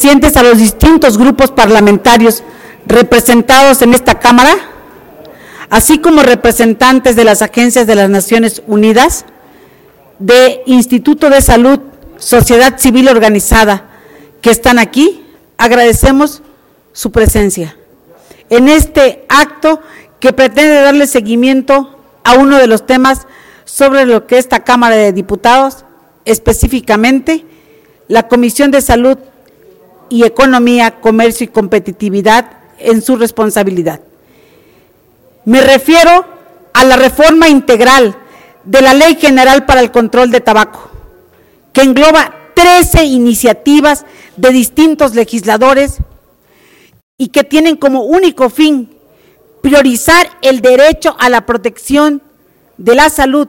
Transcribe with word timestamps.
Sientes 0.00 0.36
a 0.36 0.44
los 0.44 0.58
distintos 0.58 1.18
grupos 1.18 1.50
parlamentarios 1.50 2.44
representados 2.86 3.82
en 3.82 3.94
esta 3.94 4.20
Cámara, 4.20 4.54
así 5.70 5.98
como 5.98 6.22
representantes 6.22 7.16
de 7.16 7.24
las 7.24 7.42
agencias 7.42 7.88
de 7.88 7.96
las 7.96 8.08
Naciones 8.08 8.62
Unidas, 8.68 9.24
de 10.20 10.62
Instituto 10.66 11.30
de 11.30 11.40
Salud, 11.40 11.80
Sociedad 12.16 12.78
Civil 12.78 13.08
Organizada, 13.08 13.90
que 14.40 14.50
están 14.50 14.78
aquí, 14.78 15.26
agradecemos 15.56 16.42
su 16.92 17.10
presencia 17.10 17.76
en 18.50 18.68
este 18.68 19.26
acto 19.28 19.80
que 20.20 20.32
pretende 20.32 20.80
darle 20.80 21.08
seguimiento 21.08 21.98
a 22.22 22.34
uno 22.34 22.58
de 22.58 22.68
los 22.68 22.86
temas 22.86 23.26
sobre 23.64 24.06
lo 24.06 24.28
que 24.28 24.38
esta 24.38 24.62
Cámara 24.62 24.94
de 24.94 25.12
Diputados, 25.12 25.84
específicamente 26.24 27.44
la 28.06 28.28
Comisión 28.28 28.70
de 28.70 28.80
Salud 28.80 29.18
y 30.08 30.24
Economía, 30.24 31.00
Comercio 31.00 31.44
y 31.44 31.48
Competitividad 31.48 32.50
en 32.78 33.02
su 33.02 33.16
responsabilidad. 33.16 34.00
Me 35.44 35.60
refiero 35.60 36.26
a 36.72 36.84
la 36.84 36.96
reforma 36.96 37.48
integral 37.48 38.16
de 38.64 38.82
la 38.82 38.94
Ley 38.94 39.16
General 39.16 39.64
para 39.66 39.80
el 39.80 39.90
Control 39.90 40.30
de 40.30 40.40
Tabaco, 40.40 40.90
que 41.72 41.82
engloba 41.82 42.34
13 42.54 43.04
iniciativas 43.04 44.04
de 44.36 44.50
distintos 44.50 45.14
legisladores 45.14 45.98
y 47.16 47.28
que 47.28 47.44
tienen 47.44 47.76
como 47.76 48.02
único 48.02 48.50
fin 48.50 48.94
priorizar 49.62 50.28
el 50.42 50.60
derecho 50.60 51.16
a 51.18 51.28
la 51.28 51.46
protección 51.46 52.22
de 52.76 52.94
la 52.94 53.10
salud, 53.10 53.48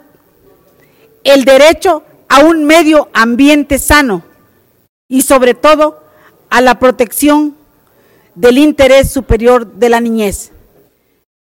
el 1.23 1.45
derecho 1.45 2.03
a 2.29 2.39
un 2.39 2.65
medio 2.65 3.09
ambiente 3.13 3.77
sano 3.77 4.23
y 5.07 5.23
sobre 5.23 5.53
todo 5.53 5.98
a 6.49 6.61
la 6.61 6.79
protección 6.79 7.55
del 8.35 8.57
interés 8.57 9.11
superior 9.11 9.65
de 9.65 9.89
la 9.89 9.99
niñez 9.99 10.51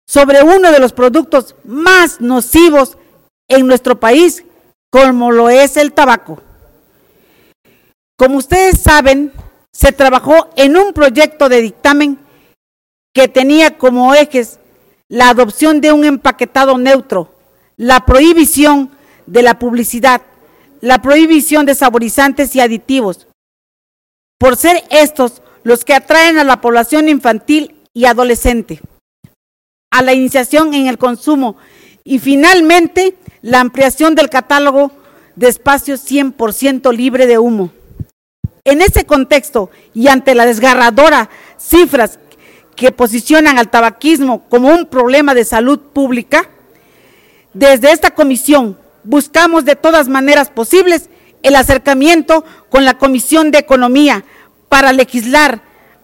sobre 0.07 0.41
uno 0.41 0.71
de 0.71 0.79
los 0.79 0.93
productos 0.93 1.55
más 1.65 2.21
nocivos 2.21 2.97
en 3.49 3.67
nuestro 3.67 3.99
país, 3.99 4.45
como 4.89 5.31
lo 5.31 5.49
es 5.49 5.75
el 5.77 5.91
tabaco. 5.91 6.41
Como 8.17 8.37
ustedes 8.37 8.79
saben, 8.79 9.33
se 9.71 9.91
trabajó 9.91 10.49
en 10.55 10.77
un 10.77 10.93
proyecto 10.93 11.49
de 11.49 11.61
dictamen 11.61 12.17
que 13.13 13.27
tenía 13.27 13.77
como 13.77 14.15
ejes 14.15 14.59
la 15.09 15.29
adopción 15.29 15.81
de 15.81 15.91
un 15.91 16.05
empaquetado 16.05 16.77
neutro, 16.77 17.33
la 17.75 18.05
prohibición 18.05 18.91
de 19.25 19.43
la 19.43 19.59
publicidad, 19.59 20.21
la 20.81 21.01
prohibición 21.01 21.65
de 21.65 21.75
saborizantes 21.75 22.55
y 22.55 22.59
aditivos, 22.59 23.26
por 24.37 24.55
ser 24.57 24.83
estos 24.89 25.41
los 25.63 25.83
que 25.83 25.93
atraen 25.93 26.37
a 26.37 26.43
la 26.43 26.61
población 26.61 27.09
infantil 27.09 27.75
y 27.93 28.05
adolescente 28.05 28.81
a 29.91 30.01
la 30.01 30.13
iniciación 30.13 30.73
en 30.73 30.87
el 30.87 30.97
consumo 30.97 31.57
y 32.03 32.19
finalmente 32.19 33.15
la 33.41 33.59
ampliación 33.59 34.15
del 34.15 34.29
catálogo 34.29 34.91
de 35.35 35.47
espacios 35.47 36.09
100% 36.09 36.93
libre 36.95 37.27
de 37.27 37.37
humo. 37.37 37.71
En 38.63 38.81
ese 38.81 39.05
contexto 39.05 39.71
y 39.93 40.07
ante 40.07 40.35
la 40.35 40.45
desgarradora 40.45 41.29
cifras 41.57 42.19
que 42.75 42.91
posicionan 42.91 43.57
al 43.57 43.69
tabaquismo 43.69 44.43
como 44.49 44.69
un 44.69 44.85
problema 44.85 45.33
de 45.33 45.45
salud 45.45 45.79
pública, 45.79 46.49
desde 47.53 47.91
esta 47.91 48.11
comisión 48.11 48.77
buscamos 49.03 49.65
de 49.65 49.75
todas 49.75 50.09
maneras 50.09 50.49
posibles 50.49 51.09
el 51.47 51.55
acercamiento 51.55 52.43
con 52.69 52.85
la 52.85 52.97
Comisión 52.97 53.51
de 53.51 53.59
Economía 53.59 54.23
para 54.69 54.93
legislar. 54.93 55.61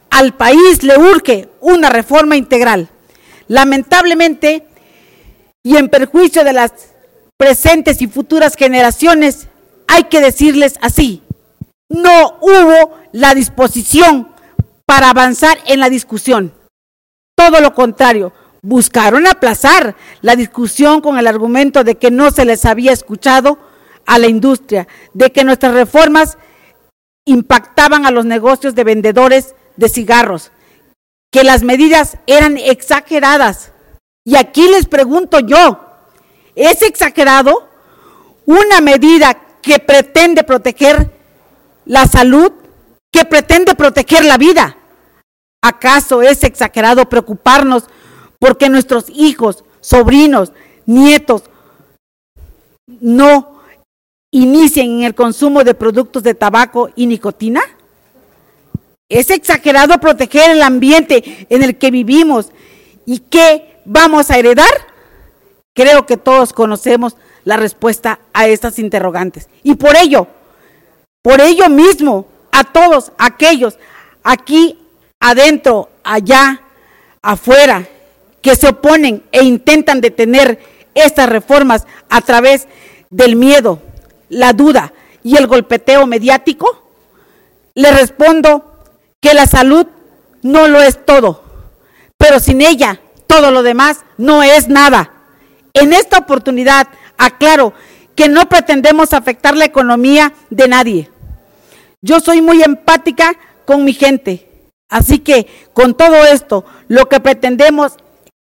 Al 0.09 0.36
país 0.36 0.83
le 0.83 0.97
urge 0.97 1.49
una 1.59 1.89
reforma 1.89 2.36
integral. 2.36 2.89
Lamentablemente, 3.47 4.67
y 5.64 5.77
en 5.77 5.89
perjuicio 5.89 6.44
de 6.44 6.53
las 6.53 6.71
presentes 7.37 8.02
y 8.02 8.08
futuras 8.08 8.55
generaciones, 8.55 9.48
hay 9.87 10.04
que 10.05 10.21
decirles 10.21 10.76
así, 10.81 11.21
no 11.89 12.37
hubo 12.42 12.98
la 13.11 13.33
disposición 13.33 14.30
para 14.86 15.10
avanzar 15.10 15.58
en 15.65 15.80
la 15.80 15.89
discusión. 15.89 16.54
Todo 17.36 17.60
lo 17.60 17.73
contrario, 17.73 18.33
buscaron 18.61 19.27
aplazar 19.27 19.95
la 20.21 20.36
discusión 20.36 21.02
con 21.02 21.17
el 21.17 21.27
argumento 21.27 21.83
de 21.83 21.95
que 21.95 22.11
no 22.11 22.31
se 22.31 22.45
les 22.45 22.65
había 22.65 22.92
escuchado 22.92 23.58
a 24.05 24.19
la 24.19 24.27
industria, 24.27 24.87
de 25.14 25.31
que 25.31 25.43
nuestras 25.43 25.73
reformas 25.73 26.37
impactaban 27.25 28.05
a 28.05 28.11
los 28.11 28.25
negocios 28.25 28.75
de 28.75 28.83
vendedores 28.83 29.55
de 29.77 29.89
cigarros, 29.89 30.52
que 31.31 31.43
las 31.43 31.64
medidas 31.64 32.17
eran 32.27 32.58
exageradas. 32.58 33.71
Y 34.25 34.36
aquí 34.36 34.67
les 34.67 34.86
pregunto 34.86 35.39
yo, 35.39 35.80
¿es 36.55 36.81
exagerado 36.81 37.67
una 38.45 38.81
medida 38.81 39.39
que 39.61 39.80
pretende 39.80 40.43
proteger 40.43 41.11
la 41.86 42.05
salud, 42.08 42.52
que 43.11 43.25
pretende 43.25 43.75
proteger 43.75 44.25
la 44.25 44.37
vida? 44.37 44.77
¿Acaso 45.61 46.21
es 46.21 46.43
exagerado 46.43 47.08
preocuparnos 47.08 47.86
porque 48.37 48.69
nuestros 48.69 49.05
hijos, 49.09 49.63
sobrinos, 49.80 50.52
nietos 50.86 51.43
no 52.86 53.52
inicien 54.33 54.98
en 54.98 55.04
el 55.04 55.16
consumo 55.16 55.64
de 55.64 55.76
productos 55.76 56.23
de 56.23 56.33
tabaco 56.33 56.89
y 56.95 57.05
nicotina? 57.05 57.61
¿Es 59.08 59.30
exagerado 59.30 59.99
proteger 59.99 60.52
el 60.52 60.61
ambiente 60.61 61.48
en 61.49 61.64
el 61.64 61.77
que 61.77 61.92
vivimos 61.92 62.52
y 63.05 63.20
qué 63.20 63.80
vamos 63.86 64.32
a 64.32 64.38
heredar? 64.38 64.73
Creo 65.73 66.05
que 66.05 66.17
todos 66.17 66.52
conocemos 66.52 67.16
la 67.43 67.58
respuesta 67.58 68.20
a 68.33 68.48
estas 68.48 68.80
interrogantes. 68.80 69.49
Y 69.61 69.76
por 69.76 69.95
ello, 69.95 70.27
por 71.22 71.39
ello 71.39 71.70
mismo, 71.70 72.26
a 72.52 72.64
todos 72.64 73.11
aquellos 73.17 73.77
aquí 74.23 74.80
adentro, 75.20 75.89
allá, 76.04 76.61
afuera, 77.22 77.88
que 78.42 78.55
se 78.55 78.67
oponen 78.67 79.23
e 79.32 79.43
intentan 79.43 80.02
detener 80.02 80.60
estas 80.95 81.30
reformas 81.30 81.86
a 82.10 82.22
través 82.22 82.67
del 83.10 83.36
miedo, 83.36 83.80
la 84.30 84.54
duda 84.54 84.94
y 85.23 85.38
el 85.38 85.48
golpeteo 85.48 86.06
mediático? 86.08 86.89
Le 87.76 87.92
respondo 87.92 88.80
que 89.22 89.34
la 89.34 89.48
salud 89.48 89.88
no 90.42 90.67
lo 90.67 90.82
es 90.82 91.06
todo, 91.06 91.44
pero 92.17 92.39
sin 92.39 92.61
ella 92.61 93.00
todo 93.28 93.52
lo 93.52 93.64
demás 93.64 94.02
no 94.17 94.44
es 94.44 94.67
nada. 94.67 95.11
En 95.73 95.94
esta 95.94 96.20
oportunidad 96.20 96.88
aclaro 97.17 97.73
que 98.16 98.30
no 98.30 98.48
pretendemos 98.48 99.14
afectar 99.14 99.56
la 99.58 99.66
economía 99.66 100.34
de 100.50 100.67
nadie. 100.67 101.10
Yo 102.02 102.20
soy 102.20 102.42
muy 102.42 102.61
empática 102.61 103.34
con 103.66 103.86
mi 103.86 103.94
gente, 103.94 104.50
así 104.90 105.20
que 105.20 105.48
con 105.73 105.95
todo 105.95 106.26
esto 106.26 106.66
lo 106.90 107.08
que 107.08 107.20
pretendemos 107.20 107.94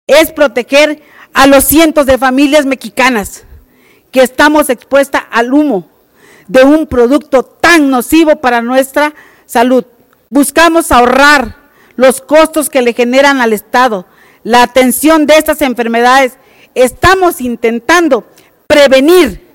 es 0.07 0.33
proteger 0.33 1.03
a 1.35 1.47
los 1.47 1.65
cientos 1.65 2.07
de 2.07 2.19
familias 2.19 2.67
mexicanas 2.67 3.45
que 4.11 4.23
estamos 4.23 4.71
expuestas 4.71 5.23
al 5.31 5.53
humo 5.53 5.89
de 6.47 6.65
un 6.65 6.87
producto 6.87 7.43
tan 7.43 7.91
nocivo 7.91 8.37
para 8.37 8.63
nuestra 8.63 9.15
salud. 9.47 9.85
Buscamos 10.31 10.91
ahorrar 10.93 11.57
los 11.97 12.21
costos 12.21 12.71
que 12.71 12.83
le 12.83 12.93
generan 12.93 13.41
al 13.41 13.53
Estado, 13.53 14.07
la 14.43 14.63
atención 14.63 15.27
de 15.27 15.37
estas 15.37 15.63
enfermedades. 15.63 16.39
Estamos 16.75 17.41
intentando 17.41 18.25
prevenir 18.67 19.47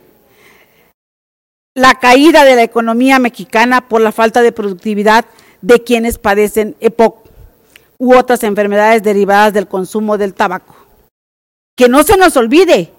la 1.76 1.96
caída 1.96 2.44
de 2.44 2.56
la 2.56 2.64
economía 2.64 3.18
mexicana 3.18 3.88
por 3.88 4.02
la 4.02 4.12
falta 4.12 4.42
de 4.42 4.52
productividad 4.52 5.26
de 5.62 5.82
quienes 5.84 6.20
padecen 6.20 6.76
EPOC 6.80 7.24
u 7.98 8.16
otras 8.16 8.44
enfermedades 8.44 9.02
derivadas 9.02 9.54
del 9.54 9.68
consumo 9.68 10.18
del 10.18 10.34
tabaco. 10.34 10.76
Que 11.76 11.88
no 11.88 12.04
se 12.04 12.18
nos 12.18 12.36
olvide 12.38 12.92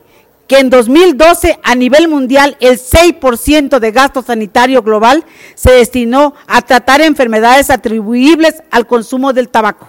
que 0.46 0.58
en 0.58 0.70
2012 0.70 1.58
a 1.62 1.75
nivel 1.75 2.08
mundial 2.08 2.56
el 2.61 2.79
6% 2.79 3.79
de 3.79 3.93
gasto 3.93 4.23
sanitario 4.23 4.82
global 4.82 5.25
se 5.55 5.73
destinó 5.73 6.35
a 6.46 6.61
tratar 6.62 7.00
enfermedades 7.00 7.70
atribuibles 7.70 8.62
al 8.70 8.87
consumo 8.87 9.32
del 9.32 9.49
tabaco. 9.49 9.88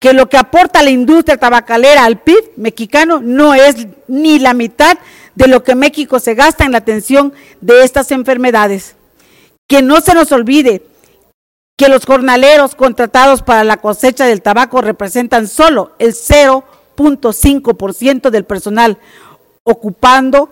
Que 0.00 0.12
lo 0.12 0.28
que 0.28 0.36
aporta 0.36 0.82
la 0.82 0.90
industria 0.90 1.38
tabacalera 1.38 2.04
al 2.04 2.20
PIB 2.20 2.52
mexicano 2.56 3.20
no 3.22 3.54
es 3.54 3.86
ni 4.06 4.38
la 4.38 4.52
mitad 4.54 4.96
de 5.34 5.48
lo 5.48 5.64
que 5.64 5.74
México 5.74 6.20
se 6.20 6.34
gasta 6.34 6.64
en 6.64 6.72
la 6.72 6.78
atención 6.78 7.34
de 7.60 7.84
estas 7.84 8.10
enfermedades. 8.10 8.96
Que 9.68 9.82
no 9.82 10.00
se 10.00 10.14
nos 10.14 10.32
olvide 10.32 10.82
que 11.76 11.88
los 11.88 12.04
jornaleros 12.04 12.74
contratados 12.74 13.42
para 13.42 13.62
la 13.62 13.76
cosecha 13.76 14.26
del 14.26 14.42
tabaco 14.42 14.82
representan 14.82 15.46
solo 15.46 15.92
el 16.00 16.12
0.5% 16.12 18.30
del 18.30 18.44
personal, 18.44 18.98
ocupando 19.70 20.48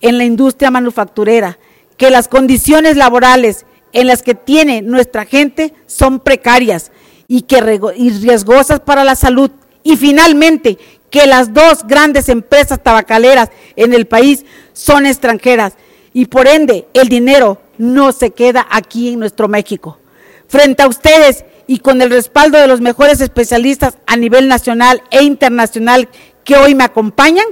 en 0.00 0.18
la 0.18 0.24
industria 0.24 0.70
manufacturera, 0.70 1.58
que 1.96 2.10
las 2.10 2.28
condiciones 2.28 2.96
laborales 2.96 3.64
en 3.92 4.06
las 4.06 4.22
que 4.22 4.34
tiene 4.34 4.82
nuestra 4.82 5.24
gente 5.24 5.74
son 5.86 6.20
precarias 6.20 6.92
y, 7.26 7.42
que, 7.42 7.80
y 7.96 8.10
riesgosas 8.10 8.80
para 8.80 9.04
la 9.04 9.16
salud. 9.16 9.50
Y 9.82 9.96
finalmente, 9.96 10.78
que 11.10 11.26
las 11.26 11.54
dos 11.54 11.86
grandes 11.86 12.28
empresas 12.28 12.82
tabacaleras 12.82 13.50
en 13.76 13.94
el 13.94 14.06
país 14.06 14.44
son 14.72 15.06
extranjeras 15.06 15.74
y 16.12 16.26
por 16.26 16.46
ende 16.46 16.86
el 16.92 17.08
dinero 17.08 17.60
no 17.78 18.12
se 18.12 18.30
queda 18.30 18.66
aquí 18.70 19.12
en 19.12 19.20
nuestro 19.20 19.48
México. 19.48 19.98
Frente 20.46 20.82
a 20.82 20.88
ustedes 20.88 21.44
y 21.66 21.78
con 21.78 22.02
el 22.02 22.10
respaldo 22.10 22.58
de 22.58 22.66
los 22.66 22.80
mejores 22.80 23.20
especialistas 23.20 23.98
a 24.06 24.16
nivel 24.16 24.48
nacional 24.48 25.02
e 25.10 25.22
internacional 25.22 26.08
que 26.44 26.56
hoy 26.56 26.74
me 26.74 26.84
acompañan, 26.84 27.44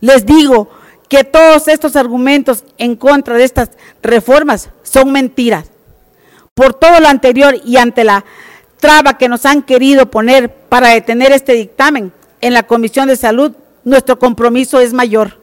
les 0.00 0.24
digo 0.26 0.68
que 1.08 1.24
todos 1.24 1.68
estos 1.68 1.96
argumentos 1.96 2.64
en 2.78 2.96
contra 2.96 3.36
de 3.36 3.44
estas 3.44 3.70
reformas 4.02 4.70
son 4.82 5.12
mentiras. 5.12 5.70
Por 6.54 6.74
todo 6.74 7.00
lo 7.00 7.08
anterior 7.08 7.56
y 7.64 7.76
ante 7.76 8.04
la 8.04 8.24
traba 8.78 9.18
que 9.18 9.28
nos 9.28 9.44
han 9.44 9.62
querido 9.62 10.10
poner 10.10 10.52
para 10.54 10.88
detener 10.88 11.32
este 11.32 11.52
dictamen 11.52 12.12
en 12.40 12.54
la 12.54 12.62
Comisión 12.62 13.08
de 13.08 13.16
Salud, 13.16 13.52
nuestro 13.84 14.18
compromiso 14.18 14.80
es 14.80 14.92
mayor. 14.92 15.38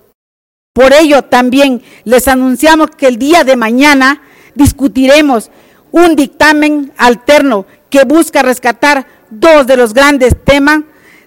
Por 0.74 0.94
ello, 0.94 1.24
también 1.24 1.82
les 2.04 2.28
anunciamos 2.28 2.92
que 2.92 3.08
el 3.08 3.18
día 3.18 3.44
de 3.44 3.56
mañana 3.56 4.22
discutiremos 4.56 5.50
un 5.92 6.16
dictamen 6.16 6.94
alterno 6.98 7.66
que 7.90 8.04
busca 8.04 8.42
rescatar 8.42 9.08
dos 9.30 9.68
de 9.68 9.78
los 9.78 9.94
grandes 9.94 10.36
temas 10.44 10.82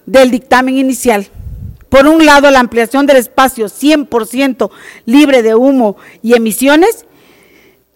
del 0.07 0.31
dictamen 0.31 0.77
inicial. 0.77 1.29
Por 1.91 2.07
un 2.07 2.25
lado, 2.25 2.51
la 2.51 2.61
ampliación 2.61 3.05
del 3.05 3.19
espacio 3.19 3.67
100% 3.67 4.71
libre 5.05 5.43
de 5.43 5.55
humo 5.55 5.97
y 6.23 6.35
emisiones 6.35 7.05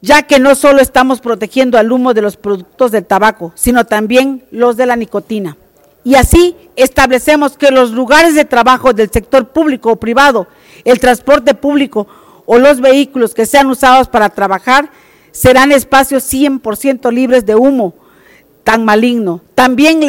ya 0.04 0.20
que 0.20 0.38
no 0.38 0.54
solo 0.54 0.82
estamos 0.82 1.22
protegiendo 1.22 1.78
al 1.78 1.90
humo 1.90 2.12
de 2.12 2.20
los 2.20 2.36
productos 2.36 2.92
del 2.92 3.06
tabaco, 3.06 3.52
sino 3.54 3.86
también 3.86 4.44
los 4.50 4.76
de 4.76 4.84
la 4.84 4.96
nicotina. 4.96 5.56
Y 6.04 6.16
así 6.16 6.54
establecemos 6.76 7.56
que 7.56 7.70
los 7.70 7.92
lugares 7.92 8.34
de 8.34 8.44
trabajo 8.44 8.92
del 8.92 9.10
sector 9.10 9.48
público 9.48 9.92
o 9.92 9.96
privado, 9.96 10.46
el 10.84 11.00
transporte 11.00 11.54
público 11.54 12.06
o 12.44 12.58
los 12.58 12.82
vehículos 12.82 13.32
que 13.32 13.46
sean 13.46 13.68
usados 13.68 14.08
para 14.08 14.28
trabajar 14.28 14.90
serán 15.32 15.72
espacios 15.72 16.30
100% 16.30 17.10
libres 17.10 17.46
de 17.46 17.54
humo 17.54 17.94
tan 18.62 18.84
maligno. 18.84 19.40
También 19.54 20.02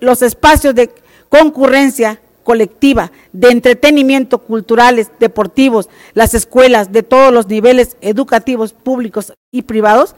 los 0.00 0.22
espacios 0.22 0.74
de 0.74 0.92
concurrencia 1.28 2.20
colectiva, 2.48 3.12
de 3.34 3.50
entretenimiento 3.50 4.38
culturales, 4.38 5.10
deportivos, 5.20 5.90
las 6.14 6.32
escuelas 6.32 6.90
de 6.90 7.02
todos 7.02 7.30
los 7.30 7.46
niveles 7.46 7.98
educativos 8.00 8.72
públicos 8.72 9.34
y 9.52 9.60
privados. 9.60 10.14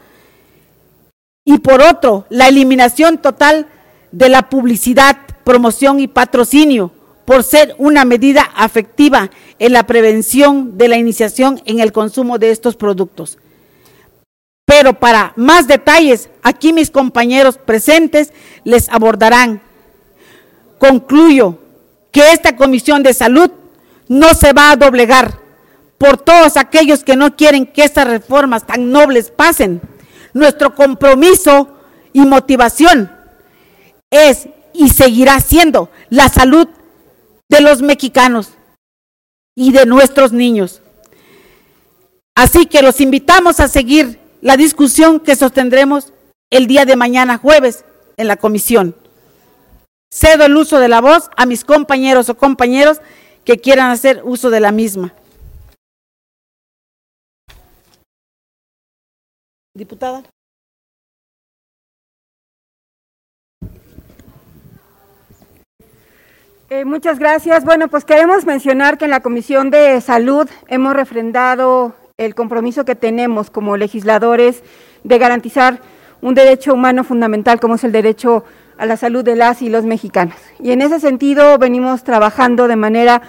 Y 1.44 1.58
por 1.58 1.82
otro, 1.82 2.26
la 2.28 2.46
eliminación 2.46 3.18
total 3.18 3.66
de 4.12 4.28
la 4.28 4.48
publicidad, 4.48 5.16
promoción 5.42 5.98
y 5.98 6.06
patrocinio, 6.06 6.92
por 7.24 7.42
ser 7.42 7.74
una 7.78 8.04
medida 8.04 8.42
afectiva 8.54 9.28
en 9.58 9.72
la 9.72 9.88
prevención 9.88 10.78
de 10.78 10.86
la 10.86 10.98
iniciación 10.98 11.60
en 11.64 11.80
el 11.80 11.90
consumo 11.90 12.38
de 12.38 12.52
estos 12.52 12.76
productos. 12.76 13.38
Pero 14.64 15.00
para 15.00 15.32
más 15.34 15.66
detalles, 15.66 16.30
aquí 16.44 16.72
mis 16.72 16.92
compañeros 16.92 17.58
presentes 17.58 18.32
les 18.62 18.88
abordarán. 18.88 19.60
Concluyo 20.78 21.58
que 22.12 22.32
esta 22.32 22.56
Comisión 22.56 23.02
de 23.02 23.14
Salud 23.14 23.50
no 24.08 24.34
se 24.34 24.52
va 24.52 24.70
a 24.70 24.76
doblegar 24.76 25.38
por 25.98 26.18
todos 26.18 26.56
aquellos 26.56 27.04
que 27.04 27.16
no 27.16 27.36
quieren 27.36 27.66
que 27.66 27.84
estas 27.84 28.06
reformas 28.06 28.66
tan 28.66 28.90
nobles 28.90 29.30
pasen. 29.30 29.80
Nuestro 30.32 30.74
compromiso 30.74 31.68
y 32.12 32.20
motivación 32.20 33.10
es 34.10 34.48
y 34.72 34.88
seguirá 34.88 35.40
siendo 35.40 35.90
la 36.08 36.28
salud 36.28 36.68
de 37.48 37.60
los 37.60 37.82
mexicanos 37.82 38.52
y 39.54 39.72
de 39.72 39.84
nuestros 39.86 40.32
niños. 40.32 40.80
Así 42.34 42.66
que 42.66 42.82
los 42.82 43.00
invitamos 43.00 43.60
a 43.60 43.68
seguir 43.68 44.18
la 44.40 44.56
discusión 44.56 45.20
que 45.20 45.36
sostendremos 45.36 46.12
el 46.48 46.66
día 46.66 46.84
de 46.84 46.96
mañana 46.96 47.36
jueves 47.36 47.84
en 48.16 48.28
la 48.28 48.36
comisión. 48.36 48.96
Cedo 50.12 50.44
el 50.44 50.56
uso 50.56 50.80
de 50.80 50.88
la 50.88 51.00
voz 51.00 51.30
a 51.36 51.46
mis 51.46 51.64
compañeros 51.64 52.28
o 52.28 52.36
compañeros 52.36 53.00
que 53.44 53.58
quieran 53.58 53.90
hacer 53.90 54.22
uso 54.24 54.50
de 54.50 54.58
la 54.58 54.72
misma. 54.72 55.14
Diputada. 59.72 60.24
Eh, 66.70 66.84
muchas 66.84 67.18
gracias. 67.18 67.64
Bueno, 67.64 67.88
pues 67.88 68.04
queremos 68.04 68.44
mencionar 68.44 68.98
que 68.98 69.04
en 69.04 69.12
la 69.12 69.20
Comisión 69.20 69.70
de 69.70 70.00
Salud 70.00 70.48
hemos 70.68 70.94
refrendado 70.94 71.94
el 72.16 72.34
compromiso 72.34 72.84
que 72.84 72.96
tenemos 72.96 73.50
como 73.50 73.76
legisladores 73.76 74.62
de 75.04 75.18
garantizar 75.18 75.80
un 76.20 76.34
derecho 76.34 76.74
humano 76.74 77.04
fundamental 77.04 77.60
como 77.60 77.76
es 77.76 77.84
el 77.84 77.92
derecho 77.92 78.44
la 78.86 78.96
salud 78.96 79.24
de 79.24 79.36
las 79.36 79.62
y 79.62 79.68
los 79.68 79.84
mexicanos. 79.84 80.36
Y 80.60 80.72
en 80.72 80.82
ese 80.82 81.00
sentido 81.00 81.58
venimos 81.58 82.04
trabajando 82.04 82.68
de 82.68 82.76
manera 82.76 83.22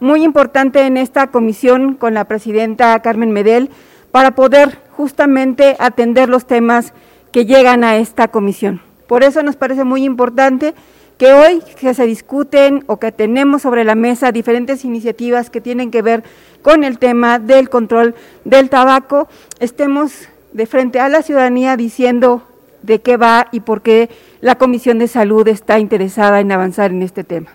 muy 0.00 0.22
importante 0.22 0.82
en 0.86 0.96
esta 0.96 1.28
comisión 1.28 1.94
con 1.94 2.14
la 2.14 2.24
presidenta 2.24 3.00
Carmen 3.00 3.32
Medel 3.32 3.70
para 4.10 4.32
poder 4.32 4.78
justamente 4.96 5.76
atender 5.78 6.28
los 6.28 6.46
temas 6.46 6.92
que 7.32 7.46
llegan 7.46 7.84
a 7.84 7.96
esta 7.96 8.28
comisión. 8.28 8.80
Por 9.06 9.22
eso 9.22 9.42
nos 9.42 9.56
parece 9.56 9.84
muy 9.84 10.04
importante 10.04 10.74
que 11.18 11.32
hoy 11.32 11.62
que 11.80 11.94
se 11.94 12.06
discuten 12.06 12.84
o 12.86 12.98
que 12.98 13.10
tenemos 13.10 13.62
sobre 13.62 13.84
la 13.84 13.96
mesa 13.96 14.30
diferentes 14.30 14.84
iniciativas 14.84 15.50
que 15.50 15.60
tienen 15.60 15.90
que 15.90 16.02
ver 16.02 16.22
con 16.62 16.84
el 16.84 16.98
tema 16.98 17.38
del 17.38 17.68
control 17.68 18.14
del 18.44 18.70
tabaco, 18.70 19.28
estemos 19.58 20.28
de 20.52 20.66
frente 20.66 21.00
a 21.00 21.08
la 21.08 21.22
ciudadanía 21.22 21.76
diciendo 21.76 22.42
de 22.82 23.00
qué 23.00 23.16
va 23.16 23.48
y 23.50 23.60
por 23.60 23.82
qué 23.82 24.08
la 24.40 24.56
Comisión 24.56 24.98
de 24.98 25.08
Salud 25.08 25.46
está 25.48 25.78
interesada 25.78 26.40
en 26.40 26.52
avanzar 26.52 26.90
en 26.90 27.02
este 27.02 27.24
tema. 27.24 27.50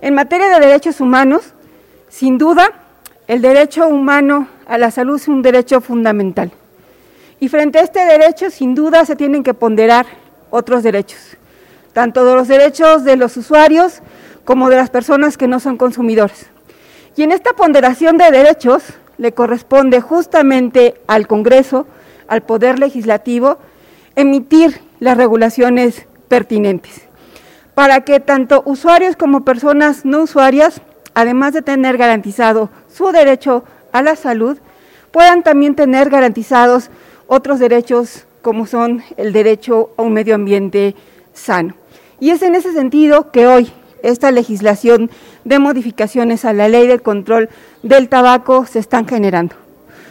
En 0.00 0.14
materia 0.14 0.48
de 0.48 0.66
derechos 0.66 1.00
humanos, 1.00 1.54
sin 2.08 2.38
duda, 2.38 2.70
el 3.28 3.40
derecho 3.40 3.88
humano 3.88 4.48
a 4.66 4.78
la 4.78 4.90
salud 4.90 5.16
es 5.16 5.28
un 5.28 5.42
derecho 5.42 5.80
fundamental. 5.80 6.52
Y 7.40 7.48
frente 7.48 7.78
a 7.78 7.82
este 7.82 8.04
derecho, 8.04 8.50
sin 8.50 8.74
duda, 8.74 9.04
se 9.04 9.16
tienen 9.16 9.42
que 9.42 9.54
ponderar 9.54 10.06
otros 10.50 10.82
derechos, 10.82 11.36
tanto 11.92 12.24
de 12.24 12.34
los 12.34 12.48
derechos 12.48 13.04
de 13.04 13.16
los 13.16 13.36
usuarios 13.36 14.00
como 14.44 14.70
de 14.70 14.76
las 14.76 14.90
personas 14.90 15.36
que 15.36 15.48
no 15.48 15.60
son 15.60 15.76
consumidores. 15.76 16.46
Y 17.16 17.22
en 17.22 17.32
esta 17.32 17.54
ponderación 17.54 18.16
de 18.16 18.30
derechos 18.30 18.82
le 19.18 19.32
corresponde 19.32 20.00
justamente 20.00 20.94
al 21.06 21.26
Congreso, 21.26 21.86
al 22.28 22.42
Poder 22.42 22.78
Legislativo, 22.78 23.58
emitir 24.14 24.80
las 25.00 25.16
regulaciones 25.16 26.06
pertinentes 26.28 27.06
para 27.76 28.00
que 28.00 28.20
tanto 28.20 28.62
usuarios 28.64 29.16
como 29.16 29.44
personas 29.44 30.06
no 30.06 30.22
usuarias, 30.22 30.80
además 31.12 31.52
de 31.52 31.60
tener 31.60 31.98
garantizado 31.98 32.70
su 32.90 33.12
derecho 33.12 33.64
a 33.92 34.00
la 34.00 34.16
salud, 34.16 34.56
puedan 35.10 35.42
también 35.42 35.74
tener 35.74 36.08
garantizados 36.08 36.88
otros 37.26 37.58
derechos 37.58 38.24
como 38.40 38.66
son 38.66 39.02
el 39.18 39.34
derecho 39.34 39.90
a 39.98 40.02
un 40.02 40.14
medio 40.14 40.34
ambiente 40.34 40.96
sano. 41.34 41.74
Y 42.18 42.30
es 42.30 42.40
en 42.40 42.54
ese 42.54 42.72
sentido 42.72 43.30
que 43.30 43.46
hoy 43.46 43.70
esta 44.02 44.30
legislación 44.30 45.10
de 45.44 45.58
modificaciones 45.58 46.46
a 46.46 46.54
la 46.54 46.68
ley 46.68 46.86
del 46.86 47.02
control 47.02 47.50
del 47.82 48.08
tabaco 48.08 48.64
se 48.64 48.78
están 48.78 49.06
generando, 49.06 49.54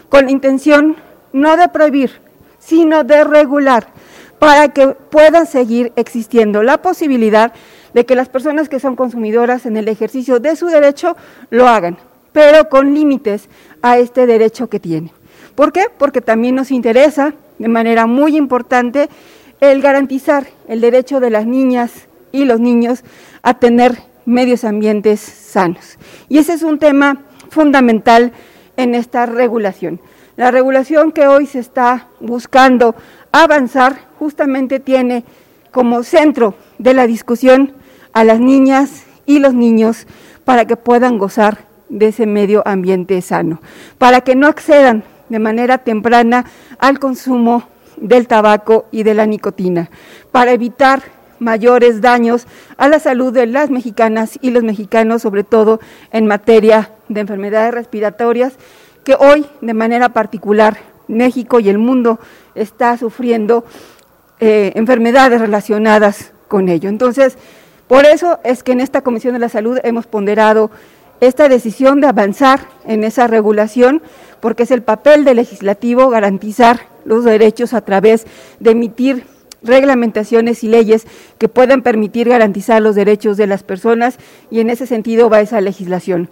con 0.09 0.25
la 0.25 0.31
intención 0.31 0.97
no 1.33 1.57
de 1.57 1.67
prohibir, 1.69 2.11
sino 2.59 3.03
de 3.03 3.23
regular 3.23 3.87
para 4.39 4.69
que 4.69 4.87
pueda 4.87 5.45
seguir 5.45 5.93
existiendo 5.95 6.63
la 6.63 6.81
posibilidad 6.81 7.53
de 7.93 8.05
que 8.05 8.15
las 8.15 8.29
personas 8.29 8.69
que 8.69 8.79
son 8.79 8.95
consumidoras 8.95 9.65
en 9.65 9.77
el 9.77 9.87
ejercicio 9.87 10.39
de 10.39 10.55
su 10.55 10.67
derecho 10.67 11.15
lo 11.49 11.67
hagan, 11.67 11.97
pero 12.33 12.69
con 12.69 12.93
límites 12.93 13.47
a 13.81 13.97
este 13.97 14.25
derecho 14.25 14.67
que 14.67 14.79
tiene. 14.79 15.13
¿Por 15.55 15.71
qué? 15.71 15.85
Porque 15.97 16.21
también 16.21 16.55
nos 16.55 16.71
interesa 16.71 17.33
de 17.57 17.67
manera 17.69 18.05
muy 18.05 18.35
importante 18.35 19.09
el 19.61 19.81
garantizar 19.81 20.45
el 20.67 20.81
derecho 20.81 21.19
de 21.19 21.29
las 21.29 21.45
niñas 21.45 21.91
y 22.31 22.43
los 22.43 22.59
niños 22.59 23.03
a 23.41 23.53
tener 23.53 23.97
medios 24.25 24.65
ambientes 24.65 25.21
sanos. 25.21 25.97
Y 26.27 26.39
ese 26.39 26.53
es 26.53 26.63
un 26.63 26.79
tema 26.79 27.21
fundamental 27.49 28.33
en 28.75 28.95
esta 28.95 29.25
regulación. 29.25 30.01
La 30.35 30.51
regulación 30.51 31.13
que 31.13 31.27
hoy 31.27 31.45
se 31.45 31.59
está 31.59 32.09
buscando 32.19 32.95
avanzar 33.43 33.99
justamente 34.17 34.79
tiene 34.79 35.25
como 35.71 36.03
centro 36.03 36.55
de 36.77 36.93
la 36.93 37.05
discusión 37.05 37.73
a 38.13 38.23
las 38.23 38.39
niñas 38.39 39.03
y 39.25 39.39
los 39.39 39.53
niños 39.53 40.07
para 40.45 40.65
que 40.65 40.77
puedan 40.77 41.17
gozar 41.17 41.65
de 41.89 42.07
ese 42.07 42.25
medio 42.25 42.63
ambiente 42.65 43.21
sano, 43.21 43.61
para 43.97 44.21
que 44.21 44.35
no 44.35 44.47
accedan 44.47 45.03
de 45.27 45.39
manera 45.39 45.79
temprana 45.79 46.45
al 46.79 46.99
consumo 46.99 47.63
del 47.97 48.27
tabaco 48.27 48.85
y 48.91 49.03
de 49.03 49.13
la 49.13 49.25
nicotina, 49.25 49.89
para 50.31 50.51
evitar 50.51 51.03
mayores 51.39 51.99
daños 51.99 52.47
a 52.77 52.87
la 52.87 52.99
salud 52.99 53.33
de 53.33 53.47
las 53.47 53.69
mexicanas 53.69 54.39
y 54.41 54.51
los 54.51 54.63
mexicanos, 54.63 55.21
sobre 55.21 55.43
todo 55.43 55.81
en 56.11 56.25
materia 56.25 56.91
de 57.09 57.21
enfermedades 57.21 57.73
respiratorias, 57.73 58.53
que 59.03 59.15
hoy 59.15 59.45
de 59.61 59.73
manera 59.73 60.09
particular 60.09 60.94
México 61.07 61.59
y 61.59 61.69
el 61.69 61.77
mundo 61.77 62.19
está 62.55 62.97
sufriendo 62.97 63.65
eh, 64.39 64.71
enfermedades 64.75 65.39
relacionadas 65.39 66.31
con 66.47 66.69
ello. 66.69 66.89
Entonces, 66.89 67.37
por 67.87 68.05
eso 68.05 68.39
es 68.43 68.63
que 68.63 68.71
en 68.71 68.81
esta 68.81 69.01
Comisión 69.01 69.33
de 69.33 69.39
la 69.39 69.49
Salud 69.49 69.79
hemos 69.83 70.07
ponderado 70.07 70.71
esta 71.21 71.47
decisión 71.47 72.01
de 72.01 72.07
avanzar 72.07 72.67
en 72.85 73.03
esa 73.03 73.27
regulación, 73.27 74.01
porque 74.41 74.63
es 74.63 74.71
el 74.71 74.81
papel 74.81 75.23
del 75.23 75.37
legislativo 75.37 76.09
garantizar 76.09 76.87
los 77.05 77.23
derechos 77.23 77.73
a 77.73 77.81
través 77.81 78.25
de 78.59 78.71
emitir 78.71 79.25
reglamentaciones 79.63 80.63
y 80.63 80.67
leyes 80.67 81.07
que 81.37 81.49
puedan 81.49 81.81
permitir 81.81 82.29
garantizar 82.29 82.81
los 82.81 82.95
derechos 82.95 83.37
de 83.37 83.47
las 83.47 83.63
personas 83.63 84.17
y 84.51 84.59
en 84.59 84.69
ese 84.69 84.85
sentido 84.85 85.29
va 85.29 85.41
esa 85.41 85.61
legislación. 85.61 86.29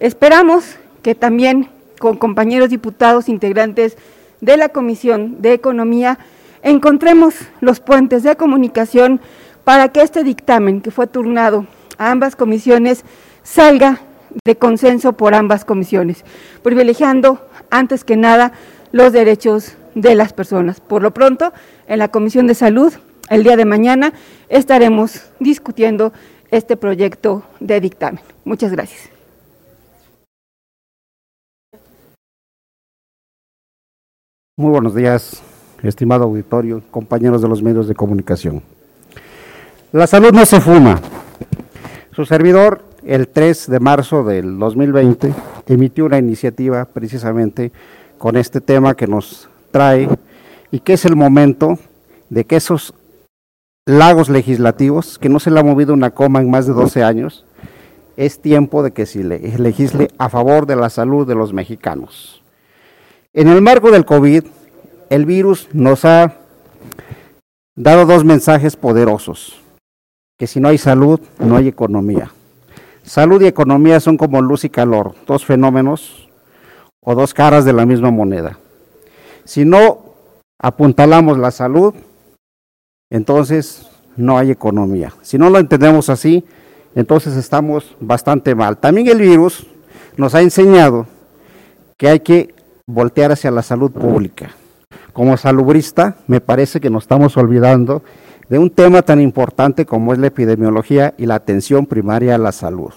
Esperamos 0.00 0.76
que 1.02 1.14
también 1.14 1.70
con 1.98 2.16
compañeros 2.16 2.70
diputados 2.70 3.28
integrantes 3.28 3.96
de 4.40 4.56
la 4.56 4.68
Comisión 4.68 5.40
de 5.42 5.52
Economía 5.52 6.18
encontremos 6.62 7.34
los 7.60 7.80
puentes 7.80 8.22
de 8.22 8.36
comunicación 8.36 9.20
para 9.64 9.88
que 9.88 10.02
este 10.02 10.24
dictamen 10.24 10.80
que 10.80 10.90
fue 10.90 11.06
turnado 11.06 11.66
a 11.98 12.10
ambas 12.10 12.36
comisiones 12.36 13.04
salga 13.42 14.00
de 14.44 14.56
consenso 14.56 15.12
por 15.12 15.34
ambas 15.34 15.64
comisiones, 15.64 16.24
privilegiando 16.62 17.40
antes 17.70 18.04
que 18.04 18.16
nada 18.16 18.52
los 18.92 19.12
derechos 19.12 19.74
de 19.94 20.14
las 20.14 20.32
personas. 20.32 20.80
Por 20.80 21.02
lo 21.02 21.12
pronto, 21.12 21.52
en 21.86 21.98
la 21.98 22.08
Comisión 22.08 22.46
de 22.46 22.54
Salud, 22.54 22.92
el 23.30 23.42
día 23.42 23.56
de 23.56 23.64
mañana, 23.64 24.12
estaremos 24.48 25.22
discutiendo 25.38 26.12
este 26.50 26.76
proyecto 26.76 27.42
de 27.60 27.80
dictamen. 27.80 28.20
Muchas 28.44 28.72
gracias. 28.72 29.17
Muy 34.58 34.72
buenos 34.72 34.92
días, 34.92 35.40
estimado 35.84 36.24
auditorio, 36.24 36.82
compañeros 36.90 37.40
de 37.40 37.46
los 37.46 37.62
medios 37.62 37.86
de 37.86 37.94
comunicación. 37.94 38.60
La 39.92 40.08
salud 40.08 40.32
no 40.32 40.44
se 40.46 40.60
fuma. 40.60 41.00
Su 42.10 42.26
servidor, 42.26 42.82
el 43.04 43.28
3 43.28 43.70
de 43.70 43.78
marzo 43.78 44.24
del 44.24 44.58
2020, 44.58 45.32
emitió 45.68 46.06
una 46.06 46.18
iniciativa 46.18 46.86
precisamente 46.86 47.70
con 48.18 48.36
este 48.36 48.60
tema 48.60 48.96
que 48.96 49.06
nos 49.06 49.48
trae 49.70 50.08
y 50.72 50.80
que 50.80 50.94
es 50.94 51.04
el 51.04 51.14
momento 51.14 51.78
de 52.28 52.44
que 52.44 52.56
esos 52.56 52.94
lagos 53.86 54.28
legislativos, 54.28 55.20
que 55.20 55.28
no 55.28 55.38
se 55.38 55.52
le 55.52 55.60
ha 55.60 55.62
movido 55.62 55.94
una 55.94 56.10
coma 56.10 56.40
en 56.40 56.50
más 56.50 56.66
de 56.66 56.72
12 56.72 57.04
años, 57.04 57.44
es 58.16 58.42
tiempo 58.42 58.82
de 58.82 58.90
que 58.90 59.06
se 59.06 59.22
legisle 59.22 60.08
a 60.18 60.28
favor 60.28 60.66
de 60.66 60.74
la 60.74 60.90
salud 60.90 61.28
de 61.28 61.36
los 61.36 61.52
mexicanos. 61.52 62.42
En 63.38 63.46
el 63.46 63.62
marco 63.62 63.92
del 63.92 64.04
COVID, 64.04 64.46
el 65.10 65.24
virus 65.24 65.68
nos 65.72 66.04
ha 66.04 66.38
dado 67.76 68.04
dos 68.04 68.24
mensajes 68.24 68.74
poderosos, 68.74 69.60
que 70.36 70.48
si 70.48 70.58
no 70.58 70.66
hay 70.66 70.76
salud, 70.76 71.20
no 71.38 71.56
hay 71.56 71.68
economía. 71.68 72.32
Salud 73.04 73.40
y 73.40 73.46
economía 73.46 74.00
son 74.00 74.16
como 74.16 74.42
luz 74.42 74.64
y 74.64 74.70
calor, 74.70 75.14
dos 75.24 75.44
fenómenos 75.44 76.28
o 77.00 77.14
dos 77.14 77.32
caras 77.32 77.64
de 77.64 77.72
la 77.72 77.86
misma 77.86 78.10
moneda. 78.10 78.58
Si 79.44 79.64
no 79.64 80.14
apuntalamos 80.58 81.38
la 81.38 81.52
salud, 81.52 81.94
entonces 83.08 83.88
no 84.16 84.36
hay 84.36 84.50
economía. 84.50 85.14
Si 85.22 85.38
no 85.38 85.48
lo 85.48 85.60
entendemos 85.60 86.08
así, 86.08 86.44
entonces 86.96 87.36
estamos 87.36 87.94
bastante 88.00 88.56
mal. 88.56 88.78
También 88.78 89.06
el 89.06 89.20
virus 89.20 89.64
nos 90.16 90.34
ha 90.34 90.42
enseñado 90.42 91.06
que 91.96 92.08
hay 92.08 92.18
que 92.18 92.57
voltear 92.88 93.30
hacia 93.30 93.50
la 93.50 93.62
salud 93.62 93.92
pública. 93.92 94.50
Como 95.12 95.36
salubrista, 95.36 96.16
me 96.26 96.40
parece 96.40 96.80
que 96.80 96.90
nos 96.90 97.04
estamos 97.04 97.36
olvidando 97.36 98.02
de 98.48 98.58
un 98.58 98.70
tema 98.70 99.02
tan 99.02 99.20
importante 99.20 99.84
como 99.84 100.12
es 100.12 100.18
la 100.18 100.28
epidemiología 100.28 101.14
y 101.18 101.26
la 101.26 101.34
atención 101.34 101.86
primaria 101.86 102.34
a 102.34 102.38
la 102.38 102.50
salud. 102.50 102.92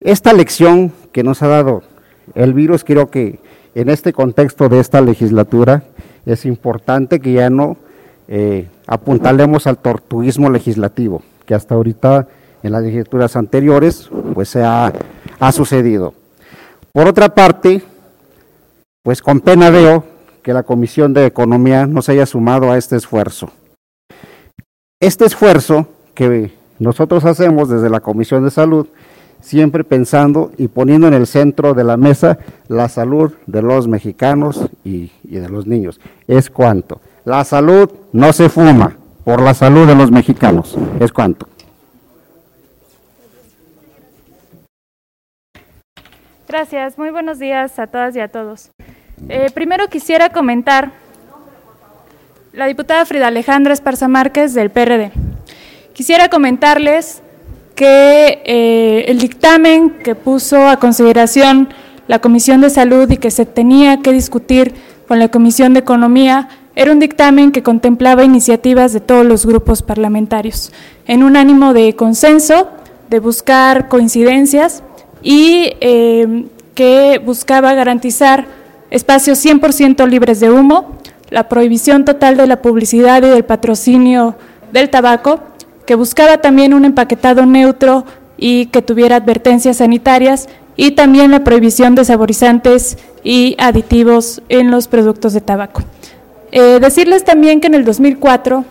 Esta 0.00 0.32
lección 0.32 0.92
que 1.10 1.24
nos 1.24 1.42
ha 1.42 1.48
dado 1.48 1.82
el 2.36 2.54
virus 2.54 2.84
creo 2.84 3.08
que 3.08 3.40
en 3.74 3.88
este 3.88 4.12
contexto 4.12 4.68
de 4.68 4.78
esta 4.78 5.00
legislatura 5.00 5.82
es 6.24 6.46
importante 6.46 7.18
que 7.18 7.32
ya 7.32 7.50
no 7.50 7.76
eh, 8.28 8.68
apuntalemos 8.86 9.66
al 9.66 9.78
tortuguismo 9.78 10.48
legislativo, 10.48 11.22
que 11.44 11.54
hasta 11.54 11.74
ahorita 11.74 12.28
en 12.62 12.72
las 12.72 12.84
legislaturas 12.84 13.34
anteriores 13.34 14.08
pues 14.34 14.48
se 14.48 14.62
ha 14.62 14.92
sucedido. 15.52 16.14
Por 16.92 17.08
otra 17.08 17.34
parte, 17.34 17.82
pues 19.08 19.22
con 19.22 19.40
pena 19.40 19.70
veo 19.70 20.04
que 20.42 20.52
la 20.52 20.64
Comisión 20.64 21.14
de 21.14 21.24
Economía 21.24 21.86
no 21.86 22.02
se 22.02 22.12
haya 22.12 22.26
sumado 22.26 22.70
a 22.70 22.76
este 22.76 22.94
esfuerzo. 22.94 23.50
Este 25.00 25.24
esfuerzo 25.24 25.88
que 26.12 26.52
nosotros 26.78 27.24
hacemos 27.24 27.70
desde 27.70 27.88
la 27.88 28.00
Comisión 28.00 28.44
de 28.44 28.50
Salud 28.50 28.86
siempre 29.40 29.82
pensando 29.82 30.52
y 30.58 30.68
poniendo 30.68 31.08
en 31.08 31.14
el 31.14 31.26
centro 31.26 31.72
de 31.72 31.84
la 31.84 31.96
mesa 31.96 32.38
la 32.68 32.90
salud 32.90 33.32
de 33.46 33.62
los 33.62 33.88
mexicanos 33.88 34.68
y, 34.84 35.10
de 35.22 35.48
los 35.48 35.66
niños. 35.66 35.98
Es 36.26 36.50
cuanto. 36.50 37.00
La 37.24 37.44
salud 37.44 37.90
no 38.12 38.34
se 38.34 38.50
fuma 38.50 38.94
por 39.24 39.40
la 39.40 39.54
salud 39.54 39.86
de 39.86 39.94
los 39.94 40.10
mexicanos. 40.10 40.76
Es 41.00 41.12
cuanto. 41.12 41.48
Gracias, 46.46 46.98
muy 46.98 47.08
buenos 47.08 47.38
días 47.38 47.78
a 47.78 47.86
todas 47.86 48.14
y 48.14 48.20
a 48.20 48.28
todos. 48.28 48.70
Eh, 49.28 49.50
primero 49.52 49.88
quisiera 49.88 50.30
comentar 50.30 50.92
la 52.52 52.66
diputada 52.66 53.04
Frida 53.04 53.26
Alejandra 53.26 53.72
Esparza 53.72 54.08
Márquez 54.08 54.54
del 54.54 54.70
PRD. 54.70 55.12
Quisiera 55.92 56.28
comentarles 56.28 57.22
que 57.74 58.42
eh, 58.44 59.04
el 59.08 59.18
dictamen 59.18 59.90
que 60.02 60.14
puso 60.14 60.68
a 60.68 60.78
consideración 60.78 61.68
la 62.06 62.20
Comisión 62.20 62.60
de 62.60 62.70
Salud 62.70 63.10
y 63.10 63.18
que 63.18 63.30
se 63.30 63.44
tenía 63.44 64.00
que 64.00 64.12
discutir 64.12 64.74
con 65.06 65.18
la 65.18 65.28
Comisión 65.28 65.74
de 65.74 65.80
Economía 65.80 66.48
era 66.74 66.92
un 66.92 67.00
dictamen 67.00 67.52
que 67.52 67.62
contemplaba 67.62 68.24
iniciativas 68.24 68.92
de 68.92 69.00
todos 69.00 69.26
los 69.26 69.44
grupos 69.44 69.82
parlamentarios, 69.82 70.72
en 71.06 71.22
un 71.24 71.36
ánimo 71.36 71.74
de 71.74 71.96
consenso, 71.96 72.68
de 73.10 73.18
buscar 73.18 73.88
coincidencias 73.88 74.82
y 75.22 75.72
eh, 75.80 76.46
que 76.74 77.20
buscaba 77.24 77.74
garantizar 77.74 78.57
espacios 78.90 79.44
100% 79.44 80.06
libres 80.08 80.40
de 80.40 80.50
humo, 80.50 80.98
la 81.30 81.48
prohibición 81.48 82.04
total 82.04 82.36
de 82.36 82.46
la 82.46 82.62
publicidad 82.62 83.22
y 83.22 83.28
del 83.28 83.44
patrocinio 83.44 84.36
del 84.72 84.90
tabaco, 84.90 85.40
que 85.86 85.94
buscaba 85.94 86.38
también 86.38 86.74
un 86.74 86.84
empaquetado 86.84 87.44
neutro 87.46 88.04
y 88.36 88.66
que 88.66 88.82
tuviera 88.82 89.16
advertencias 89.16 89.78
sanitarias 89.78 90.48
y 90.76 90.92
también 90.92 91.30
la 91.30 91.44
prohibición 91.44 91.94
de 91.94 92.04
saborizantes 92.04 92.98
y 93.24 93.56
aditivos 93.58 94.42
en 94.48 94.70
los 94.70 94.86
productos 94.88 95.32
de 95.32 95.40
tabaco. 95.40 95.82
Eh, 96.52 96.78
decirles 96.80 97.24
también 97.24 97.60
que 97.60 97.66
en 97.66 97.74
el 97.74 97.84
2004 97.84 98.64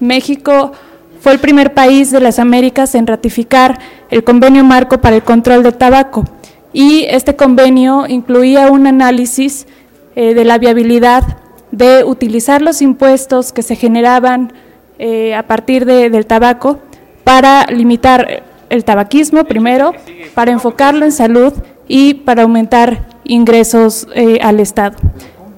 México 0.00 0.72
fue 1.20 1.32
el 1.32 1.38
primer 1.38 1.72
país 1.72 2.10
de 2.10 2.20
las 2.20 2.38
Américas 2.38 2.94
en 2.94 3.06
ratificar 3.06 3.78
el 4.10 4.24
convenio 4.24 4.64
marco 4.64 5.00
para 5.00 5.16
el 5.16 5.22
control 5.22 5.62
del 5.62 5.74
tabaco 5.74 6.24
y 6.72 7.04
este 7.08 7.36
convenio 7.36 8.06
incluía 8.08 8.70
un 8.70 8.86
análisis 8.86 9.66
eh, 10.14 10.34
de 10.34 10.44
la 10.44 10.58
viabilidad 10.58 11.38
de 11.70 12.04
utilizar 12.04 12.62
los 12.62 12.82
impuestos 12.82 13.52
que 13.52 13.62
se 13.62 13.76
generaban 13.76 14.52
eh, 14.98 15.34
a 15.34 15.44
partir 15.44 15.84
del 15.84 16.26
tabaco 16.26 16.78
para 17.24 17.66
limitar 17.66 18.42
el 18.68 18.84
tabaquismo 18.84 19.44
primero, 19.44 19.92
para 20.34 20.52
enfocarlo 20.52 21.04
en 21.04 21.12
salud 21.12 21.52
y 21.88 22.14
para 22.14 22.42
aumentar 22.42 23.06
ingresos 23.24 24.06
eh, 24.14 24.38
al 24.42 24.60
Estado. 24.60 24.96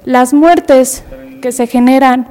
Las 0.05 0.35
muertes 0.35 1.05
que 1.41 1.53
se 1.53 1.67
generan 1.67 2.29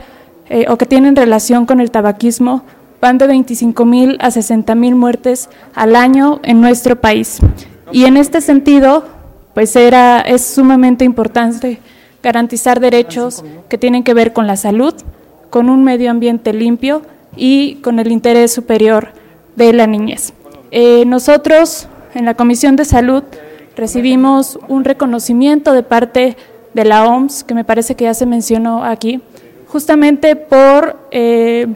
o 0.67 0.77
que 0.77 0.85
tienen 0.85 1.15
relación 1.15 1.65
con 1.65 1.79
el 1.79 1.89
tabaquismo 1.89 2.63
van 3.01 3.17
de 3.17 3.25
25 3.25 3.85
mil 3.85 4.17
a 4.21 4.29
60 4.29 4.75
mil 4.75 4.93
muertes 4.93 5.49
al 5.73 5.95
año 5.95 6.39
en 6.43 6.61
nuestro 6.61 7.01
país. 7.01 7.39
Y 7.93 8.05
en 8.05 8.17
este 8.17 8.41
sentido, 8.41 9.03
pues 9.53 9.75
era, 9.75 10.19
es 10.21 10.43
sumamente 10.43 11.05
importante 11.05 11.79
garantizar 12.23 12.79
derechos 12.79 13.45
que 13.69 13.77
tienen 13.77 14.03
que 14.03 14.15
ver 14.15 14.33
con 14.33 14.47
la 14.47 14.57
salud, 14.57 14.95
con 15.51 15.69
un 15.69 15.83
medio 15.83 16.09
ambiente 16.09 16.53
limpio 16.53 17.03
y 17.35 17.75
con 17.75 17.99
el 17.99 18.11
interés 18.11 18.51
superior 18.51 19.09
de 19.55 19.73
la 19.73 19.85
niñez. 19.85 20.33
Eh, 20.71 21.05
nosotros 21.05 21.87
en 22.15 22.25
la 22.25 22.33
Comisión 22.33 22.75
de 22.75 22.85
Salud 22.85 23.23
recibimos 23.75 24.57
un 24.67 24.85
reconocimiento 24.85 25.71
de 25.71 25.83
parte 25.83 26.35
de 26.73 26.85
la 26.85 27.07
OMS, 27.07 27.43
que 27.43 27.53
me 27.53 27.63
parece 27.63 27.93
que 27.93 28.05
ya 28.05 28.15
se 28.15 28.25
mencionó 28.25 28.83
aquí, 28.83 29.21
justamente 29.67 30.35
por 30.35 30.97
eh, 31.11 31.67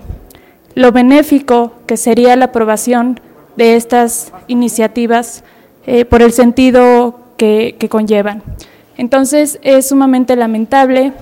lo 0.74 0.92
benéfico 0.92 1.74
que 1.86 1.96
sería 1.96 2.36
la 2.36 2.46
aprobación 2.46 3.20
de 3.56 3.76
estas 3.76 4.32
iniciativas 4.48 5.44
eh, 5.88 6.04
por 6.04 6.22
el 6.22 6.34
sentido 6.34 7.18
que, 7.38 7.78
conllevan. 7.90 8.44
Entonces, 8.98 9.58
es 9.62 9.88
sumamente 9.88 10.36
lamentable 10.36 11.14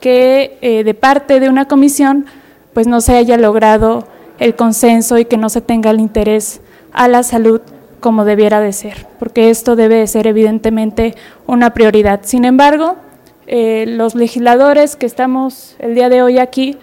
que 0.00 0.58
eh, 0.60 0.84
de 0.84 0.92
parte 0.92 1.40
de 1.40 1.48
una 1.48 1.64
comisión 1.64 2.26
pues 2.74 2.86
no 2.86 3.00
se 3.00 3.16
haya 3.16 3.38
logrado 3.38 4.06
el 4.38 4.54
consenso 4.54 5.16
y 5.16 5.24
que 5.24 5.38
no 5.38 5.48
se 5.48 5.62
tenga 5.62 5.90
el 5.90 5.98
interés 5.98 6.60
a 6.92 7.08
la 7.08 7.22
salud 7.22 7.62
como 8.00 8.26
debiera 8.26 8.60
de 8.60 8.74
ser, 8.74 9.06
porque 9.18 9.48
esto 9.48 9.76
debe 9.76 9.96
de 9.96 10.06
ser 10.06 10.26
evidentemente 10.26 11.14
una 11.46 11.72
prioridad. 11.72 12.20
Sin 12.24 12.44
embargo, 12.44 12.96
eh, 13.46 13.86
los 13.88 14.14
legisladores 14.14 14.94
que 14.96 15.06
estamos 15.06 15.74
el 15.78 15.94
día 15.94 16.10
de 16.10 16.20
hoy 16.22 16.38
aquí, 16.38 16.76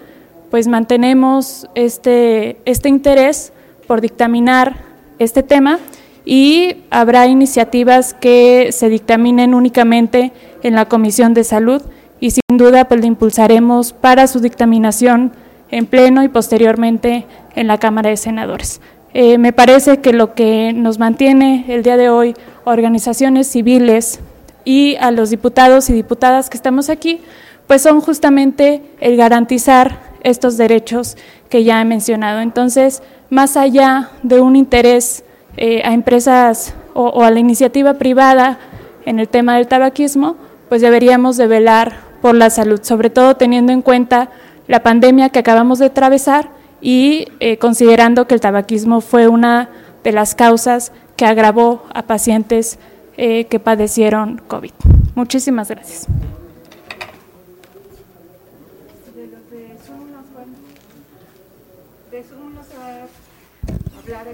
pues 0.50 0.68
mantenemos 0.68 1.68
este, 1.76 2.58
este 2.66 2.90
interés 2.90 3.54
por 3.86 4.02
dictaminar 4.02 4.78
este 5.20 5.44
tema 5.44 5.78
y 6.26 6.78
habrá 6.90 7.28
iniciativas 7.28 8.14
que 8.14 8.72
se 8.72 8.90
dictaminen 8.90 9.54
únicamente 9.54 10.32
en 10.64 10.76
la 10.76 10.86
Comisión 10.86 11.34
de 11.34 11.44
Salud 11.44 11.82
y 12.20 12.32
sin 12.32 12.58
duda 12.58 12.88
pues 12.88 13.02
le 13.02 13.08
impulsaremos 13.08 13.94
para 13.94 14.28
su 14.28 14.40
dictaminación 14.40 15.32
en 15.72 15.86
pleno 15.86 16.24
y 16.24 16.28
posteriormente 16.28 17.26
en 17.56 17.68
la 17.68 17.78
Cámara 17.78 18.10
de 18.10 18.18
Senadores. 18.18 18.82
Eh, 19.14 19.38
me 19.38 19.54
parece 19.54 20.00
que 20.00 20.14
lo 20.14 20.36
que 20.36 20.72
nos 20.74 21.00
mantiene 21.00 21.66
el 21.68 21.84
día 21.84 21.98
de 21.98 22.10
hoy, 22.10 22.36
organizaciones 22.64 23.48
civiles 23.48 24.20
y 24.66 24.96
a 24.98 25.12
los 25.12 25.30
diputados 25.30 25.90
y 25.90 25.94
diputadas 25.94 26.50
que 26.50 26.58
estamos 26.58 26.90
aquí, 26.90 27.22
pues 27.66 27.82
son 27.82 28.02
justamente 28.02 28.84
el 29.00 29.16
garantizar 29.16 30.00
estos 30.24 30.58
derechos 30.58 31.18
que 31.50 31.64
ya 31.64 31.82
he 31.82 31.86
mencionado. 31.86 32.42
Entonces, 32.42 33.02
más 33.30 33.58
allá 33.58 34.12
de 34.24 34.42
un 34.42 34.56
interés 34.56 35.24
eh, 35.62 35.82
a 35.84 35.92
empresas 35.92 36.74
o, 36.94 37.22
a 37.22 37.32
la 37.32 37.40
iniciativa 37.40 37.96
privada 37.96 38.60
en 39.06 39.20
el 39.20 39.28
tema 39.28 39.58
del 39.58 39.68
tabaquismo, 39.68 40.38
pues 40.70 40.82
deberíamos 40.82 41.36
de 41.36 41.48
velar 41.48 41.98
por 42.22 42.34
la 42.34 42.50
salud, 42.50 42.80
sobre 42.82 43.10
todo 43.10 43.36
teniendo 43.36 43.74
en 43.74 43.82
cuenta 43.82 44.30
la 44.68 44.84
pandemia 44.84 45.28
que 45.28 45.40
acabamos 45.40 45.80
de 45.80 45.88
atravesar 45.88 46.48
y 46.80 47.28
eh, 47.42 47.58
considerando 47.58 48.26
que 48.26 48.36
el 48.36 48.40
tabaquismo 48.40 49.02
fue 49.02 49.28
una 49.28 49.68
de 50.02 50.14
las 50.14 50.34
causas 50.34 50.94
que 51.18 51.26
agravó 51.26 51.84
a 51.94 52.04
pacientes 52.04 52.80
eh, 53.18 53.44
que 53.48 53.60
padecieron 53.60 54.42
COVID. 54.48 54.72
Muchísimas 55.14 55.68
gracias. 55.68 56.08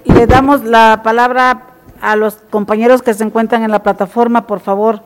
Y 0.03 0.13
le 0.13 0.27
damos 0.27 0.63
la 0.63 1.01
palabra 1.03 1.63
a 2.01 2.15
los 2.15 2.35
compañeros 2.49 3.01
que 3.01 3.13
se 3.13 3.23
encuentran 3.23 3.63
en 3.63 3.71
la 3.71 3.83
plataforma, 3.83 4.47
por 4.47 4.59
favor, 4.59 5.01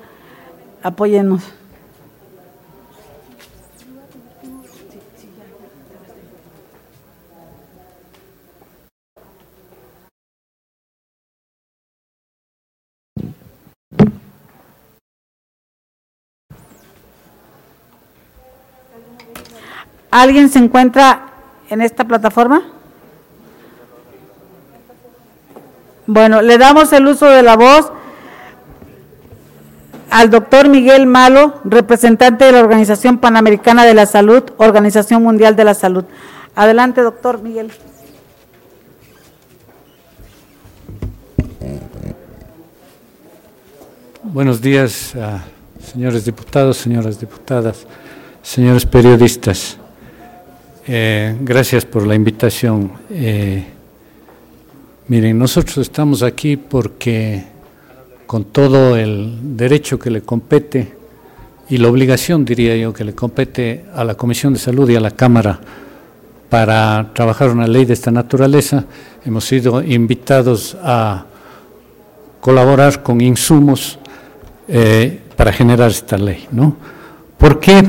apóyennos. 0.84 1.44
¿Alguien 20.12 20.50
se 20.50 20.58
encuentra 20.60 21.28
en 21.70 21.82
esta 21.82 22.04
plataforma? 22.04 22.79
Bueno, 26.12 26.42
le 26.42 26.58
damos 26.58 26.92
el 26.92 27.06
uso 27.06 27.28
de 27.28 27.44
la 27.44 27.56
voz 27.56 27.92
al 30.10 30.32
doctor 30.32 30.68
Miguel 30.68 31.06
Malo, 31.06 31.62
representante 31.64 32.46
de 32.46 32.52
la 32.52 32.62
Organización 32.62 33.20
Panamericana 33.20 33.86
de 33.86 33.94
la 33.94 34.08
Salud, 34.08 34.42
Organización 34.58 35.22
Mundial 35.22 35.56
de 35.56 35.66
la 35.66 35.76
Salud. 35.76 36.06
Adelante, 36.56 37.02
doctor 37.02 37.44
Miguel. 37.44 37.72
Buenos 44.24 44.62
días, 44.62 45.14
señores 45.94 46.26
diputados, 46.26 46.78
señoras 46.78 47.20
diputadas, 47.20 47.86
señores 48.42 48.84
periodistas. 48.88 49.78
Eh, 50.88 51.38
gracias 51.42 51.86
por 51.86 52.08
la 52.08 52.16
invitación. 52.16 52.94
Eh, 53.12 53.74
miren, 55.10 55.38
nosotros 55.38 55.78
estamos 55.80 56.24
aquí 56.24 56.56
porque 56.56 57.44
con 58.26 58.46
todo 58.46 58.96
el 58.96 59.58
derecho 59.58 60.00
que 60.00 60.10
le 60.10 60.22
compete 60.22 60.94
y 61.70 61.78
la 61.78 61.90
obligación, 61.90 62.46
diría 62.46 62.78
yo, 62.78 62.94
que 62.94 63.04
le 63.04 63.14
compete 63.14 63.86
a 63.94 64.04
la 64.04 64.16
Comisión 64.16 64.54
de 64.54 64.60
Salud 64.60 64.90
y 64.90 64.96
a 64.96 65.02
la 65.02 65.12
Cámara 65.12 65.60
para 66.50 67.12
trabajar 67.14 67.50
una 67.50 67.68
ley 67.68 67.86
de 67.86 67.94
esta 67.94 68.10
naturaleza, 68.10 68.86
hemos 69.26 69.46
sido 69.46 69.84
invitados 69.84 70.78
a 70.82 71.26
colaborar 72.40 73.04
con 73.04 73.20
insumos 73.20 74.00
eh, 74.68 75.20
para 75.36 75.52
generar 75.52 75.92
esta 75.92 76.18
ley. 76.18 76.48
¿no? 76.52 76.78
¿Por 77.38 77.60
qué? 77.60 77.84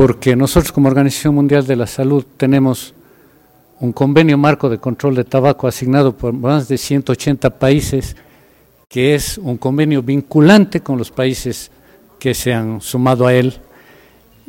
porque 0.00 0.34
nosotros 0.34 0.72
como 0.72 0.88
Organización 0.88 1.34
Mundial 1.34 1.66
de 1.66 1.76
la 1.76 1.86
Salud 1.86 2.24
tenemos 2.38 2.94
un 3.80 3.92
convenio 3.92 4.36
marco 4.36 4.68
de 4.68 4.78
control 4.78 5.14
de 5.14 5.24
tabaco 5.24 5.66
asignado 5.66 6.16
por 6.16 6.32
más 6.32 6.68
de 6.68 6.76
180 6.76 7.58
países, 7.58 8.14
que 8.88 9.14
es 9.14 9.38
un 9.38 9.56
convenio 9.56 10.02
vinculante 10.02 10.80
con 10.80 10.98
los 10.98 11.10
países 11.10 11.70
que 12.18 12.34
se 12.34 12.52
han 12.52 12.80
sumado 12.80 13.26
a 13.26 13.32
él. 13.34 13.54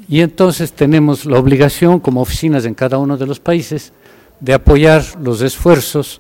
Y 0.10 0.20
entonces 0.20 0.74
tenemos 0.74 1.26
la 1.26 1.40
obligación, 1.40 2.00
como 2.00 2.22
oficinas 2.22 2.66
en 2.66 2.74
cada 2.74 2.98
uno 2.98 3.18
de 3.18 3.26
los 3.26 3.40
países, 3.40 3.94
de 4.42 4.54
apoyar 4.54 5.04
los 5.22 5.42
esfuerzos 5.42 6.20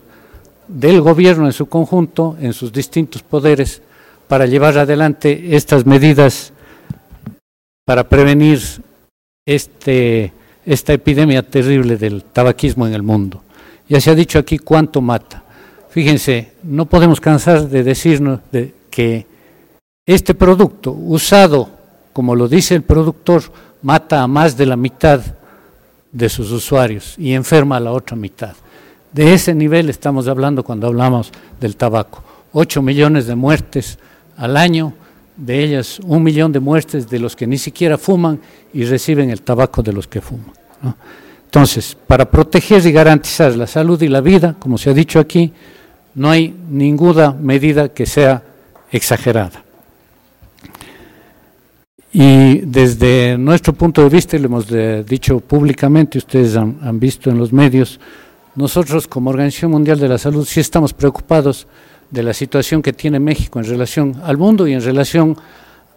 del 0.67 1.01
gobierno 1.01 1.47
en 1.47 1.53
su 1.53 1.65
conjunto, 1.65 2.37
en 2.39 2.53
sus 2.53 2.71
distintos 2.71 3.23
poderes, 3.23 3.81
para 4.29 4.45
llevar 4.45 4.77
adelante 4.77 5.55
estas 5.57 5.85
medidas 5.85 6.53
para 7.83 8.07
prevenir 8.07 8.61
este, 9.45 10.31
esta 10.65 10.93
epidemia 10.93 11.43
terrible 11.43 11.97
del 11.97 12.23
tabaquismo 12.23 12.87
en 12.87 12.93
el 12.93 13.03
mundo. 13.03 13.41
Ya 13.89 13.99
se 13.99 14.11
ha 14.11 14.15
dicho 14.15 14.39
aquí 14.39 14.57
cuánto 14.57 15.01
mata. 15.01 15.43
Fíjense, 15.89 16.53
no 16.63 16.85
podemos 16.85 17.19
cansar 17.19 17.67
de 17.67 17.83
decirnos 17.83 18.39
de 18.51 18.73
que 18.89 19.25
este 20.05 20.33
producto 20.33 20.91
usado, 20.91 21.69
como 22.13 22.35
lo 22.35 22.47
dice 22.47 22.75
el 22.75 22.83
productor, 22.83 23.43
mata 23.81 24.21
a 24.21 24.27
más 24.27 24.55
de 24.55 24.65
la 24.65 24.77
mitad 24.77 25.21
de 26.11 26.29
sus 26.29 26.51
usuarios 26.51 27.15
y 27.17 27.33
enferma 27.33 27.77
a 27.77 27.81
la 27.81 27.91
otra 27.91 28.15
mitad. 28.15 28.53
De 29.11 29.33
ese 29.33 29.53
nivel 29.53 29.89
estamos 29.89 30.27
hablando 30.27 30.63
cuando 30.63 30.87
hablamos 30.87 31.31
del 31.59 31.75
tabaco. 31.75 32.23
8 32.53 32.81
millones 32.81 33.27
de 33.27 33.35
muertes 33.35 33.97
al 34.37 34.57
año 34.57 34.93
de 35.41 35.63
ellas 35.63 35.99
un 36.05 36.21
millón 36.21 36.51
de 36.51 36.59
muertes 36.59 37.09
de 37.09 37.19
los 37.19 37.35
que 37.35 37.47
ni 37.47 37.57
siquiera 37.57 37.97
fuman 37.97 38.39
y 38.73 38.85
reciben 38.85 39.29
el 39.31 39.41
tabaco 39.41 39.81
de 39.81 39.91
los 39.91 40.07
que 40.07 40.21
fuman. 40.21 40.53
Entonces, 41.45 41.97
para 42.07 42.29
proteger 42.29 42.85
y 42.85 42.91
garantizar 42.91 43.55
la 43.55 43.67
salud 43.67 44.01
y 44.01 44.07
la 44.07 44.21
vida, 44.21 44.55
como 44.59 44.77
se 44.77 44.91
ha 44.91 44.93
dicho 44.93 45.19
aquí, 45.19 45.51
no 46.13 46.29
hay 46.29 46.55
ninguna 46.69 47.31
medida 47.31 47.89
que 47.89 48.05
sea 48.05 48.43
exagerada. 48.91 49.63
Y 52.13 52.59
desde 52.59 53.37
nuestro 53.37 53.73
punto 53.73 54.03
de 54.03 54.09
vista, 54.09 54.35
y 54.35 54.39
lo 54.39 54.45
hemos 54.45 54.67
dicho 55.05 55.39
públicamente, 55.39 56.17
ustedes 56.17 56.55
han, 56.55 56.77
han 56.81 56.99
visto 56.99 57.29
en 57.29 57.37
los 57.37 57.51
medios, 57.51 57.99
nosotros 58.55 59.07
como 59.07 59.29
Organización 59.29 59.71
Mundial 59.71 59.99
de 59.99 60.09
la 60.09 60.17
Salud 60.17 60.45
sí 60.45 60.59
estamos 60.59 60.93
preocupados 60.93 61.67
de 62.11 62.23
la 62.23 62.33
situación 62.33 62.81
que 62.81 62.93
tiene 62.93 63.19
México 63.19 63.59
en 63.59 63.65
relación 63.65 64.21
al 64.23 64.37
mundo 64.37 64.67
y 64.67 64.73
en 64.73 64.81
relación 64.81 65.37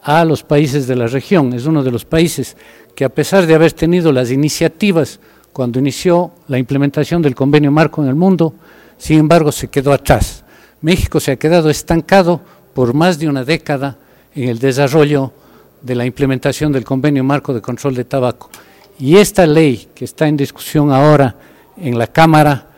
a 0.02 0.24
los 0.24 0.42
países 0.42 0.86
de 0.86 0.96
la 0.96 1.06
región. 1.06 1.52
Es 1.52 1.66
uno 1.66 1.82
de 1.82 1.90
los 1.90 2.04
países 2.04 2.56
que 2.94 3.04
a 3.04 3.08
pesar 3.08 3.46
de 3.46 3.54
haber 3.54 3.72
tenido 3.72 4.12
las 4.12 4.30
iniciativas 4.30 5.18
cuando 5.52 5.78
inició 5.78 6.32
la 6.48 6.58
implementación 6.58 7.22
del 7.22 7.34
convenio 7.34 7.70
marco 7.72 8.02
en 8.02 8.08
el 8.08 8.14
mundo, 8.14 8.54
sin 8.96 9.18
embargo 9.18 9.50
se 9.50 9.68
quedó 9.68 9.92
atrás. 9.92 10.44
México 10.80 11.20
se 11.20 11.32
ha 11.32 11.36
quedado 11.36 11.70
estancado 11.70 12.40
por 12.74 12.94
más 12.94 13.18
de 13.18 13.28
una 13.28 13.44
década 13.44 13.96
en 14.34 14.48
el 14.48 14.58
desarrollo 14.58 15.32
de 15.80 15.94
la 15.94 16.06
implementación 16.06 16.72
del 16.72 16.84
convenio 16.84 17.24
marco 17.24 17.54
de 17.54 17.60
control 17.60 17.94
de 17.94 18.04
tabaco. 18.04 18.50
Y 18.98 19.16
esta 19.16 19.46
ley 19.46 19.88
que 19.94 20.04
está 20.04 20.28
en 20.28 20.36
discusión 20.36 20.92
ahora 20.92 21.34
en 21.76 21.98
la 21.98 22.06
Cámara 22.06 22.68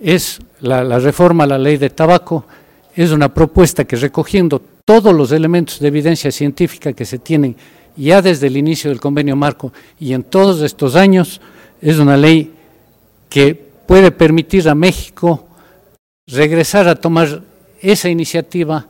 es 0.00 0.40
la, 0.60 0.84
la 0.84 0.98
reforma 0.98 1.44
a 1.44 1.46
la 1.46 1.58
ley 1.58 1.76
de 1.76 1.90
tabaco, 1.90 2.44
es 3.02 3.12
una 3.12 3.32
propuesta 3.32 3.84
que 3.84 3.96
recogiendo 3.96 4.60
todos 4.84 5.14
los 5.14 5.32
elementos 5.32 5.80
de 5.80 5.88
evidencia 5.88 6.30
científica 6.30 6.92
que 6.92 7.06
se 7.06 7.18
tienen 7.18 7.56
ya 7.96 8.20
desde 8.20 8.48
el 8.48 8.58
inicio 8.58 8.90
del 8.90 9.00
convenio 9.00 9.36
marco 9.36 9.72
y 9.98 10.12
en 10.12 10.22
todos 10.22 10.60
estos 10.60 10.96
años, 10.96 11.40
es 11.80 11.96
una 11.98 12.18
ley 12.18 12.52
que 13.30 13.54
puede 13.54 14.10
permitir 14.10 14.68
a 14.68 14.74
México 14.74 15.46
regresar 16.26 16.88
a 16.88 16.94
tomar 16.94 17.40
esa 17.80 18.10
iniciativa, 18.10 18.86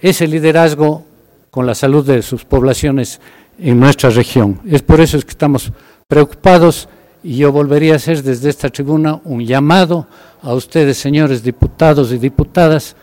ese 0.00 0.26
liderazgo 0.26 1.04
con 1.50 1.64
la 1.64 1.76
salud 1.76 2.04
de 2.04 2.22
sus 2.22 2.44
poblaciones 2.44 3.20
en 3.56 3.78
nuestra 3.78 4.10
región. 4.10 4.60
Es 4.66 4.82
por 4.82 5.00
eso 5.00 5.16
que 5.20 5.30
estamos 5.30 5.70
preocupados 6.08 6.88
y 7.22 7.36
yo 7.36 7.52
volvería 7.52 7.92
a 7.92 7.96
hacer 7.96 8.20
desde 8.22 8.50
esta 8.50 8.68
tribuna 8.68 9.20
un 9.22 9.46
llamado 9.46 10.08
a 10.42 10.54
ustedes, 10.54 10.98
señores 10.98 11.44
diputados 11.44 12.10
y 12.10 12.18
diputadas, 12.18 12.96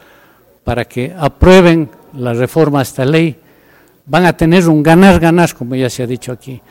para 0.69 0.85
que 0.85 1.11
aprueben 1.17 1.89
la 2.15 2.31
reforma 2.31 2.77
a 2.77 2.81
esta 2.83 3.03
ley. 3.03 3.35
Van 4.05 4.27
a 4.27 4.37
tener 4.37 4.69
un 4.69 4.83
ganar-ganar, 4.83 5.55
como 5.55 5.73
ya 5.73 5.89
se 5.89 6.03
ha 6.03 6.05
dicho 6.05 6.31
aquí. 6.31 6.61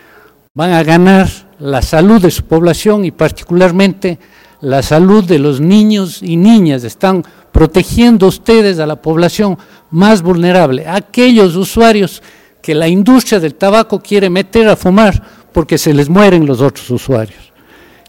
Van 0.54 0.70
a 0.70 0.84
ganar 0.84 1.28
la 1.58 1.82
salud 1.82 2.22
de 2.22 2.30
su 2.30 2.44
población 2.44 3.04
y 3.04 3.10
particularmente 3.10 4.20
la 4.60 4.82
salud 4.82 5.24
de 5.24 5.40
los 5.40 5.60
niños 5.60 6.22
y 6.22 6.36
niñas. 6.36 6.84
Están 6.84 7.24
protegiendo 7.50 8.28
ustedes 8.28 8.78
a 8.78 8.86
la 8.86 9.02
población 9.02 9.58
más 9.90 10.22
vulnerable, 10.22 10.86
aquellos 10.86 11.56
usuarios 11.56 12.22
que 12.62 12.76
la 12.76 12.86
industria 12.86 13.40
del 13.40 13.56
tabaco 13.56 13.98
quiere 13.98 14.30
meter 14.30 14.68
a 14.68 14.76
fumar 14.76 15.20
porque 15.52 15.76
se 15.76 15.92
les 15.92 16.08
mueren 16.08 16.46
los 16.46 16.60
otros 16.60 16.88
usuarios. 16.88 17.52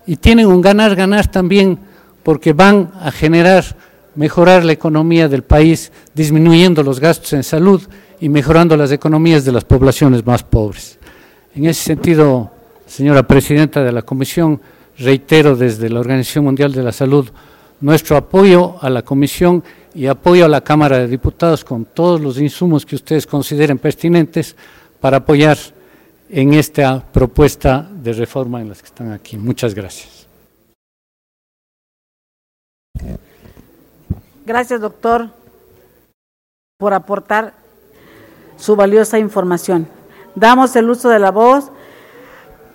Y 0.05 0.17
tienen 0.17 0.45
un 0.45 0.61
ganar-ganar 0.61 1.31
también 1.31 1.79
porque 2.21 2.53
van 2.53 2.91
a 3.01 3.09
generar, 3.09 3.65
mejorar 4.15 4.65
la 4.65 4.73
economía 4.73 5.27
del 5.27 5.43
país, 5.43 5.91
disminuyendo 6.13 6.83
los 6.83 6.99
gastos 6.99 7.33
en 7.33 7.43
salud 7.43 7.81
y 8.19 8.29
mejorando 8.29 8.75
las 8.75 8.91
economías 8.91 9.45
de 9.45 9.51
las 9.51 9.63
poblaciones 9.63 10.25
más 10.25 10.43
pobres. 10.43 10.97
En 11.55 11.65
ese 11.65 11.81
sentido, 11.81 12.51
señora 12.85 13.23
presidenta 13.23 13.83
de 13.83 13.91
la 13.91 14.01
Comisión, 14.01 14.59
reitero 14.97 15.55
desde 15.55 15.89
la 15.89 15.99
Organización 15.99 16.45
Mundial 16.45 16.71
de 16.71 16.83
la 16.83 16.91
Salud 16.91 17.29
nuestro 17.81 18.17
apoyo 18.17 18.75
a 18.81 18.89
la 18.89 19.03
Comisión 19.03 19.63
y 19.95 20.07
apoyo 20.07 20.45
a 20.45 20.49
la 20.49 20.61
Cámara 20.61 20.99
de 20.99 21.07
Diputados 21.07 21.63
con 21.63 21.85
todos 21.85 22.19
los 22.19 22.37
insumos 22.39 22.85
que 22.85 22.95
ustedes 22.95 23.25
consideren 23.25 23.77
pertinentes 23.77 24.55
para 24.99 25.17
apoyar 25.17 25.57
en 26.29 26.53
esta 26.53 27.03
propuesta 27.11 27.89
de 27.91 28.13
reforma 28.13 28.61
en 28.61 28.69
las 28.69 28.81
que 28.81 28.87
están 28.87 29.11
aquí. 29.11 29.37
Muchas 29.37 29.73
gracias. 29.73 30.27
Gracias, 34.49 34.81
doctor, 34.81 35.29
por 36.79 36.95
aportar 36.95 37.53
su 38.57 38.75
valiosa 38.75 39.19
información. 39.19 39.87
Damos 40.33 40.75
el 40.75 40.89
uso 40.89 41.07
de 41.07 41.19
la 41.19 41.29
voz 41.29 41.69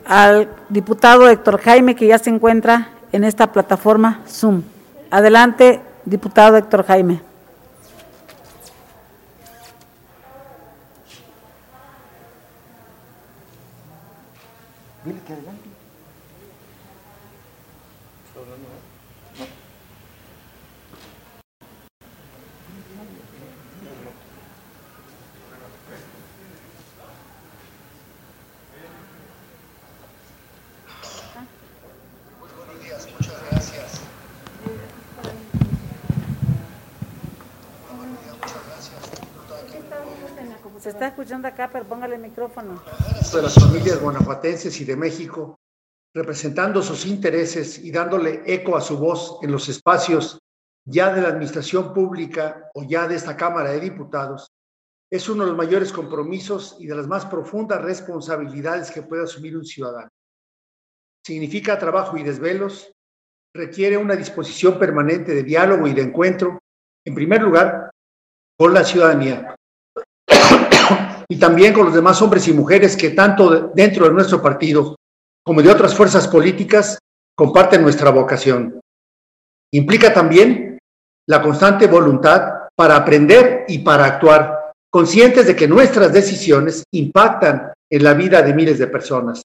al 0.06 0.48
diputado 0.68 1.28
Héctor 1.28 1.60
Jaime, 1.60 1.96
que 1.96 2.06
ya 2.06 2.20
se 2.20 2.30
encuentra 2.30 2.90
en 3.10 3.24
esta 3.24 3.50
plataforma 3.50 4.20
Zoom. 4.28 4.62
Adelante, 5.10 5.82
diputado 6.04 6.56
Héctor 6.56 6.87
Jaime. 6.87 7.20
Se 40.84 40.90
está 40.90 41.06
escuchando 41.06 41.48
acá, 41.48 41.70
pero 41.72 41.86
póngale 41.86 42.16
el 42.16 42.20
micrófono. 42.20 42.82
De 43.32 43.40
las 43.40 43.54
familias 43.54 43.98
guanajuatenses 44.02 44.78
y 44.82 44.84
de 44.84 44.94
México, 44.94 45.58
representando 46.12 46.82
sus 46.82 47.06
intereses 47.06 47.78
y 47.78 47.90
dándole 47.90 48.42
eco 48.44 48.76
a 48.76 48.82
su 48.82 48.98
voz 48.98 49.38
en 49.40 49.50
los 49.50 49.66
espacios 49.70 50.38
ya 50.84 51.10
de 51.14 51.22
la 51.22 51.28
administración 51.28 51.94
pública 51.94 52.70
o 52.74 52.82
ya 52.82 53.08
de 53.08 53.14
esta 53.14 53.34
Cámara 53.34 53.70
de 53.70 53.80
Diputados, 53.80 54.52
es 55.10 55.26
uno 55.26 55.44
de 55.44 55.52
los 55.52 55.56
mayores 55.56 55.90
compromisos 55.90 56.76
y 56.78 56.86
de 56.86 56.96
las 56.96 57.06
más 57.06 57.24
profundas 57.24 57.80
responsabilidades 57.80 58.90
que 58.90 59.00
puede 59.00 59.24
asumir 59.24 59.56
un 59.56 59.64
ciudadano. 59.64 60.10
Significa 61.24 61.78
trabajo 61.78 62.18
y 62.18 62.22
desvelos, 62.22 62.92
requiere 63.54 63.96
una 63.96 64.16
disposición 64.16 64.78
permanente 64.78 65.34
de 65.34 65.44
diálogo 65.44 65.86
y 65.86 65.94
de 65.94 66.02
encuentro, 66.02 66.58
en 67.06 67.14
primer 67.14 67.40
lugar, 67.40 67.90
con 68.58 68.74
la 68.74 68.84
ciudadanía, 68.84 69.56
y 71.28 71.37
también 71.37 71.72
con 71.72 71.87
los 71.87 71.94
demás 71.94 72.20
hombres 72.22 72.46
y 72.48 72.52
mujeres 72.52 72.96
que 72.96 73.10
tanto 73.10 73.72
dentro 73.74 74.06
de 74.06 74.12
nuestro 74.12 74.40
partido 74.42 74.96
como 75.44 75.62
de 75.62 75.70
otras 75.70 75.94
fuerzas 75.94 76.26
políticas 76.28 76.98
comparten 77.37 77.82
nuestra 77.82 78.10
vocación. 78.10 78.80
Implica 79.72 80.12
también 80.12 80.78
la 81.26 81.42
constante 81.42 81.87
voluntad 81.87 82.68
para 82.76 82.96
aprender 82.96 83.64
y 83.68 83.78
para 83.78 84.04
actuar, 84.04 84.72
conscientes 84.90 85.46
de 85.46 85.56
que 85.56 85.68
nuestras 85.68 86.12
decisiones 86.12 86.84
impactan 86.92 87.72
en 87.90 88.04
la 88.04 88.14
vida 88.14 88.42
de 88.42 88.54
miles 88.54 88.78
de 88.78 88.87
personas. 88.87 89.42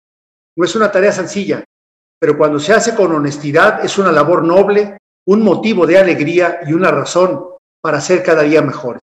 No 0.55 0.65
es 0.65 0.75
una 0.75 0.91
tarea 0.91 1.11
sencilla, 1.11 1.63
pero 2.19 2.37
cuando 2.37 2.59
se 2.59 2.73
hace 2.73 2.95
con 2.95 3.13
honestidad 3.13 3.83
es 3.83 3.97
una 3.97 4.11
labor 4.11 4.43
noble, 4.43 4.97
un 5.27 5.41
motivo 5.41 5.85
de 5.85 5.97
alegría 5.97 6.61
y 6.65 6.73
una 6.73 6.91
razón 6.91 7.43
para 7.81 7.99
ser 7.99 8.23
cada 8.23 8.43
día 8.43 8.61
mejores. 8.61 9.01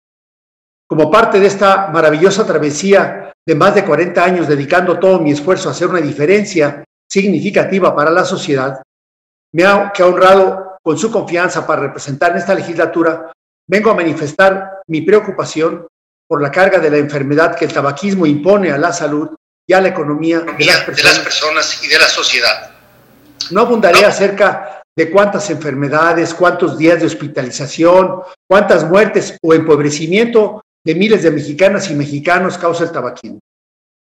Como 0.93 1.09
parte 1.09 1.39
de 1.39 1.47
esta 1.47 1.87
maravillosa 1.87 2.45
travesía 2.45 3.33
de 3.43 3.55
más 3.55 3.73
de 3.73 3.83
40 3.83 4.23
años 4.23 4.47
dedicando 4.47 4.99
todo 4.99 5.19
mi 5.19 5.31
esfuerzo 5.31 5.67
a 5.67 5.71
hacer 5.71 5.87
una 5.87 5.99
diferencia 5.99 6.83
significativa 7.09 7.95
para 7.95 8.11
la 8.11 8.23
sociedad, 8.23 8.79
me 9.53 9.65
ha, 9.65 9.91
que 9.91 10.03
ha 10.03 10.05
honrado 10.05 10.77
con 10.83 10.95
su 10.95 11.11
confianza 11.11 11.65
para 11.65 11.81
representar 11.81 12.33
en 12.33 12.37
esta 12.37 12.53
legislatura, 12.53 13.31
vengo 13.67 13.89
a 13.89 13.95
manifestar 13.95 14.83
mi 14.85 15.01
preocupación 15.01 15.87
por 16.27 16.43
la 16.43 16.51
carga 16.51 16.77
de 16.77 16.91
la 16.91 16.97
enfermedad 16.97 17.55
que 17.55 17.65
el 17.65 17.73
tabaquismo 17.73 18.27
impone 18.27 18.71
a 18.71 18.77
la 18.77 18.93
salud 18.93 19.29
y 19.65 19.73
a 19.73 19.81
la 19.81 19.87
economía 19.87 20.41
de 20.41 20.63
las 20.63 20.81
personas, 20.81 20.95
de 20.95 21.03
las 21.03 21.19
personas 21.19 21.83
y 21.83 21.87
de 21.87 21.97
la 21.97 22.07
sociedad. 22.07 22.71
No 23.49 23.61
abundaré 23.61 24.01
no. 24.01 24.09
acerca 24.09 24.83
de 24.95 25.09
cuántas 25.09 25.49
enfermedades, 25.49 26.35
cuántos 26.35 26.77
días 26.77 26.99
de 26.99 27.07
hospitalización, 27.07 28.21
cuántas 28.47 28.87
muertes 28.87 29.39
o 29.41 29.55
empobrecimiento 29.55 30.61
de 30.85 30.95
miles 30.95 31.23
de 31.23 31.31
mexicanas 31.31 31.89
y 31.89 31.95
mexicanos 31.95 32.57
causa 32.57 32.83
el 32.83 32.91
tabaquismo. 32.91 33.39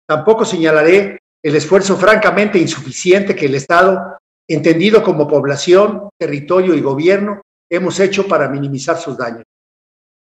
Tampoco 0.08 0.44
señalaré 0.44 1.18
el 1.42 1.56
esfuerzo 1.56 1.96
francamente 1.96 2.58
insuficiente 2.58 3.34
que 3.34 3.46
el 3.46 3.54
Estado, 3.54 4.18
entendido 4.48 5.02
como 5.02 5.26
población, 5.26 6.08
territorio 6.18 6.74
y 6.74 6.80
gobierno, 6.80 7.40
hemos 7.70 7.98
hecho 8.00 8.26
para 8.26 8.48
minimizar 8.48 8.98
sus 8.98 9.16
daños. 9.16 9.44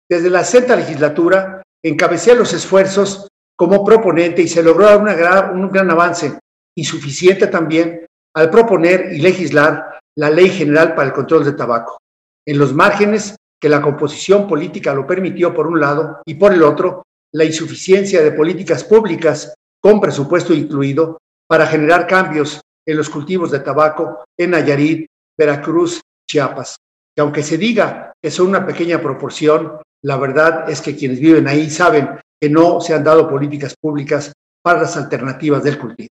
Desde 0.10 0.30
la 0.30 0.44
sexta 0.44 0.76
legislatura 0.76 1.64
encabecé 1.84 2.36
los 2.36 2.54
esfuerzos 2.54 3.28
como 3.56 3.84
proponente 3.84 4.42
y 4.42 4.48
se 4.48 4.64
logró 4.64 4.98
un 4.98 5.70
gran 5.70 5.92
avance, 5.92 6.40
insuficiente 6.76 7.48
también, 7.48 8.06
al 8.36 8.50
proponer 8.50 9.14
y 9.14 9.20
legislar 9.20 10.00
la 10.16 10.30
Ley 10.30 10.50
General 10.50 10.96
para 10.96 11.08
el 11.08 11.14
Control 11.14 11.44
de 11.44 11.54
Tabaco, 11.54 11.98
en 12.46 12.58
los 12.58 12.74
márgenes 12.74 13.36
que 13.64 13.70
la 13.70 13.82
composición 13.82 14.46
política 14.46 14.94
lo 14.94 15.08
permitió 15.08 15.54
por 15.54 15.68
un 15.68 15.80
lado 15.80 16.20
y 16.26 16.34
por 16.34 16.52
el 16.52 16.64
otro, 16.64 17.04
la 17.32 17.46
insuficiencia 17.46 18.22
de 18.22 18.34
políticas 18.34 18.84
públicas 18.84 19.54
con 19.82 20.02
presupuesto 20.02 20.54
incluido 20.54 21.18
para 21.48 21.66
generar 21.66 22.06
cambios 22.06 22.60
en 22.86 22.98
los 22.98 23.10
cultivos 23.10 23.52
de 23.52 23.62
tabaco 23.62 24.26
en 24.38 24.52
Nayarit, 24.52 25.08
Veracruz, 25.38 26.02
Chiapas. 26.30 26.76
Que 27.16 27.22
aunque 27.22 27.42
se 27.42 27.58
diga 27.58 28.12
que 28.22 28.30
son 28.30 28.50
una 28.50 28.66
pequeña 28.66 29.02
proporción, 29.02 29.80
la 30.02 30.18
verdad 30.18 30.70
es 30.70 30.82
que 30.82 30.98
quienes 30.98 31.22
viven 31.22 31.48
ahí 31.48 31.70
saben 31.70 32.20
que 32.42 32.50
no 32.50 32.82
se 32.82 32.94
han 32.94 33.06
dado 33.06 33.30
políticas 33.30 33.76
públicas 33.80 34.34
para 34.62 34.82
las 34.82 34.98
alternativas 34.98 35.64
del 35.64 35.80
cultivo. 35.80 36.10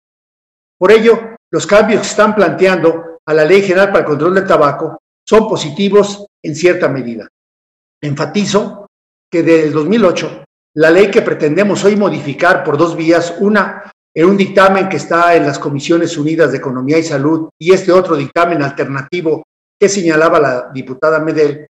Por 0.79 0.93
ello, 0.93 1.35
los 1.51 1.67
cambios 1.67 2.03
que 2.03 2.07
están 2.07 2.33
planteando 2.33 3.19
a 3.27 3.35
la 3.35 3.45
Ley 3.45 3.63
General 3.63 3.89
para 3.89 4.03
el 4.03 4.05
Control 4.05 4.37
del 4.37 4.47
Tabaco 4.47 5.01
son 5.29 5.49
positivos 5.49 6.27
en 6.45 6.55
cierta 6.55 6.89
medida. 6.89 7.29
Enfatizo 8.03 8.87
que 9.31 9.43
desde 9.43 9.69
el 9.69 9.73
2008, 9.73 10.45
la 10.77 10.91
ley 10.91 11.11
que 11.11 11.23
pretendemos 11.23 11.85
hoy 11.85 11.97
modificar 11.97 12.65
por 12.65 12.79
dos 12.79 12.97
vías, 12.97 13.35
una 13.41 13.91
en 14.15 14.27
un 14.27 14.37
dictamen 14.37 14.89
que 14.89 14.97
está 14.97 15.35
en 15.37 15.47
las 15.47 15.59
Comisiones 15.59 16.17
Unidas 16.17 16.51
de 16.51 16.59
Economía 16.59 16.99
y 16.99 17.03
Salud 17.03 17.49
y 17.59 17.73
este 17.73 17.93
otro 17.93 18.17
dictamen 18.17 18.63
alternativo 18.63 19.45
que 19.79 19.89
señalaba 19.89 20.41
la 20.41 20.71
diputada 20.73 21.21
Medel, 21.21 21.67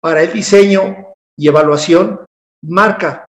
para 0.00 0.22
el 0.22 0.32
diseño 0.32 1.14
y 1.36 1.48
evaluación, 1.48 2.20
marca 2.62 3.26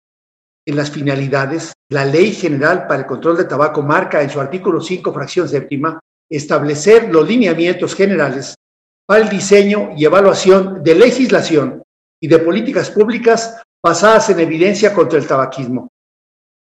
en 0.66 0.76
las 0.76 0.90
finalidades, 0.90 1.72
la 1.90 2.04
Ley 2.04 2.33
General 2.33 2.87
para 2.87 3.00
el 3.00 3.06
Control 3.06 3.37
de 3.37 3.44
Tabaco 3.44 3.83
marca 3.83 4.22
en 4.22 4.30
su 4.30 4.40
artículo 4.40 4.80
5, 4.80 5.12
fracción 5.12 5.48
séptima, 5.48 5.98
establecer 6.30 7.12
los 7.12 7.26
lineamientos 7.26 7.94
generales 7.94 8.54
para 9.06 9.22
el 9.22 9.28
diseño 9.28 9.90
y 9.96 10.04
evaluación 10.04 10.83
de 10.85 10.94
legislación 10.94 11.83
y 12.22 12.28
de 12.28 12.38
políticas 12.38 12.90
públicas 12.90 13.62
basadas 13.83 14.30
en 14.30 14.40
evidencia 14.40 14.94
contra 14.94 15.18
el 15.18 15.26
tabaquismo. 15.26 15.88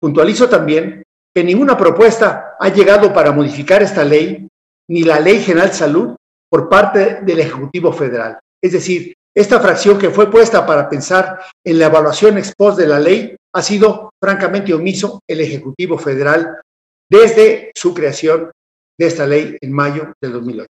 Puntualizo 0.01 0.49
también 0.49 1.03
que 1.35 1.45
ninguna 1.45 1.77
propuesta 1.77 2.57
ha 2.59 2.69
llegado 2.69 3.13
para 3.13 3.33
modificar 3.33 3.83
esta 3.83 4.05
ley, 4.05 4.49
ni 4.89 5.05
la 5.05 5.21
Ley 5.21 5.41
General 5.41 5.69
de 5.69 5.75
Salud, 5.75 6.17
por 6.51 6.69
parte 6.69 7.21
del 7.23 7.41
Ejecutivo 7.41 7.93
Federal. 7.93 8.39
Es 8.63 8.73
decir, 8.73 9.15
esta 9.35 9.61
fracción 9.61 9.99
que 9.99 10.11
fue 10.11 10.31
puesta 10.31 10.67
para 10.67 10.89
pensar 10.89 11.41
en 11.65 11.79
la 11.79 11.87
evaluación 11.87 12.37
ex 12.37 12.53
post 12.57 12.79
de 12.79 12.89
la 12.89 12.99
ley 12.99 13.37
ha 13.55 13.63
sido 13.63 14.11
francamente 14.21 14.75
omiso 14.75 15.21
el 15.29 15.41
Ejecutivo 15.41 15.97
Federal 15.99 16.61
desde 17.09 17.71
su 17.75 17.95
creación 17.95 18.51
de 18.99 19.07
esta 19.07 19.27
ley 19.27 19.57
en 19.61 19.73
mayo 19.73 20.13
del 20.21 20.33
2008. 20.33 20.67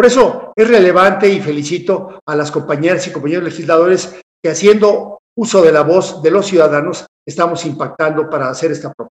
Por 0.00 0.06
eso 0.06 0.54
es 0.56 0.66
relevante 0.66 1.28
y 1.28 1.42
felicito 1.42 2.22
a 2.24 2.34
las 2.34 2.50
compañeras 2.50 3.06
y 3.06 3.12
compañeros 3.12 3.44
legisladores 3.44 4.18
que 4.42 4.48
haciendo 4.48 5.18
uso 5.36 5.60
de 5.60 5.72
la 5.72 5.82
voz 5.82 6.22
de 6.22 6.30
los 6.30 6.46
ciudadanos 6.46 7.04
estamos 7.28 7.66
impactando 7.66 8.30
para 8.30 8.48
hacer 8.48 8.72
esta 8.72 8.90
propuesta. 8.94 9.18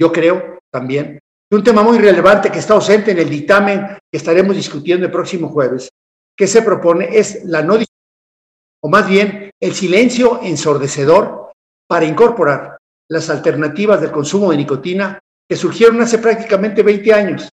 Yo 0.00 0.10
creo 0.10 0.58
también 0.72 1.18
que 1.50 1.54
un 1.54 1.62
tema 1.62 1.82
muy 1.82 1.98
relevante 1.98 2.50
que 2.50 2.60
está 2.60 2.72
ausente 2.72 3.10
en 3.10 3.18
el 3.18 3.28
dictamen 3.28 3.98
que 4.10 4.16
estaremos 4.16 4.56
discutiendo 4.56 5.04
el 5.04 5.12
próximo 5.12 5.50
jueves 5.50 5.90
que 6.34 6.46
se 6.46 6.62
propone 6.62 7.10
es 7.12 7.44
la 7.44 7.60
no 7.60 7.76
o 8.82 8.88
más 8.88 9.06
bien 9.06 9.50
el 9.60 9.74
silencio 9.74 10.40
ensordecedor 10.44 11.52
para 11.86 12.06
incorporar 12.06 12.78
las 13.10 13.28
alternativas 13.28 14.00
del 14.00 14.12
consumo 14.12 14.50
de 14.50 14.56
nicotina 14.56 15.18
que 15.46 15.56
surgieron 15.56 16.00
hace 16.00 16.16
prácticamente 16.16 16.82
20 16.82 17.12
años 17.12 17.50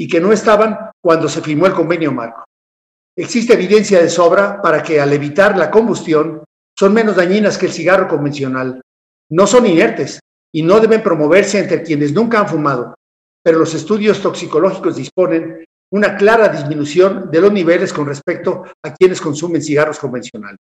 y 0.00 0.08
que 0.08 0.18
no 0.18 0.32
estaban 0.32 0.92
cuando 0.98 1.28
se 1.28 1.42
firmó 1.42 1.66
el 1.66 1.74
convenio 1.74 2.10
marco. 2.10 2.44
Existe 3.14 3.52
evidencia 3.52 4.00
de 4.00 4.08
sobra 4.08 4.62
para 4.62 4.82
que 4.82 4.98
al 4.98 5.12
evitar 5.12 5.58
la 5.58 5.70
combustión 5.70 6.42
son 6.74 6.94
menos 6.94 7.16
dañinas 7.16 7.58
que 7.58 7.66
el 7.66 7.72
cigarro 7.72 8.08
convencional. 8.08 8.80
No 9.30 9.46
son 9.46 9.66
inertes 9.66 10.18
y 10.54 10.62
no 10.62 10.80
deben 10.80 11.02
promoverse 11.02 11.58
entre 11.58 11.82
quienes 11.82 12.14
nunca 12.14 12.40
han 12.40 12.48
fumado, 12.48 12.94
pero 13.44 13.58
los 13.58 13.74
estudios 13.74 14.22
toxicológicos 14.22 14.96
disponen 14.96 15.66
una 15.92 16.16
clara 16.16 16.48
disminución 16.48 17.30
de 17.30 17.40
los 17.42 17.52
niveles 17.52 17.92
con 17.92 18.06
respecto 18.06 18.64
a 18.82 18.94
quienes 18.94 19.20
consumen 19.20 19.60
cigarros 19.60 19.98
convencionales. 19.98 20.60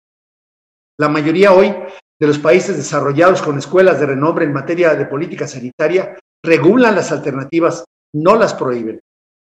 La 0.98 1.10
mayoría 1.10 1.52
hoy 1.52 1.76
de 2.17 2.28
los 2.28 2.39
países 2.39 2.78
desarrollados 2.78 3.41
con 3.41 3.58
escuelas 3.58 4.00
de 4.00 4.06
renombre 4.06 4.45
en 4.45 4.54
materia 4.54 4.95
de 4.95 5.08
política 5.08 5.45
sanitaria 5.45 6.17
regulan 6.41 6.95
las 6.95 7.12
alternativas, 7.12 7.84
no 8.13 8.38
las 8.38 8.54
prohíben. 8.54 9.02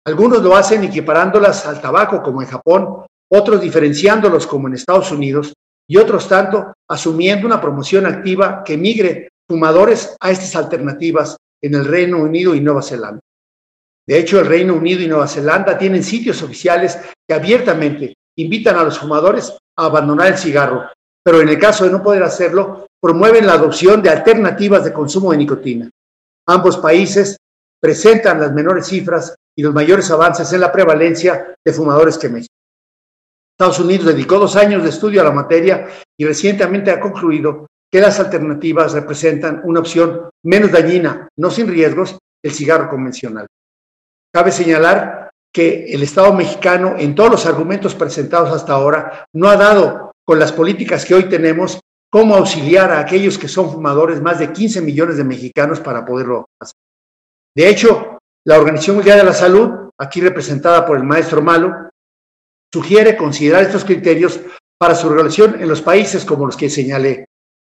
Algunos 0.08 0.42
lo 0.42 0.56
hacen 0.56 0.86
equiparándolas 0.86 1.66
al 1.66 1.82
tabaco 1.82 2.24
como 2.24 2.42
en 2.42 2.48
Japón, 2.48 3.06
otros 3.30 3.60
diferenciándolos 3.60 4.48
como 4.48 4.70
en 4.70 4.76
Estados 4.76 5.12
Unidos 5.12 5.54
y 5.86 5.98
otros 5.98 6.30
tanto 6.30 6.74
asumiendo 6.90 7.46
una 7.46 7.60
promoción 7.60 8.06
activa 8.06 8.64
que 8.64 8.78
migre 8.78 9.28
fumadores 9.50 10.16
a 10.22 10.32
estas 10.32 10.56
alternativas 10.56 11.36
en 11.62 11.76
el 11.76 11.84
Reino 11.84 12.20
Unido 12.20 12.56
y 12.56 12.62
Nueva 12.62 12.82
Zelanda. 12.82 13.20
De 14.08 14.18
hecho, 14.18 14.40
el 14.40 14.46
Reino 14.46 14.76
Unido 14.76 15.02
y 15.02 15.10
Nueva 15.10 15.28
Zelanda 15.28 15.78
tienen 15.78 16.02
sitios 16.02 16.42
oficiales 16.42 16.98
que 17.28 17.36
abiertamente 17.36 18.14
invitan 18.38 18.78
a 18.78 18.86
los 18.86 18.98
fumadores 18.98 19.58
a 19.78 19.86
abandonar 19.88 20.28
el 20.28 20.38
cigarro, 20.38 20.86
pero 21.22 21.42
en 21.42 21.50
el 21.50 21.60
caso 21.60 21.84
de 21.84 21.92
no 21.92 22.02
poder 22.02 22.24
hacerlo, 22.24 22.88
promueven 23.02 23.46
la 23.46 23.56
adopción 23.56 24.02
de 24.02 24.10
alternativas 24.10 24.86
de 24.86 24.94
consumo 24.94 25.34
de 25.34 25.38
nicotina. 25.40 25.90
Ambos 26.48 26.78
países 26.78 27.36
presentan 27.82 28.40
las 28.40 28.54
menores 28.54 28.88
cifras 28.88 29.36
y 29.58 29.64
los 29.64 29.74
mayores 29.74 30.10
avances 30.12 30.54
en 30.54 30.62
la 30.62 30.72
prevalencia 30.72 31.56
de 31.66 31.74
fumadores 31.74 32.18
que 32.18 32.30
México. 32.30 32.54
Estados 33.60 33.80
Unidos 33.80 34.06
dedicó 34.06 34.38
dos 34.38 34.56
años 34.56 34.84
de 34.84 34.90
estudio 34.90 35.22
a 35.22 35.24
la 35.24 35.32
materia 35.32 35.88
y 36.16 36.26
recientemente 36.26 36.92
ha 36.92 37.00
concluido 37.00 37.66
que 37.92 38.00
las 38.00 38.20
alternativas 38.20 38.94
representan 38.94 39.62
una 39.64 39.80
opción 39.80 40.30
menos 40.46 40.72
dañina, 40.72 41.28
no 41.38 41.50
sin 41.50 41.68
riesgos, 41.68 42.20
el 42.44 42.52
cigarro 42.52 42.88
convencional. 42.88 43.48
Cabe 44.32 44.52
señalar 44.52 45.32
que 45.52 45.92
el 45.92 46.04
Estado 46.04 46.34
mexicano, 46.34 46.96
en 47.00 47.16
todos 47.16 47.32
los 47.32 47.46
argumentos 47.48 47.96
presentados 47.96 48.52
hasta 48.52 48.74
ahora, 48.74 49.26
no 49.34 49.50
ha 49.50 49.56
dado 49.56 50.12
con 50.24 50.38
las 50.38 50.52
políticas 50.52 51.04
que 51.04 51.16
hoy 51.16 51.24
tenemos 51.24 51.80
cómo 52.12 52.36
auxiliar 52.36 52.92
a 52.92 53.00
aquellos 53.00 53.40
que 53.40 53.48
son 53.48 53.72
fumadores, 53.72 54.22
más 54.22 54.38
de 54.38 54.52
15 54.52 54.82
millones 54.82 55.18
de 55.18 55.24
mexicanos, 55.24 55.80
para 55.80 56.06
poderlo 56.06 56.46
hacer. 56.62 56.76
De 57.56 57.68
hecho, 57.68 58.17
la 58.48 58.58
Organización 58.58 58.96
Mundial 58.96 59.18
de 59.18 59.26
la 59.26 59.34
Salud, 59.34 59.90
aquí 59.98 60.22
representada 60.22 60.86
por 60.86 60.96
el 60.96 61.04
maestro 61.04 61.42
Malo, 61.42 61.90
sugiere 62.74 63.18
considerar 63.18 63.64
estos 63.64 63.84
criterios 63.84 64.40
para 64.80 64.96
su 64.96 65.10
relación 65.10 65.62
en 65.62 65.68
los 65.68 65.82
países 65.82 66.24
como 66.24 66.46
los 66.46 66.56
que 66.56 66.70
señalé. 66.70 67.26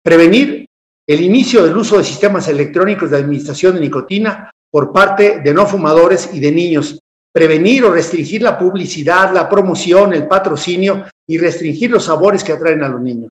Prevenir 0.02 0.66
el 1.06 1.20
inicio 1.20 1.66
del 1.66 1.76
uso 1.76 1.98
de 1.98 2.06
sistemas 2.06 2.48
electrónicos 2.48 3.12
de 3.12 3.18
administración 3.18 3.76
de 3.76 3.82
nicotina 3.82 4.50
por 4.72 4.94
parte 4.94 5.42
de 5.42 5.54
no 5.54 5.66
fumadores 5.66 6.30
y 6.34 6.40
de 6.40 6.54
niños. 6.54 7.00
Prevenir 7.34 7.84
o 7.84 7.92
restringir 7.92 8.42
la 8.42 8.58
publicidad, 8.58 9.34
la 9.34 9.50
promoción, 9.50 10.14
el 10.14 10.26
patrocinio 10.26 11.06
y 11.28 11.38
restringir 11.38 11.92
los 11.92 12.06
sabores 12.06 12.46
que 12.46 12.54
atraen 12.54 12.84
a 12.84 12.90
los 12.90 13.02
niños. 13.02 13.30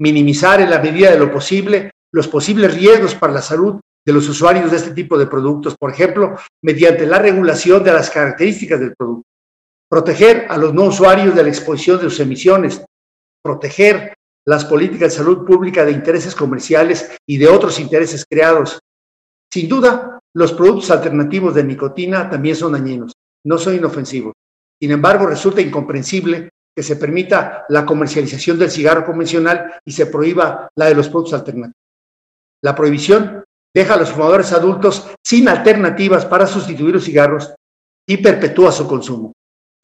Minimizar 0.00 0.60
en 0.60 0.70
la 0.70 0.80
medida 0.80 1.12
de 1.12 1.18
lo 1.18 1.30
posible 1.30 1.92
los 2.12 2.26
posibles 2.26 2.74
riesgos 2.74 3.14
para 3.14 3.34
la 3.34 3.42
salud 3.42 3.78
de 4.06 4.12
los 4.12 4.28
usuarios 4.28 4.70
de 4.70 4.76
este 4.76 4.92
tipo 4.92 5.18
de 5.18 5.26
productos, 5.26 5.76
por 5.76 5.90
ejemplo, 5.90 6.36
mediante 6.62 7.06
la 7.06 7.18
regulación 7.18 7.82
de 7.82 7.92
las 7.92 8.08
características 8.08 8.78
del 8.78 8.94
producto. 8.94 9.26
Proteger 9.90 10.46
a 10.48 10.56
los 10.56 10.72
no 10.72 10.84
usuarios 10.84 11.34
de 11.34 11.42
la 11.42 11.48
exposición 11.48 11.98
de 11.98 12.04
sus 12.04 12.20
emisiones. 12.20 12.84
Proteger 13.42 14.14
las 14.46 14.64
políticas 14.64 15.12
de 15.12 15.18
salud 15.18 15.44
pública 15.44 15.84
de 15.84 15.90
intereses 15.90 16.36
comerciales 16.36 17.10
y 17.26 17.36
de 17.36 17.48
otros 17.48 17.80
intereses 17.80 18.24
creados. 18.28 18.78
Sin 19.52 19.68
duda, 19.68 20.20
los 20.34 20.52
productos 20.52 20.90
alternativos 20.92 21.54
de 21.54 21.64
nicotina 21.64 22.30
también 22.30 22.54
son 22.54 22.72
dañinos, 22.72 23.12
no 23.44 23.58
son 23.58 23.74
inofensivos. 23.74 24.34
Sin 24.80 24.92
embargo, 24.92 25.26
resulta 25.26 25.60
incomprensible 25.60 26.50
que 26.76 26.82
se 26.82 26.96
permita 26.96 27.64
la 27.70 27.84
comercialización 27.84 28.58
del 28.58 28.70
cigarro 28.70 29.04
convencional 29.04 29.80
y 29.84 29.92
se 29.92 30.06
prohíba 30.06 30.68
la 30.76 30.86
de 30.86 30.94
los 30.94 31.08
productos 31.08 31.34
alternativos. 31.34 31.74
La 32.62 32.74
prohibición 32.74 33.44
deja 33.76 33.92
a 33.92 33.98
los 33.98 34.10
fumadores 34.10 34.54
adultos 34.54 35.06
sin 35.22 35.50
alternativas 35.50 36.24
para 36.24 36.46
sustituir 36.46 36.94
los 36.94 37.04
cigarros 37.04 37.54
y 38.08 38.16
perpetúa 38.16 38.72
su 38.72 38.88
consumo. 38.88 39.32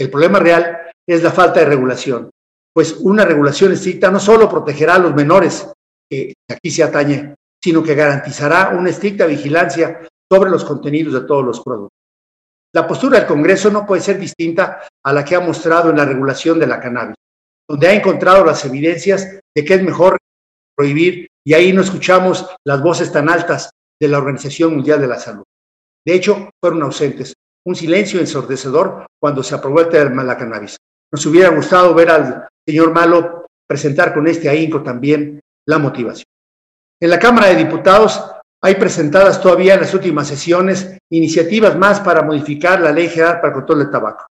El 0.00 0.10
problema 0.10 0.38
real 0.38 0.78
es 1.06 1.22
la 1.22 1.30
falta 1.30 1.60
de 1.60 1.66
regulación, 1.66 2.30
pues 2.74 2.96
una 3.00 3.26
regulación 3.26 3.70
estricta 3.70 4.10
no 4.10 4.18
solo 4.18 4.48
protegerá 4.48 4.94
a 4.94 4.98
los 4.98 5.14
menores, 5.14 5.70
que 6.10 6.32
aquí 6.50 6.70
se 6.70 6.82
atañe, 6.82 7.34
sino 7.62 7.82
que 7.82 7.94
garantizará 7.94 8.70
una 8.70 8.88
estricta 8.88 9.26
vigilancia 9.26 10.00
sobre 10.30 10.50
los 10.50 10.64
contenidos 10.64 11.12
de 11.12 11.26
todos 11.26 11.44
los 11.44 11.60
productos. 11.60 11.98
La 12.74 12.86
postura 12.86 13.18
del 13.18 13.28
Congreso 13.28 13.70
no 13.70 13.84
puede 13.84 14.00
ser 14.00 14.18
distinta 14.18 14.88
a 15.04 15.12
la 15.12 15.22
que 15.22 15.36
ha 15.36 15.40
mostrado 15.40 15.90
en 15.90 15.98
la 15.98 16.06
regulación 16.06 16.58
de 16.58 16.66
la 16.66 16.80
cannabis, 16.80 17.16
donde 17.68 17.88
ha 17.88 17.92
encontrado 17.92 18.42
las 18.42 18.64
evidencias 18.64 19.38
de 19.54 19.64
que 19.66 19.74
es 19.74 19.82
mejor 19.82 20.16
prohibir 20.74 21.28
y 21.44 21.52
ahí 21.52 21.74
no 21.74 21.82
escuchamos 21.82 22.48
las 22.64 22.82
voces 22.82 23.12
tan 23.12 23.28
altas 23.28 23.70
de 24.02 24.08
la 24.08 24.18
Organización 24.18 24.74
Mundial 24.74 25.00
de 25.00 25.06
la 25.06 25.16
Salud. 25.16 25.44
De 26.04 26.12
hecho, 26.12 26.50
fueron 26.60 26.82
ausentes. 26.82 27.34
Un 27.64 27.76
silencio 27.76 28.18
ensordecedor 28.18 29.06
cuando 29.20 29.44
se 29.44 29.54
aprobó 29.54 29.80
el 29.80 29.90
tema 29.90 30.22
de 30.22 30.26
la 30.26 30.36
cannabis. 30.36 30.76
Nos 31.12 31.24
hubiera 31.24 31.50
gustado 31.50 31.94
ver 31.94 32.10
al 32.10 32.48
señor 32.66 32.92
Malo 32.92 33.46
presentar 33.64 34.12
con 34.12 34.26
este 34.26 34.48
ahínco 34.48 34.82
también 34.82 35.38
la 35.68 35.78
motivación. 35.78 36.24
En 37.00 37.10
la 37.10 37.20
Cámara 37.20 37.46
de 37.46 37.54
Diputados 37.54 38.20
hay 38.60 38.74
presentadas 38.74 39.40
todavía 39.40 39.74
en 39.74 39.82
las 39.82 39.94
últimas 39.94 40.26
sesiones 40.26 40.98
iniciativas 41.08 41.78
más 41.78 42.00
para 42.00 42.22
modificar 42.22 42.80
la 42.80 42.90
Ley 42.90 43.08
General 43.08 43.36
para 43.36 43.48
el 43.48 43.54
Control 43.54 43.78
del 43.78 43.90
Tabaco, 43.90 44.26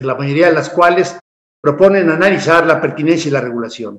la 0.00 0.14
mayoría 0.14 0.48
de 0.48 0.54
las 0.54 0.68
cuales 0.68 1.18
proponen 1.62 2.10
analizar 2.10 2.66
la 2.66 2.78
pertinencia 2.82 3.30
y 3.30 3.32
la 3.32 3.40
regulación. 3.40 3.96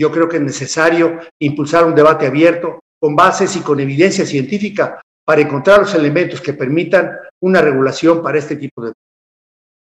Yo 0.00 0.10
creo 0.10 0.30
que 0.30 0.38
es 0.38 0.42
necesario 0.42 1.18
impulsar 1.38 1.84
un 1.84 1.94
debate 1.94 2.26
abierto 2.26 2.80
con 3.00 3.16
bases 3.16 3.56
y 3.56 3.60
con 3.60 3.80
evidencia 3.80 4.26
científica 4.26 5.00
para 5.24 5.40
encontrar 5.40 5.80
los 5.80 5.94
elementos 5.94 6.40
que 6.40 6.54
permitan 6.54 7.16
una 7.42 7.60
regulación 7.60 8.22
para 8.22 8.38
este 8.38 8.56
tipo 8.56 8.84
de... 8.84 8.92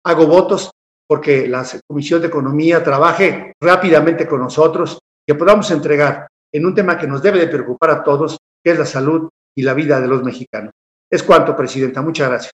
Hago 0.04 0.26
votos 0.26 0.70
porque 1.08 1.48
la 1.48 1.64
Comisión 1.86 2.20
de 2.20 2.28
Economía 2.28 2.82
trabaje 2.82 3.52
rápidamente 3.60 4.26
con 4.26 4.40
nosotros, 4.40 4.98
que 5.26 5.34
podamos 5.34 5.70
entregar 5.70 6.26
en 6.52 6.66
un 6.66 6.74
tema 6.74 6.98
que 6.98 7.06
nos 7.06 7.22
debe 7.22 7.38
de 7.38 7.46
preocupar 7.46 7.90
a 7.90 8.02
todos, 8.02 8.38
que 8.62 8.72
es 8.72 8.78
la 8.78 8.86
salud 8.86 9.28
y 9.56 9.62
la 9.62 9.74
vida 9.74 10.00
de 10.00 10.08
los 10.08 10.22
mexicanos. 10.22 10.72
Es 11.10 11.22
cuanto, 11.22 11.56
Presidenta. 11.56 12.02
Muchas 12.02 12.28
gracias. 12.28 12.52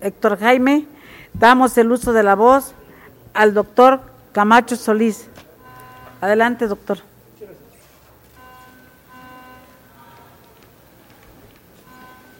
Héctor 0.00 0.38
Jaime, 0.38 0.86
Damos 1.34 1.78
el 1.78 1.92
uso 1.92 2.12
de 2.12 2.22
la 2.22 2.34
voz 2.34 2.74
al 3.34 3.54
doctor 3.54 4.00
Camacho 4.32 4.76
Solís. 4.76 5.26
Adelante, 6.20 6.66
doctor. 6.66 6.98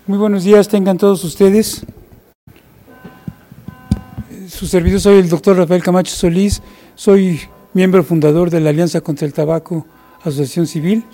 Muy 0.06 0.18
buenos 0.18 0.44
días, 0.44 0.68
tengan 0.68 0.98
todos 0.98 1.22
ustedes. 1.24 1.84
Su 4.48 4.66
servidor 4.66 5.00
soy 5.00 5.18
el 5.18 5.28
doctor 5.28 5.56
Rafael 5.56 5.82
Camacho 5.82 6.14
Solís, 6.14 6.62
soy 6.96 7.40
miembro 7.72 8.02
fundador 8.02 8.50
de 8.50 8.60
la 8.60 8.70
Alianza 8.70 9.00
contra 9.00 9.26
el 9.26 9.32
Tabaco, 9.32 9.86
Asociación 10.20 10.66
Civil, 10.66 11.04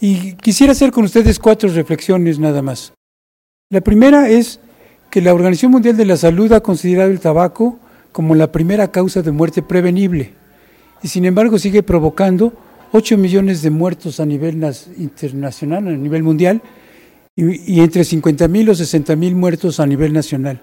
y 0.00 0.34
quisiera 0.34 0.72
hacer 0.72 0.92
con 0.92 1.04
ustedes 1.04 1.38
cuatro 1.38 1.68
reflexiones 1.68 2.38
nada 2.38 2.62
más. 2.62 2.92
La 3.68 3.80
primera 3.80 4.28
es 4.28 4.60
que 5.10 5.20
la 5.20 5.34
Organización 5.34 5.72
Mundial 5.72 5.96
de 5.96 6.06
la 6.06 6.16
Salud 6.16 6.52
ha 6.52 6.60
considerado 6.60 7.10
el 7.10 7.20
tabaco 7.20 7.78
como 8.12 8.34
la 8.34 8.52
primera 8.52 8.90
causa 8.90 9.22
de 9.22 9.30
muerte 9.30 9.62
prevenible, 9.62 10.32
y 11.02 11.08
sin 11.08 11.24
embargo 11.24 11.58
sigue 11.58 11.82
provocando 11.82 12.52
8 12.92 13.16
millones 13.16 13.62
de 13.62 13.70
muertos 13.70 14.20
a 14.20 14.26
nivel 14.26 14.62
internacional, 14.98 15.86
a 15.88 15.92
nivel 15.92 16.22
mundial, 16.22 16.60
y, 17.36 17.80
entre 17.80 18.04
50 18.04 18.48
mil 18.48 18.68
o 18.68 18.74
60 18.74 19.16
mil 19.16 19.34
muertos 19.34 19.80
a 19.80 19.86
nivel 19.86 20.12
nacional. 20.12 20.60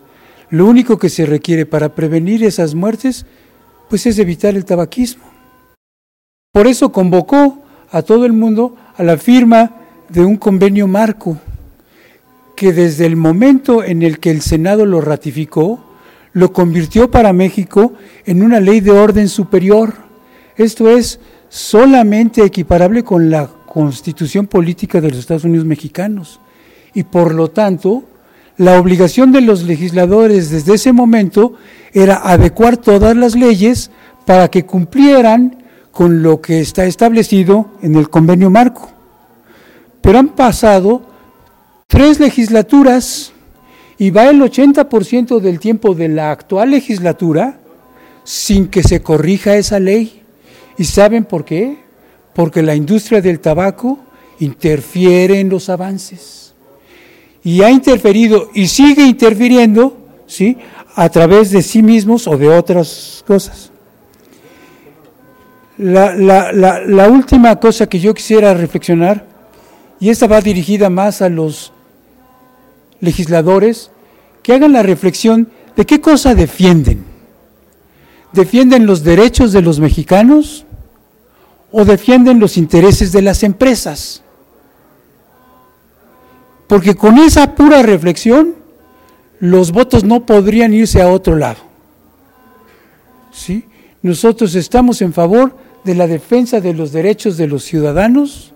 Lo 0.49 0.65
único 0.65 0.97
que 0.97 1.09
se 1.09 1.25
requiere 1.25 1.65
para 1.65 1.95
prevenir 1.95 2.43
esas 2.43 2.75
muertes, 2.75 3.25
pues 3.89 4.05
es 4.05 4.19
evitar 4.19 4.55
el 4.55 4.65
tabaquismo. 4.65 5.23
Por 6.51 6.67
eso 6.67 6.91
convocó 6.91 7.63
a 7.91 8.01
todo 8.01 8.25
el 8.25 8.33
mundo 8.33 8.75
a 8.95 9.03
la 9.03 9.17
firma 9.17 9.75
de 10.09 10.23
un 10.23 10.37
convenio 10.37 10.87
marco, 10.87 11.37
que 12.55 12.73
desde 12.73 13.05
el 13.05 13.15
momento 13.15 13.83
en 13.83 14.01
el 14.01 14.19
que 14.19 14.31
el 14.31 14.41
Senado 14.41 14.85
lo 14.85 15.01
ratificó, 15.01 15.83
lo 16.33 16.53
convirtió 16.53 17.09
para 17.09 17.33
México 17.33 17.93
en 18.25 18.43
una 18.43 18.59
ley 18.59 18.79
de 18.79 18.91
orden 18.91 19.27
superior. 19.27 19.93
Esto 20.55 20.89
es 20.89 21.19
solamente 21.49 22.43
equiparable 22.43 23.03
con 23.03 23.29
la 23.29 23.47
constitución 23.47 24.47
política 24.47 25.01
de 25.01 25.09
los 25.09 25.19
Estados 25.19 25.43
Unidos 25.43 25.65
mexicanos. 25.65 26.39
Y 26.93 27.03
por 27.03 27.33
lo 27.33 27.49
tanto, 27.49 28.03
la 28.57 28.79
obligación 28.79 29.31
de 29.31 29.41
los 29.41 29.63
legisladores 29.63 30.49
desde 30.49 30.73
ese 30.75 30.91
momento 30.91 31.53
era 31.93 32.17
adecuar 32.17 32.77
todas 32.77 33.15
las 33.15 33.35
leyes 33.35 33.91
para 34.25 34.49
que 34.49 34.65
cumplieran 34.65 35.63
con 35.91 36.21
lo 36.21 36.41
que 36.41 36.59
está 36.59 36.85
establecido 36.85 37.71
en 37.81 37.95
el 37.95 38.09
convenio 38.09 38.49
marco. 38.49 38.89
Pero 40.01 40.19
han 40.19 40.29
pasado 40.29 41.03
tres 41.87 42.19
legislaturas 42.19 43.33
y 43.97 44.11
va 44.11 44.29
el 44.29 44.41
80% 44.41 45.39
del 45.39 45.59
tiempo 45.59 45.95
de 45.95 46.09
la 46.09 46.31
actual 46.31 46.71
legislatura 46.71 47.59
sin 48.23 48.67
que 48.67 48.83
se 48.83 49.01
corrija 49.01 49.55
esa 49.55 49.79
ley. 49.79 50.21
¿Y 50.77 50.83
saben 50.83 51.25
por 51.25 51.45
qué? 51.45 51.77
Porque 52.33 52.61
la 52.61 52.75
industria 52.75 53.21
del 53.21 53.39
tabaco 53.39 53.99
interfiere 54.39 55.39
en 55.39 55.49
los 55.49 55.69
avances 55.69 56.53
y 57.47 57.61
ha 57.61 57.71
interferido 57.71 58.49
y 58.53 58.67
sigue 58.67 59.03
interfiriendo 59.03 59.97
¿sí? 60.27 60.57
a 60.95 61.07
través 61.07 61.49
de 61.51 61.61
sí 61.61 61.81
mismos 61.81 62.27
o 62.27 62.37
de 62.37 62.49
otras 62.49 63.23
cosas. 63.25 63.71
La, 65.77 66.13
la, 66.13 67.07
última 67.07 67.55
cosa 67.57 67.87
que 67.87 67.99
yo 67.99 68.13
quisiera 68.13 68.53
reflexionar, 68.53 69.25
y 69.99 70.09
esta 70.09 70.27
va 70.27 70.41
dirigida 70.41 70.89
más 70.89 71.21
a 71.21 71.29
los 71.29 71.71
legisladores, 72.99 73.91
que 74.43 74.53
hagan 74.53 74.73
la 74.73 74.83
reflexión 74.83 75.49
de 75.75 75.85
qué 75.85 76.01
cosa 76.01 76.35
defienden. 76.35 77.03
¿Defienden 78.33 78.85
los 78.85 79.03
derechos 79.03 79.51
de 79.51 79.61
los 79.61 79.79
mexicanos 79.79 80.65
o 81.71 81.85
defienden 81.85 82.39
los 82.39 82.57
intereses 82.57 83.11
de 83.11 83.21
las 83.21 83.43
empresas? 83.43 84.23
Porque 86.67 86.95
con 86.95 87.17
esa 87.17 87.55
pura 87.55 87.81
reflexión, 87.81 88.55
los 89.39 89.71
votos 89.71 90.03
no 90.03 90.25
podrían 90.25 90.73
irse 90.73 91.01
a 91.01 91.09
otro 91.09 91.35
lado. 91.35 91.59
¿Sí? 93.31 93.65
Nosotros 94.01 94.55
estamos 94.55 95.01
en 95.01 95.13
favor 95.13 95.55
de 95.83 95.95
la 95.95 96.07
defensa 96.07 96.59
de 96.59 96.73
los 96.73 96.91
derechos 96.91 97.37
de 97.37 97.47
los 97.47 97.63
ciudadanos, 97.63 98.53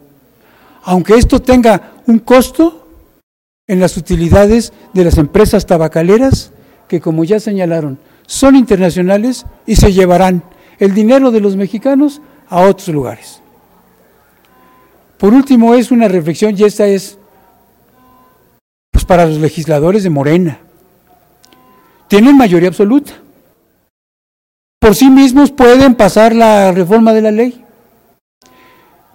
aunque 0.83 1.15
esto 1.15 1.41
tenga 1.41 1.93
un 2.07 2.19
costo 2.19 2.80
en 3.71 3.79
las 3.79 3.95
utilidades 3.95 4.73
de 4.93 5.05
las 5.05 5.17
empresas 5.17 5.65
tabacaleras, 5.65 6.51
que 6.89 6.99
como 6.99 7.23
ya 7.23 7.39
señalaron, 7.39 7.99
son 8.27 8.57
internacionales 8.57 9.45
y 9.65 9.77
se 9.77 9.93
llevarán 9.93 10.43
el 10.77 10.93
dinero 10.93 11.31
de 11.31 11.39
los 11.39 11.55
mexicanos 11.55 12.21
a 12.49 12.63
otros 12.63 12.89
lugares. 12.89 13.41
Por 15.17 15.33
último, 15.33 15.73
es 15.73 15.89
una 15.89 16.09
reflexión, 16.09 16.53
y 16.57 16.65
esta 16.65 16.85
es 16.85 17.17
pues 18.91 19.05
para 19.05 19.25
los 19.25 19.37
legisladores 19.37 20.03
de 20.03 20.09
Morena. 20.09 20.59
Tienen 22.09 22.35
mayoría 22.35 22.67
absoluta. 22.67 23.13
Por 24.81 24.95
sí 24.95 25.09
mismos 25.09 25.49
pueden 25.49 25.95
pasar 25.95 26.35
la 26.35 26.73
reforma 26.73 27.13
de 27.13 27.21
la 27.21 27.31
ley. 27.31 27.63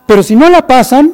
Pero 0.06 0.22
si 0.22 0.34
no 0.34 0.48
la 0.48 0.66
pasan, 0.66 1.12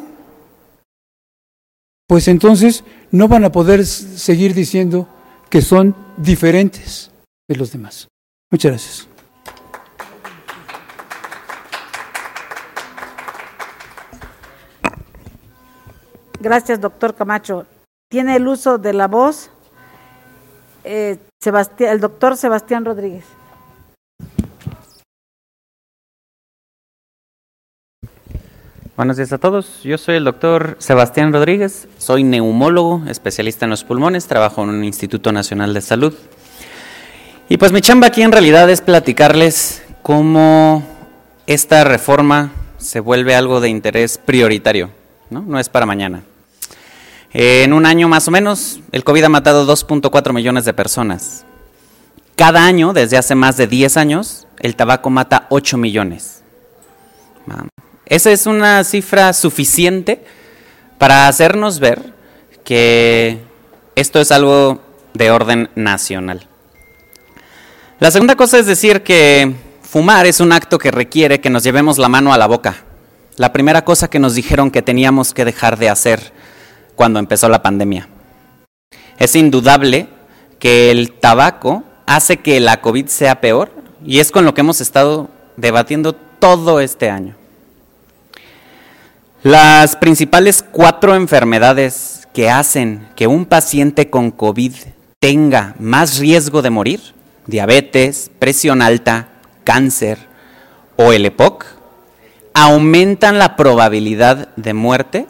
pues 2.06 2.28
entonces 2.28 2.84
no 3.12 3.28
van 3.28 3.44
a 3.44 3.52
poder 3.52 3.86
seguir 3.86 4.54
diciendo 4.54 5.06
que 5.48 5.62
son 5.62 5.94
diferentes 6.16 7.10
de 7.48 7.56
los 7.56 7.70
demás. 7.70 8.08
Muchas 8.50 8.72
gracias. 8.72 9.08
Gracias, 16.40 16.80
doctor 16.80 17.14
Camacho 17.14 17.66
tiene 18.12 18.36
el 18.36 18.46
uso 18.46 18.76
de 18.76 18.92
la 18.92 19.08
voz 19.08 19.48
eh, 20.84 21.16
el 21.78 22.00
doctor 22.00 22.36
Sebastián 22.36 22.84
Rodríguez. 22.84 23.24
Buenos 28.94 29.16
días 29.16 29.32
a 29.32 29.38
todos. 29.38 29.82
Yo 29.82 29.96
soy 29.96 30.16
el 30.16 30.24
doctor 30.24 30.76
Sebastián 30.78 31.32
Rodríguez, 31.32 31.88
soy 31.96 32.24
neumólogo, 32.24 33.02
especialista 33.08 33.64
en 33.64 33.70
los 33.70 33.84
pulmones, 33.84 34.26
trabajo 34.26 34.62
en 34.62 34.68
un 34.68 34.84
Instituto 34.84 35.32
Nacional 35.32 35.72
de 35.72 35.80
Salud. 35.80 36.12
Y 37.48 37.56
pues 37.56 37.72
mi 37.72 37.80
chamba 37.80 38.08
aquí 38.08 38.20
en 38.20 38.32
realidad 38.32 38.68
es 38.68 38.82
platicarles 38.82 39.82
cómo 40.02 40.82
esta 41.46 41.84
reforma 41.84 42.52
se 42.76 43.00
vuelve 43.00 43.34
algo 43.34 43.62
de 43.62 43.70
interés 43.70 44.18
prioritario, 44.18 44.90
¿no? 45.30 45.40
No 45.40 45.58
es 45.58 45.70
para 45.70 45.86
mañana. 45.86 46.22
En 47.32 47.72
un 47.72 47.86
año 47.86 48.08
más 48.08 48.28
o 48.28 48.30
menos, 48.30 48.80
el 48.92 49.04
COVID 49.04 49.24
ha 49.24 49.28
matado 49.30 49.66
2.4 49.66 50.34
millones 50.34 50.66
de 50.66 50.74
personas. 50.74 51.46
Cada 52.36 52.66
año, 52.66 52.92
desde 52.92 53.16
hace 53.16 53.36
más 53.36 53.56
de 53.56 53.66
10 53.66 53.96
años, 53.96 54.46
el 54.58 54.76
tabaco 54.76 55.08
mata 55.08 55.46
8 55.48 55.78
millones. 55.78 56.42
Esa 58.12 58.30
es 58.30 58.44
una 58.44 58.84
cifra 58.84 59.32
suficiente 59.32 60.22
para 60.98 61.28
hacernos 61.28 61.80
ver 61.80 62.12
que 62.62 63.38
esto 63.96 64.20
es 64.20 64.30
algo 64.30 64.82
de 65.14 65.30
orden 65.30 65.70
nacional. 65.76 66.46
La 68.00 68.10
segunda 68.10 68.36
cosa 68.36 68.58
es 68.58 68.66
decir 68.66 69.02
que 69.02 69.54
fumar 69.80 70.26
es 70.26 70.40
un 70.40 70.52
acto 70.52 70.78
que 70.78 70.90
requiere 70.90 71.40
que 71.40 71.48
nos 71.48 71.62
llevemos 71.62 71.96
la 71.96 72.10
mano 72.10 72.34
a 72.34 72.36
la 72.36 72.46
boca. 72.46 72.84
La 73.38 73.50
primera 73.50 73.82
cosa 73.82 74.10
que 74.10 74.18
nos 74.18 74.34
dijeron 74.34 74.70
que 74.70 74.82
teníamos 74.82 75.32
que 75.32 75.46
dejar 75.46 75.78
de 75.78 75.88
hacer 75.88 76.34
cuando 76.94 77.18
empezó 77.18 77.48
la 77.48 77.62
pandemia. 77.62 78.10
Es 79.16 79.34
indudable 79.36 80.06
que 80.58 80.90
el 80.90 81.12
tabaco 81.12 81.82
hace 82.04 82.36
que 82.36 82.60
la 82.60 82.82
COVID 82.82 83.06
sea 83.06 83.40
peor 83.40 83.72
y 84.04 84.18
es 84.18 84.30
con 84.30 84.44
lo 84.44 84.52
que 84.52 84.60
hemos 84.60 84.82
estado 84.82 85.30
debatiendo 85.56 86.12
todo 86.12 86.78
este 86.80 87.08
año. 87.08 87.36
Las 89.42 89.96
principales 89.96 90.64
cuatro 90.70 91.16
enfermedades 91.16 92.28
que 92.32 92.48
hacen 92.48 93.08
que 93.16 93.26
un 93.26 93.44
paciente 93.44 94.08
con 94.08 94.30
COVID 94.30 94.72
tenga 95.18 95.74
más 95.80 96.18
riesgo 96.18 96.62
de 96.62 96.70
morir, 96.70 97.00
diabetes, 97.48 98.30
presión 98.38 98.82
alta, 98.82 99.30
cáncer 99.64 100.18
o 100.96 101.12
el 101.12 101.26
EPOC, 101.26 101.66
aumentan 102.54 103.40
la 103.40 103.56
probabilidad 103.56 104.54
de 104.54 104.74
muerte 104.74 105.26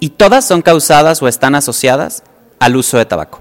y 0.00 0.10
todas 0.10 0.44
son 0.44 0.60
causadas 0.60 1.22
o 1.22 1.28
están 1.28 1.54
asociadas 1.54 2.24
al 2.58 2.74
uso 2.74 2.98
de 2.98 3.06
tabaco. 3.06 3.40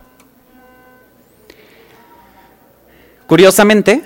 Curiosamente, 3.25 4.03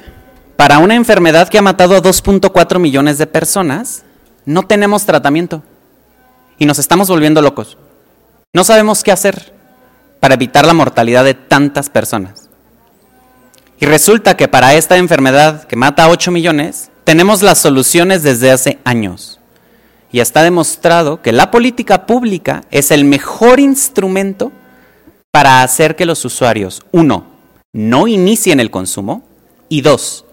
para 0.55 0.80
una 0.80 0.95
enfermedad 0.95 1.49
que 1.49 1.57
ha 1.57 1.62
matado 1.62 1.97
a 1.97 2.01
2.4 2.01 2.80
millones 2.80 3.18
de 3.18 3.28
personas, 3.28 4.05
no 4.50 4.66
tenemos 4.66 5.06
tratamiento 5.06 5.62
y 6.58 6.66
nos 6.66 6.80
estamos 6.80 7.08
volviendo 7.08 7.39
locos. 7.39 7.78
No 8.52 8.64
sabemos 8.64 9.04
qué 9.04 9.12
hacer 9.12 9.54
para 10.20 10.34
evitar 10.34 10.66
la 10.66 10.74
mortalidad 10.74 11.24
de 11.24 11.36
tantas 11.36 11.91
personas. 11.91 12.50
Y 13.80 13.86
resulta 13.86 14.36
que 14.36 14.47
para 14.47 14.74
esta 14.74 14.97
enfermedad 14.97 15.66
que 15.66 15.76
mata 15.76 16.06
a 16.06 16.10
8 16.10 16.32
millones, 16.32 16.89
tenemos 17.04 17.43
las 17.43 17.60
soluciones 17.60 18.24
desde 18.24 18.50
hace 18.50 18.80
años. 18.86 19.39
Y 20.12 20.20
está 20.20 20.41
demostrado 20.41 21.22
que 21.22 21.32
la 21.32 21.52
política 21.52 22.08
pública 22.08 22.64
es 22.72 22.89
el 22.89 23.06
mejor 23.06 23.60
instrumento 23.60 24.52
para 25.30 25.62
hacer 25.62 25.95
que 25.95 26.08
los 26.08 26.26
usuarios, 26.26 26.82
uno, 26.91 27.28
no 27.72 28.08
inicien 28.08 28.60
el 28.60 28.72
consumo 28.72 29.22
y 29.70 29.82
dos, 29.82 30.26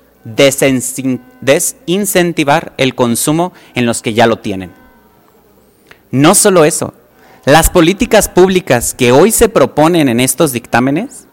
desincentivar 1.46 2.74
el 2.76 2.94
consumo 2.94 3.54
en 3.74 3.86
los 3.86 4.02
que 4.02 4.12
ya 4.12 4.26
lo 4.26 4.40
tienen. 4.40 4.72
No 6.10 6.34
solo 6.34 6.66
eso, 6.66 6.92
las 7.46 7.70
políticas 7.70 8.28
públicas 8.28 8.92
que 8.92 9.12
hoy 9.12 9.30
se 9.30 9.48
proponen 9.48 10.08
en 10.08 10.20
estos 10.20 10.52
dictámenes 10.52 11.26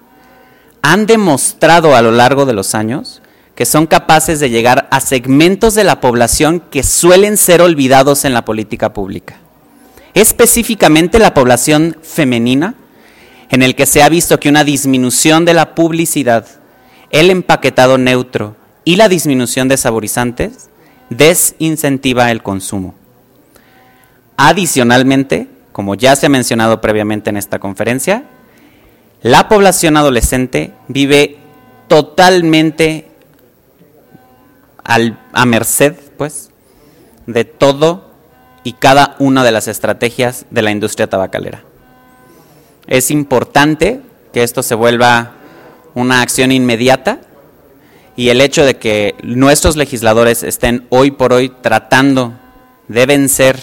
han 0.82 1.06
demostrado 1.06 1.96
a 1.96 2.02
lo 2.02 2.12
largo 2.12 2.46
de 2.46 2.54
los 2.54 2.76
años 2.76 3.22
que 3.56 3.66
son 3.66 3.88
capaces 3.88 4.40
de 4.40 4.50
llegar 4.50 4.88
a 4.92 5.00
segmentos 5.00 5.76
de 5.76 5.84
la 5.84 6.02
población 6.02 6.60
que 6.60 6.84
suelen 6.84 7.38
ser 7.38 7.62
olvidados 7.62 8.26
en 8.26 8.34
la 8.34 8.46
política 8.46 8.94
pública. 8.94 9.38
Específicamente 10.14 11.20
la 11.20 11.34
población 11.34 11.98
femenina, 12.02 12.76
en 13.50 13.62
el 13.62 13.76
que 13.76 13.86
se 13.86 14.02
ha 14.02 14.10
visto 14.10 14.40
que 14.40 14.50
una 14.50 14.64
disminución 14.64 15.46
de 15.46 15.54
la 15.54 15.76
publicidad, 15.76 16.48
el 17.12 17.30
empaquetado 17.30 17.98
neutro 17.98 18.56
y 18.86 18.96
la 18.96 19.10
disminución 19.10 19.68
de 19.68 19.78
saborizantes 19.78 20.70
desincentiva 21.10 22.32
el 22.32 22.44
consumo. 22.44 22.96
Adicionalmente, 24.38 25.48
como 25.72 25.96
ya 25.96 26.16
se 26.16 26.26
ha 26.26 26.30
mencionado 26.30 26.82
previamente 26.82 27.30
en 27.30 27.38
esta 27.38 27.60
conferencia, 27.60 28.24
la 29.22 29.48
población 29.48 29.96
adolescente 29.96 30.74
vive 30.88 31.38
totalmente 31.88 33.08
a 34.84 35.46
merced, 35.46 35.96
pues, 36.18 36.50
de 37.26 37.46
todo 37.46 38.12
y 38.64 38.74
cada 38.74 39.16
una 39.20 39.44
de 39.44 39.52
las 39.52 39.68
estrategias 39.68 40.46
de 40.50 40.62
la 40.62 40.72
industria 40.72 41.08
tabacalera. 41.08 41.64
Es 42.88 43.12
importante 43.12 44.02
que 44.34 44.44
esto 44.44 44.62
se 44.62 44.76
vuelva 44.76 45.34
una 45.94 46.22
acción 46.22 46.52
inmediata 46.52 47.20
y 48.16 48.30
el 48.30 48.42
hecho 48.42 48.66
de 48.66 48.78
que 48.78 49.16
nuestros 49.24 49.76
legisladores 49.76 50.44
estén 50.44 50.86
hoy 50.90 51.12
por 51.12 51.34
hoy 51.34 51.50
tratando 51.50 52.34
de 52.88 53.06
vencer 53.06 53.60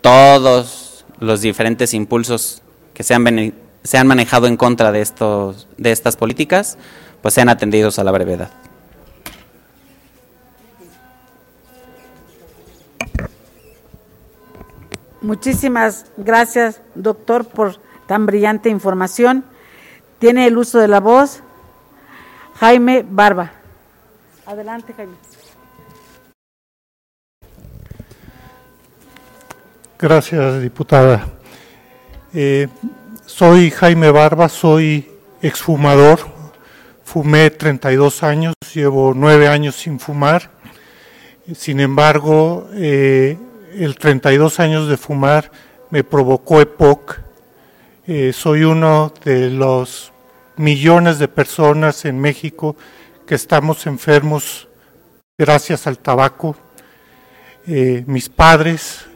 todos 0.00 1.04
los 1.18 1.40
diferentes 1.40 1.94
impulsos 1.94 2.62
que 2.92 3.02
se 3.02 3.14
han, 3.14 3.54
se 3.82 3.98
han 3.98 4.06
manejado 4.06 4.46
en 4.46 4.56
contra 4.56 4.92
de, 4.92 5.00
estos, 5.00 5.66
de 5.78 5.92
estas 5.92 6.16
políticas, 6.16 6.76
pues 7.22 7.34
sean 7.34 7.48
atendidos 7.48 7.98
a 7.98 8.04
la 8.04 8.12
brevedad. 8.12 8.50
Muchísimas 15.22 16.04
gracias, 16.18 16.82
doctor, 16.94 17.46
por 17.46 17.80
tan 18.06 18.26
brillante 18.26 18.68
información. 18.68 19.42
Tiene 20.18 20.46
el 20.46 20.58
uso 20.58 20.78
de 20.78 20.88
la 20.88 21.00
voz 21.00 21.43
Jaime 22.56 23.04
Barba. 23.08 23.50
Adelante, 24.46 24.92
Jaime. 24.92 25.14
Gracias, 29.98 30.60
diputada. 30.62 31.26
Eh, 32.32 32.68
soy 33.26 33.70
Jaime 33.70 34.10
Barba, 34.10 34.48
soy 34.48 35.08
exfumador. 35.40 36.20
Fumé 37.04 37.50
32 37.50 38.22
años, 38.22 38.54
llevo 38.74 39.12
nueve 39.14 39.48
años 39.48 39.74
sin 39.76 39.98
fumar. 39.98 40.50
Sin 41.54 41.80
embargo, 41.80 42.68
eh, 42.74 43.36
el 43.74 43.96
32 43.96 44.60
años 44.60 44.88
de 44.88 44.96
fumar 44.96 45.50
me 45.90 46.04
provocó 46.04 46.60
EPOC. 46.60 47.20
Eh, 48.06 48.32
soy 48.32 48.64
uno 48.64 49.12
de 49.24 49.50
los 49.50 50.12
millones 50.56 51.18
de 51.18 51.28
personas 51.28 52.04
en 52.04 52.18
México 52.20 52.76
que 53.26 53.34
estamos 53.34 53.86
enfermos 53.86 54.68
gracias 55.36 55.86
al 55.86 55.98
tabaco. 55.98 56.56
Eh, 57.66 58.04
mis 58.06 58.28
padres 58.28 59.06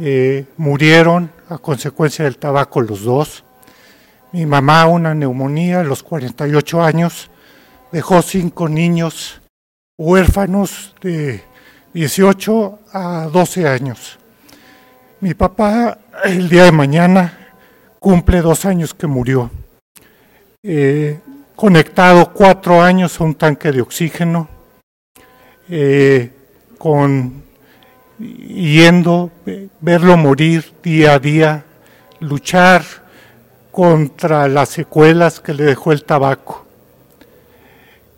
eh, 0.00 0.46
murieron 0.56 1.30
a 1.48 1.58
consecuencia 1.58 2.24
del 2.24 2.38
tabaco 2.38 2.80
los 2.80 3.02
dos. 3.02 3.44
Mi 4.32 4.46
mamá 4.46 4.86
una 4.86 5.14
neumonía 5.14 5.80
a 5.80 5.84
los 5.84 6.02
48 6.02 6.82
años. 6.82 7.30
Dejó 7.92 8.22
cinco 8.22 8.68
niños 8.68 9.40
huérfanos 9.96 10.94
de 11.00 11.42
18 11.92 12.78
a 12.92 13.28
12 13.32 13.68
años. 13.68 14.18
Mi 15.20 15.34
papá 15.34 15.98
el 16.24 16.48
día 16.48 16.64
de 16.64 16.72
mañana 16.72 17.54
cumple 17.98 18.40
dos 18.40 18.64
años 18.64 18.94
que 18.94 19.06
murió. 19.06 19.50
Eh, 20.66 21.20
conectado 21.54 22.32
cuatro 22.32 22.80
años 22.80 23.20
a 23.20 23.24
un 23.24 23.34
tanque 23.34 23.70
de 23.70 23.82
oxígeno, 23.82 24.48
eh, 25.68 26.32
con 26.78 27.42
yendo, 28.18 29.30
verlo 29.82 30.16
morir 30.16 30.72
día 30.82 31.12
a 31.12 31.18
día, 31.18 31.66
luchar 32.20 32.82
contra 33.70 34.48
las 34.48 34.70
secuelas 34.70 35.38
que 35.38 35.52
le 35.52 35.64
dejó 35.64 35.92
el 35.92 36.02
tabaco. 36.04 36.64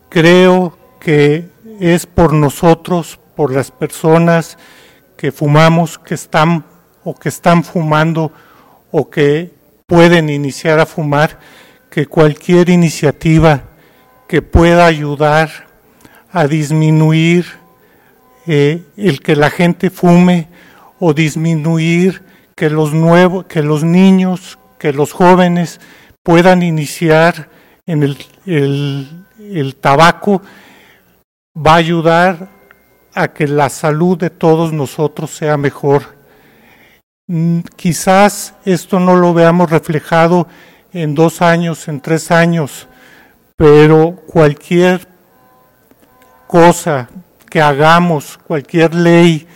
Creo 0.07 0.77
que 1.01 1.49
es 1.81 2.05
por 2.05 2.31
nosotros, 2.31 3.19
por 3.35 3.53
las 3.53 3.71
personas 3.71 4.57
que 5.17 5.33
fumamos, 5.33 5.99
que 5.99 6.13
están 6.13 6.63
o 7.03 7.13
que 7.13 7.27
están 7.27 7.65
fumando 7.65 8.31
o 8.89 9.09
que 9.09 9.51
pueden 9.85 10.29
iniciar 10.29 10.79
a 10.79 10.85
fumar, 10.85 11.39
que 11.97 12.05
cualquier 12.05 12.69
iniciativa 12.69 13.63
que 14.27 14.43
pueda 14.43 14.85
ayudar 14.85 15.49
a 16.31 16.45
disminuir 16.45 17.47
eh, 18.45 18.83
el 18.97 19.19
que 19.19 19.35
la 19.35 19.49
gente 19.49 19.89
fume 19.89 20.47
o 20.99 21.15
disminuir 21.15 22.21
que 22.55 22.69
los 22.69 22.93
nuevos, 22.93 23.47
que 23.47 23.63
los 23.63 23.83
niños, 23.83 24.59
que 24.77 24.93
los 24.93 25.11
jóvenes 25.11 25.81
puedan 26.21 26.61
iniciar 26.61 27.49
en 27.87 28.03
el, 28.03 28.17
el 29.39 29.75
tabaco, 29.81 30.43
va 31.57 31.73
a 31.73 31.77
ayudar 31.77 32.47
a 33.15 33.29
que 33.29 33.47
la 33.47 33.69
salud 33.69 34.19
de 34.19 34.29
todos 34.29 34.71
nosotros 34.71 35.31
sea 35.31 35.57
mejor. 35.57 36.03
Mm, 37.25 37.61
quizás 37.75 38.53
esto 38.65 38.99
no 38.99 39.15
lo 39.15 39.33
veamos 39.33 39.71
reflejado 39.71 40.47
en 40.93 41.15
dos 41.15 41.41
años, 41.41 41.87
en 41.87 42.01
tres 42.01 42.31
años, 42.31 42.87
pero 43.55 44.15
cualquier 44.27 45.07
cosa 46.47 47.09
que 47.49 47.61
hagamos, 47.61 48.37
cualquier 48.37 48.93
ley 48.93 49.47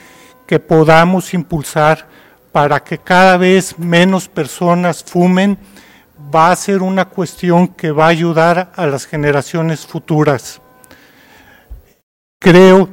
que 0.46 0.60
podamos 0.60 1.34
impulsar 1.34 2.08
para 2.52 2.84
que 2.84 2.98
cada 2.98 3.38
vez 3.38 3.78
menos 3.80 4.28
personas 4.28 5.04
fumen, 5.04 5.58
va 6.34 6.52
a 6.52 6.56
ser 6.56 6.82
una 6.82 7.06
cuestión 7.06 7.68
que 7.68 7.92
va 7.92 8.06
a 8.06 8.10
ayudar 8.10 8.72
a 8.76 8.86
las 8.86 9.06
generaciones 9.06 9.86
futuras. 9.86 10.62
Creo 12.40 12.90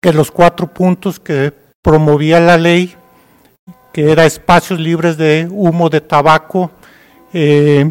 que 0.00 0.12
los 0.12 0.30
cuatro 0.30 0.66
puntos 0.66 1.20
que 1.20 1.52
promovía 1.82 2.40
la 2.40 2.56
ley, 2.56 2.94
que 3.92 4.10
era 4.10 4.26
espacios 4.26 4.80
libres 4.80 5.16
de 5.16 5.46
humo 5.50 5.88
de 5.88 6.00
tabaco, 6.00 6.70
eh, 7.34 7.90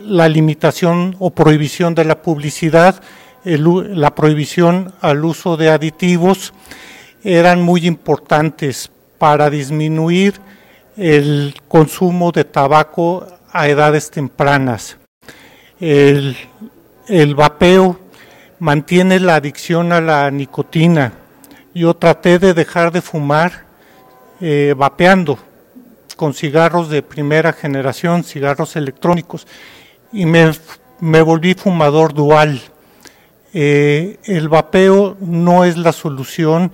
la 0.00 0.28
limitación 0.28 1.14
o 1.18 1.30
prohibición 1.30 1.94
de 1.94 2.04
la 2.06 2.22
publicidad, 2.22 3.02
la 3.44 4.14
prohibición 4.14 4.94
al 5.00 5.24
uso 5.24 5.56
de 5.58 5.70
aditivos, 5.70 6.54
eran 7.22 7.62
muy 7.62 7.86
importantes 7.86 8.90
para 9.18 9.50
disminuir 9.50 10.40
el 10.96 11.54
consumo 11.68 12.32
de 12.32 12.44
tabaco 12.44 13.26
a 13.52 13.68
edades 13.68 14.10
tempranas. 14.10 14.96
El, 15.78 16.36
vapeo 17.36 18.00
mantiene 18.58 19.20
la 19.20 19.36
adicción 19.36 19.92
a 19.92 20.00
la 20.00 20.30
nicotina. 20.30 21.12
Yo 21.74 21.94
traté 21.94 22.38
de 22.38 22.54
dejar 22.54 22.90
de 22.90 23.02
fumar 23.02 23.66
eh, 24.40 24.74
vapeando 24.76 25.38
con 26.22 26.34
cigarros 26.34 26.88
de 26.88 27.02
primera 27.02 27.52
generación, 27.52 28.22
cigarros 28.22 28.76
electrónicos, 28.76 29.44
y 30.12 30.24
me, 30.24 30.52
volví 31.00 31.54
fumador 31.54 32.14
dual. 32.14 32.62
Eh, 33.52 34.20
el 34.26 34.48
vapeo 34.48 35.16
no 35.18 35.64
es 35.64 35.76
la 35.76 35.90
solución 35.90 36.70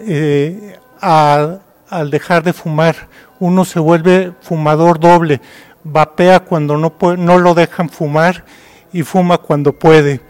eh, 0.00 0.78
al 0.98 2.10
dejar 2.10 2.42
de 2.42 2.54
fumar. 2.54 3.10
Uno 3.38 3.66
se 3.66 3.80
vuelve 3.80 4.32
fumador 4.40 4.98
doble. 4.98 5.42
vapea 5.84 6.40
cuando 6.40 6.78
no, 6.78 6.94
no 7.18 7.36
lo 7.36 7.52
dejan 7.52 7.90
fumar 7.90 8.46
y 8.94 9.02
fuma 9.02 9.36
cuando 9.36 9.74
puede. 9.74 10.22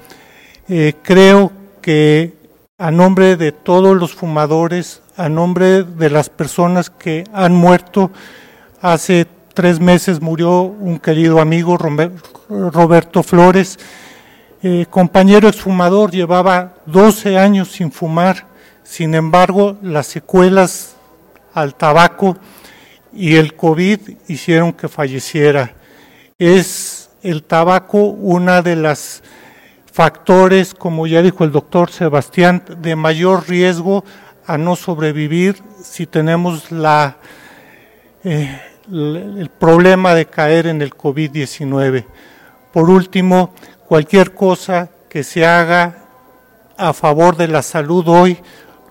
Eh, 0.68 0.94
creo 1.04 1.52
que 1.80 2.34
a 2.78 2.90
nombre 2.90 3.36
de 3.36 3.52
todos 3.52 3.96
los 3.96 4.12
fumadores, 4.12 5.02
a 5.16 5.28
nombre 5.28 5.84
de 5.84 6.10
las 6.10 6.30
personas 6.30 6.90
que 6.90 7.22
han 7.32 7.54
muerto, 7.54 8.10
hace 8.80 9.26
tres 9.54 9.80
meses 9.80 10.20
murió 10.20 10.62
un 10.62 10.98
querido 10.98 11.40
amigo, 11.40 11.78
Roberto 12.48 13.22
Flores, 13.22 13.78
eh, 14.62 14.86
compañero 14.90 15.48
exfumador, 15.48 16.10
llevaba 16.10 16.74
12 16.86 17.38
años 17.38 17.68
sin 17.72 17.90
fumar, 17.90 18.46
sin 18.84 19.14
embargo 19.14 19.76
las 19.82 20.06
secuelas 20.06 20.96
al 21.54 21.74
tabaco 21.74 22.36
y 23.12 23.36
el 23.36 23.54
COVID 23.54 24.00
hicieron 24.28 24.72
que 24.72 24.88
falleciera. 24.88 25.74
Es 26.38 27.10
el 27.22 27.42
tabaco 27.42 27.98
una 27.98 28.60
de 28.60 28.76
las 28.76 29.22
factores, 29.90 30.74
como 30.74 31.06
ya 31.06 31.22
dijo 31.22 31.44
el 31.44 31.52
doctor 31.52 31.90
Sebastián, 31.90 32.62
de 32.82 32.94
mayor 32.94 33.48
riesgo 33.48 34.04
a 34.46 34.58
no 34.58 34.76
sobrevivir 34.76 35.62
si 35.82 36.06
tenemos 36.06 36.70
la, 36.70 37.16
eh, 38.24 38.60
el 38.90 39.50
problema 39.58 40.14
de 40.14 40.26
caer 40.26 40.66
en 40.66 40.82
el 40.82 40.94
COVID-19. 40.94 42.04
Por 42.72 42.90
último, 42.90 43.52
cualquier 43.86 44.34
cosa 44.34 44.90
que 45.08 45.24
se 45.24 45.46
haga 45.46 46.04
a 46.76 46.92
favor 46.92 47.36
de 47.36 47.48
la 47.48 47.62
salud 47.62 48.06
hoy 48.06 48.38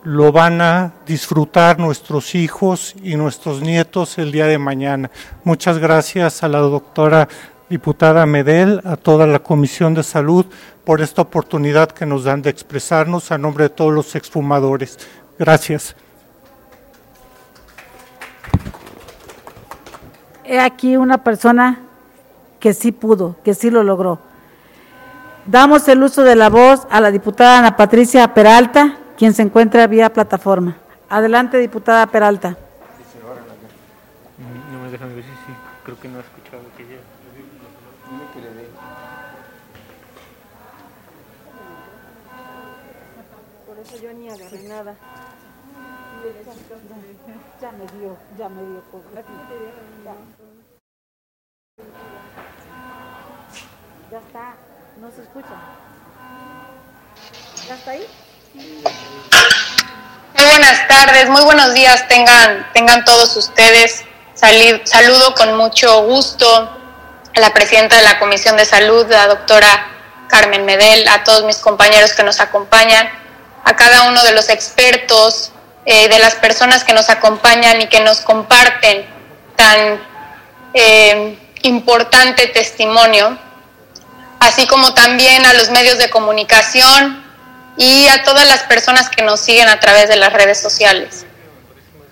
lo 0.03 0.32
van 0.32 0.61
a 0.61 0.93
disfrutar 1.05 1.80
nuestros 1.80 2.36
hijos 2.36 2.95
y 3.01 3.15
nuestros 3.15 3.61
nietos 3.61 4.17
el 4.17 4.32
día 4.32 4.45
de 4.45 4.59
mañana. 4.59 5.09
Muchas 5.43 5.80
gracias 5.80 6.43
a 6.43 6.47
la 6.47 6.59
doctora 6.59 7.28
diputada 7.69 8.26
Medel, 8.28 8.82
a 8.86 8.97
toda 8.97 9.26
la 9.26 9.39
Comisión 9.39 9.95
de 9.95 10.03
Salud 10.03 10.45
por 10.84 11.01
esta 11.01 11.23
oportunidad 11.23 11.89
que 11.89 12.05
nos 12.05 12.23
dan 12.23 12.43
de 12.43 12.51
expresarnos 12.51 13.32
a 13.32 13.39
nombre 13.39 13.63
de 13.63 13.69
todos 13.69 13.93
los 13.93 14.15
exfumadores. 14.15 14.99
Gracias. 15.39 15.95
He 20.47 20.59
aquí 20.59 20.95
una 20.95 21.23
persona 21.23 21.79
que 22.59 22.73
sí 22.73 22.91
pudo, 22.91 23.35
que 23.43 23.53
sí 23.53 23.69
lo 23.69 23.83
logró. 23.83 24.19
Damos 25.45 25.87
el 25.87 26.01
uso 26.03 26.23
de 26.23 26.35
la 26.35 26.49
voz 26.49 26.87
a 26.89 27.01
la 27.01 27.11
diputada 27.11 27.59
Ana 27.59 27.75
Patricia 27.77 28.33
Peralta, 28.33 28.97
quien 29.17 29.33
se 29.33 29.41
encuentra 29.41 29.87
vía 29.87 30.11
plataforma. 30.11 30.77
Adelante, 31.09 31.57
diputada 31.57 32.05
Peralta. 32.07 32.57
No 34.71 34.79
me 34.83 34.91
dejan 34.91 35.09
decir, 35.15 35.31
sí, 35.45 35.53
creo 35.83 35.99
que 35.99 36.07
no 36.07 36.17
ha 36.17 36.21
escuchado 36.21 36.63
que 36.77 36.83
ya. 36.83 36.99
Por 43.67 43.79
eso 43.79 43.97
yo 44.01 44.13
ni 44.13 44.29
agarré 44.29 44.63
nada. 44.67 44.95
Ya 47.61 47.71
me 47.71 47.85
dio, 47.99 48.17
ya 48.37 48.49
me 48.49 48.61
dio. 48.63 48.81
Ya 50.03 50.13
está, 54.17 54.55
no 54.97 55.11
se 55.11 55.21
escucha. 55.21 55.55
¿Ya 57.67 57.76
está 57.76 57.91
ahí? 57.91 58.07
Muy 58.53 60.45
buenas 60.45 60.88
tardes, 60.88 61.30
muy 61.30 61.41
buenos 61.41 61.73
días 61.73 62.07
tengan, 62.07 62.67
tengan 62.73 63.03
todos 63.05 63.36
ustedes. 63.36 64.03
saludo 64.84 65.34
con 65.36 65.55
mucho 65.57 66.03
gusto 66.03 66.47
a 67.36 67.39
la 67.39 67.53
presidenta 67.53 67.97
de 67.97 68.03
la 68.03 68.19
Comisión 68.19 68.55
de 68.57 68.65
Salud, 68.65 69.05
la 69.09 69.28
doctora 69.28 69.88
Carmen 70.30 70.65
Medel, 70.65 71.07
a 71.07 71.23
todos 71.23 71.43
mis 71.43 71.57
compañeros 71.57 72.13
que 72.13 72.23
nos 72.23 72.39
acompañan, 72.39 73.09
a 73.63 73.76
cada 73.76 74.03
uno 74.03 74.23
de 74.23 74.34
los 74.34 74.49
expertos, 74.49 75.51
eh, 75.86 76.07
de 76.07 76.19
las 76.19 76.36
personas 76.36 76.84
que 76.84 76.93
nos 76.93 77.09
acompañan 77.09 77.82
y 77.82 77.88
que 77.88 77.99
nos 78.01 78.21
comparten 78.21 79.05
tan 79.55 79.99
eh, 80.73 81.44
importante 81.66 82.47
testimonio, 82.47 83.38
así 84.39 84.68
como 84.68 84.93
también 84.93 85.45
a 85.45 85.53
los 85.53 85.70
medios 85.70 85.97
de 85.97 86.09
comunicación 86.09 87.24
y 87.78 88.07
a 88.07 88.24
todas 88.24 88.47
las 88.47 88.63
personas 88.63 89.09
que 89.09 89.24
nos 89.24 89.39
siguen 89.39 89.68
a 89.68 89.80
través 89.80 90.07
de 90.07 90.16
las 90.16 90.32
redes 90.34 90.59
sociales. 90.59 91.26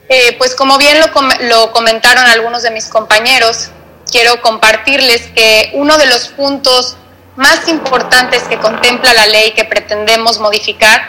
Eh, 0.09 0.35
pues 0.37 0.55
como 0.55 0.77
bien 0.77 0.99
lo, 0.99 1.07
lo 1.47 1.71
comentaron 1.71 2.25
algunos 2.25 2.63
de 2.63 2.71
mis 2.71 2.87
compañeros, 2.87 3.69
quiero 4.11 4.41
compartirles 4.41 5.27
que 5.35 5.71
uno 5.73 5.97
de 5.97 6.07
los 6.07 6.27
puntos 6.27 6.97
más 7.35 7.67
importantes 7.67 8.43
que 8.43 8.59
contempla 8.59 9.13
la 9.13 9.25
ley 9.27 9.51
que 9.51 9.63
pretendemos 9.63 10.39
modificar 10.39 11.01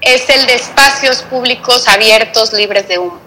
es 0.00 0.28
el 0.30 0.46
de 0.46 0.54
espacios 0.54 1.22
públicos 1.22 1.86
abiertos 1.86 2.52
libres 2.52 2.88
de 2.88 2.98
humo. 2.98 3.20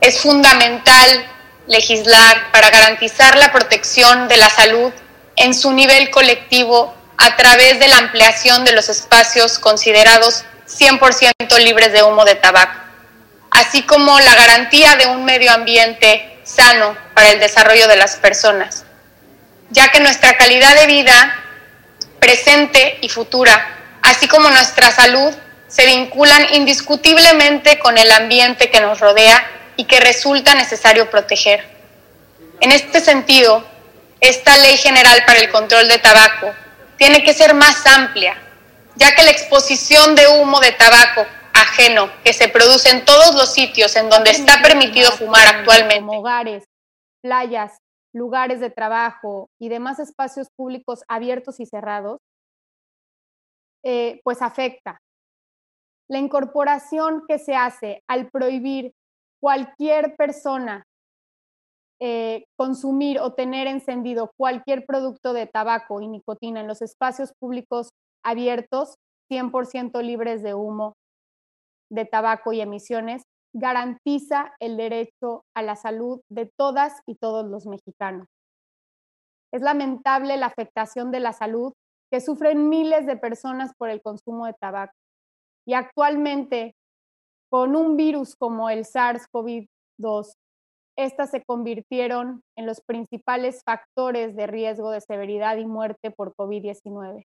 Es 0.00 0.20
fundamental 0.20 1.26
legislar 1.66 2.50
para 2.52 2.70
garantizar 2.70 3.36
la 3.36 3.52
protección 3.52 4.28
de 4.28 4.36
la 4.36 4.50
salud 4.50 4.92
en 5.36 5.54
su 5.54 5.72
nivel 5.72 6.10
colectivo 6.10 6.94
a 7.16 7.36
través 7.36 7.78
de 7.78 7.88
la 7.88 7.98
ampliación 7.98 8.64
de 8.64 8.72
los 8.72 8.88
espacios 8.88 9.58
considerados 9.58 10.44
100% 10.68 11.58
libres 11.58 11.92
de 11.92 12.02
humo 12.02 12.24
de 12.24 12.34
tabaco, 12.34 12.80
así 13.50 13.82
como 13.82 14.18
la 14.20 14.34
garantía 14.34 14.96
de 14.96 15.06
un 15.06 15.24
medio 15.24 15.52
ambiente 15.52 16.38
sano 16.44 16.96
para 17.14 17.30
el 17.30 17.40
desarrollo 17.40 17.88
de 17.88 17.96
las 17.96 18.16
personas, 18.16 18.84
ya 19.70 19.88
que 19.88 20.00
nuestra 20.00 20.36
calidad 20.36 20.74
de 20.74 20.86
vida 20.86 21.40
presente 22.18 22.98
y 23.00 23.08
futura, 23.08 23.66
así 24.02 24.28
como 24.28 24.50
nuestra 24.50 24.90
salud, 24.90 25.34
se 25.68 25.86
vinculan 25.86 26.54
indiscutiblemente 26.54 27.78
con 27.78 27.98
el 27.98 28.10
ambiente 28.12 28.70
que 28.70 28.80
nos 28.80 29.00
rodea 29.00 29.44
y 29.76 29.84
que 29.84 30.00
resulta 30.00 30.54
necesario 30.54 31.10
proteger. 31.10 31.64
En 32.60 32.72
este 32.72 33.00
sentido, 33.00 33.64
esta 34.20 34.56
Ley 34.58 34.76
General 34.76 35.22
para 35.26 35.40
el 35.40 35.50
Control 35.50 35.88
de 35.88 35.98
Tabaco 35.98 36.52
tiene 36.96 37.22
que 37.22 37.34
ser 37.34 37.54
más 37.54 37.86
amplia, 37.86 38.36
ya 38.96 39.14
que 39.14 39.22
la 39.22 39.30
exposición 39.30 40.14
de 40.14 40.28
humo 40.28 40.60
de 40.60 40.72
tabaco 40.72 41.26
ajeno 41.52 42.08
que 42.22 42.32
se 42.32 42.48
produce 42.48 42.90
en 42.90 43.04
todos 43.04 43.34
los 43.34 43.52
sitios 43.52 43.94
en 43.96 44.08
donde 44.08 44.30
está 44.30 44.62
permitido 44.62 45.10
fumar 45.12 45.46
actualmente. 45.46 46.00
Como 46.00 46.20
hogares, 46.20 46.64
playas, 47.22 47.78
lugares 48.12 48.60
de 48.60 48.70
trabajo 48.70 49.50
y 49.60 49.68
demás 49.68 49.98
espacios 49.98 50.48
públicos 50.56 51.00
abiertos 51.08 51.60
y 51.60 51.66
cerrados, 51.66 52.20
eh, 53.84 54.20
pues 54.24 54.40
afecta. 54.40 55.00
La 56.08 56.18
incorporación 56.18 57.24
que 57.26 57.38
se 57.38 57.56
hace 57.56 58.02
al 58.08 58.30
prohibir 58.30 58.92
cualquier 59.44 60.16
persona 60.16 60.86
eh, 62.00 62.46
consumir 62.56 63.20
o 63.20 63.34
tener 63.34 63.66
encendido 63.66 64.30
cualquier 64.38 64.86
producto 64.86 65.34
de 65.34 65.46
tabaco 65.46 66.00
y 66.00 66.08
nicotina 66.08 66.62
en 66.62 66.66
los 66.66 66.80
espacios 66.80 67.34
públicos 67.38 67.90
abiertos, 68.24 68.94
100% 69.30 70.02
libres 70.02 70.42
de 70.42 70.54
humo, 70.54 70.94
de 71.90 72.06
tabaco 72.06 72.54
y 72.54 72.62
emisiones, 72.62 73.24
garantiza 73.52 74.54
el 74.60 74.78
derecho 74.78 75.44
a 75.54 75.60
la 75.60 75.76
salud 75.76 76.22
de 76.30 76.50
todas 76.56 77.02
y 77.06 77.16
todos 77.16 77.44
los 77.44 77.66
mexicanos. 77.66 78.26
Es 79.52 79.60
lamentable 79.60 80.38
la 80.38 80.46
afectación 80.46 81.10
de 81.10 81.20
la 81.20 81.34
salud 81.34 81.74
que 82.10 82.22
sufren 82.22 82.70
miles 82.70 83.04
de 83.04 83.18
personas 83.18 83.72
por 83.76 83.90
el 83.90 84.00
consumo 84.00 84.46
de 84.46 84.54
tabaco. 84.54 84.94
Y 85.66 85.74
actualmente, 85.74 86.74
con 87.54 87.76
un 87.76 87.96
virus 87.96 88.34
como 88.34 88.68
el 88.68 88.84
SARS-CoV-2 88.84 90.32
estas 90.96 91.30
se 91.30 91.44
convirtieron 91.44 92.42
en 92.58 92.66
los 92.66 92.80
principales 92.80 93.62
factores 93.64 94.34
de 94.34 94.48
riesgo 94.48 94.90
de 94.90 95.00
severidad 95.00 95.56
y 95.58 95.64
muerte 95.64 96.10
por 96.10 96.34
COVID-19. 96.34 97.22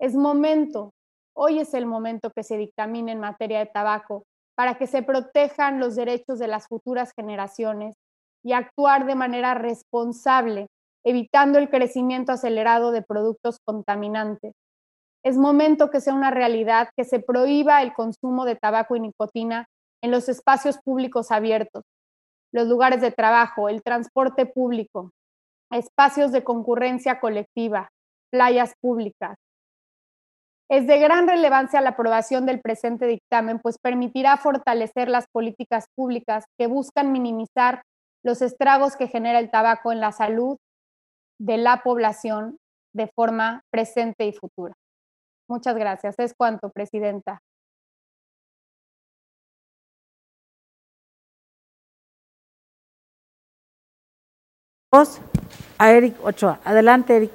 Es 0.00 0.14
momento, 0.14 0.94
hoy 1.36 1.58
es 1.58 1.74
el 1.74 1.84
momento 1.84 2.30
que 2.34 2.42
se 2.42 2.56
dictamine 2.56 3.12
en 3.12 3.20
materia 3.20 3.58
de 3.58 3.66
tabaco 3.66 4.24
para 4.56 4.78
que 4.78 4.86
se 4.86 5.02
protejan 5.02 5.78
los 5.78 5.94
derechos 5.94 6.38
de 6.38 6.48
las 6.48 6.66
futuras 6.66 7.12
generaciones 7.14 7.96
y 8.42 8.54
actuar 8.54 9.04
de 9.04 9.14
manera 9.14 9.52
responsable, 9.52 10.68
evitando 11.04 11.58
el 11.58 11.68
crecimiento 11.68 12.32
acelerado 12.32 12.92
de 12.92 13.02
productos 13.02 13.58
contaminantes. 13.62 14.54
Es 15.24 15.36
momento 15.36 15.90
que 15.90 16.00
sea 16.00 16.14
una 16.14 16.30
realidad 16.30 16.88
que 16.96 17.04
se 17.04 17.20
prohíba 17.20 17.82
el 17.82 17.92
consumo 17.92 18.44
de 18.44 18.56
tabaco 18.56 18.96
y 18.96 19.00
nicotina 19.00 19.66
en 20.02 20.10
los 20.10 20.28
espacios 20.28 20.78
públicos 20.78 21.30
abiertos, 21.30 21.82
los 22.52 22.68
lugares 22.68 23.00
de 23.00 23.10
trabajo, 23.10 23.68
el 23.68 23.82
transporte 23.82 24.46
público, 24.46 25.10
espacios 25.70 26.32
de 26.32 26.44
concurrencia 26.44 27.20
colectiva, 27.20 27.90
playas 28.30 28.74
públicas. 28.80 29.36
Es 30.70 30.86
de 30.86 30.98
gran 30.98 31.26
relevancia 31.26 31.80
la 31.80 31.90
aprobación 31.90 32.44
del 32.46 32.60
presente 32.60 33.06
dictamen, 33.06 33.58
pues 33.58 33.78
permitirá 33.78 34.36
fortalecer 34.36 35.08
las 35.08 35.26
políticas 35.32 35.86
públicas 35.96 36.44
que 36.58 36.66
buscan 36.66 37.10
minimizar 37.10 37.82
los 38.22 38.42
estragos 38.42 38.96
que 38.96 39.08
genera 39.08 39.38
el 39.38 39.50
tabaco 39.50 39.92
en 39.92 40.00
la 40.00 40.12
salud 40.12 40.58
de 41.40 41.56
la 41.56 41.82
población 41.82 42.58
de 42.94 43.10
forma 43.14 43.62
presente 43.70 44.26
y 44.26 44.32
futura. 44.32 44.74
Muchas 45.48 45.74
gracias. 45.76 46.14
Es 46.18 46.34
cuanto, 46.34 46.70
Presidenta. 46.70 47.42
A 55.78 55.92
Eric 55.92 56.16
Ochoa. 56.24 56.60
Adelante, 56.64 57.16
Eric. 57.16 57.30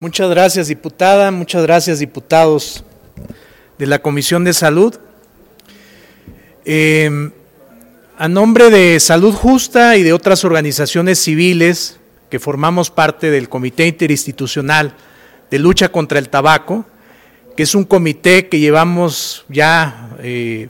Muchas 0.00 0.30
gracias, 0.30 0.68
diputada. 0.68 1.30
Muchas 1.30 1.62
gracias, 1.62 1.98
diputados 1.98 2.84
de 3.76 3.86
la 3.86 3.98
Comisión 3.98 4.44
de 4.44 4.54
Salud. 4.54 4.98
Em, 6.64 7.32
a 8.16 8.28
nombre 8.28 8.70
de 8.70 8.98
Salud 8.98 9.34
Justa 9.34 9.96
y 9.96 10.02
de 10.02 10.14
otras 10.14 10.44
organizaciones 10.44 11.18
civiles 11.18 11.99
que 12.30 12.38
formamos 12.38 12.90
parte 12.90 13.30
del 13.30 13.48
Comité 13.48 13.86
Interinstitucional 13.86 14.94
de 15.50 15.58
Lucha 15.58 15.90
contra 15.90 16.18
el 16.18 16.28
Tabaco, 16.28 16.86
que 17.56 17.64
es 17.64 17.74
un 17.74 17.84
comité 17.84 18.48
que 18.48 18.60
llevamos 18.60 19.44
ya, 19.48 20.10
eh, 20.22 20.68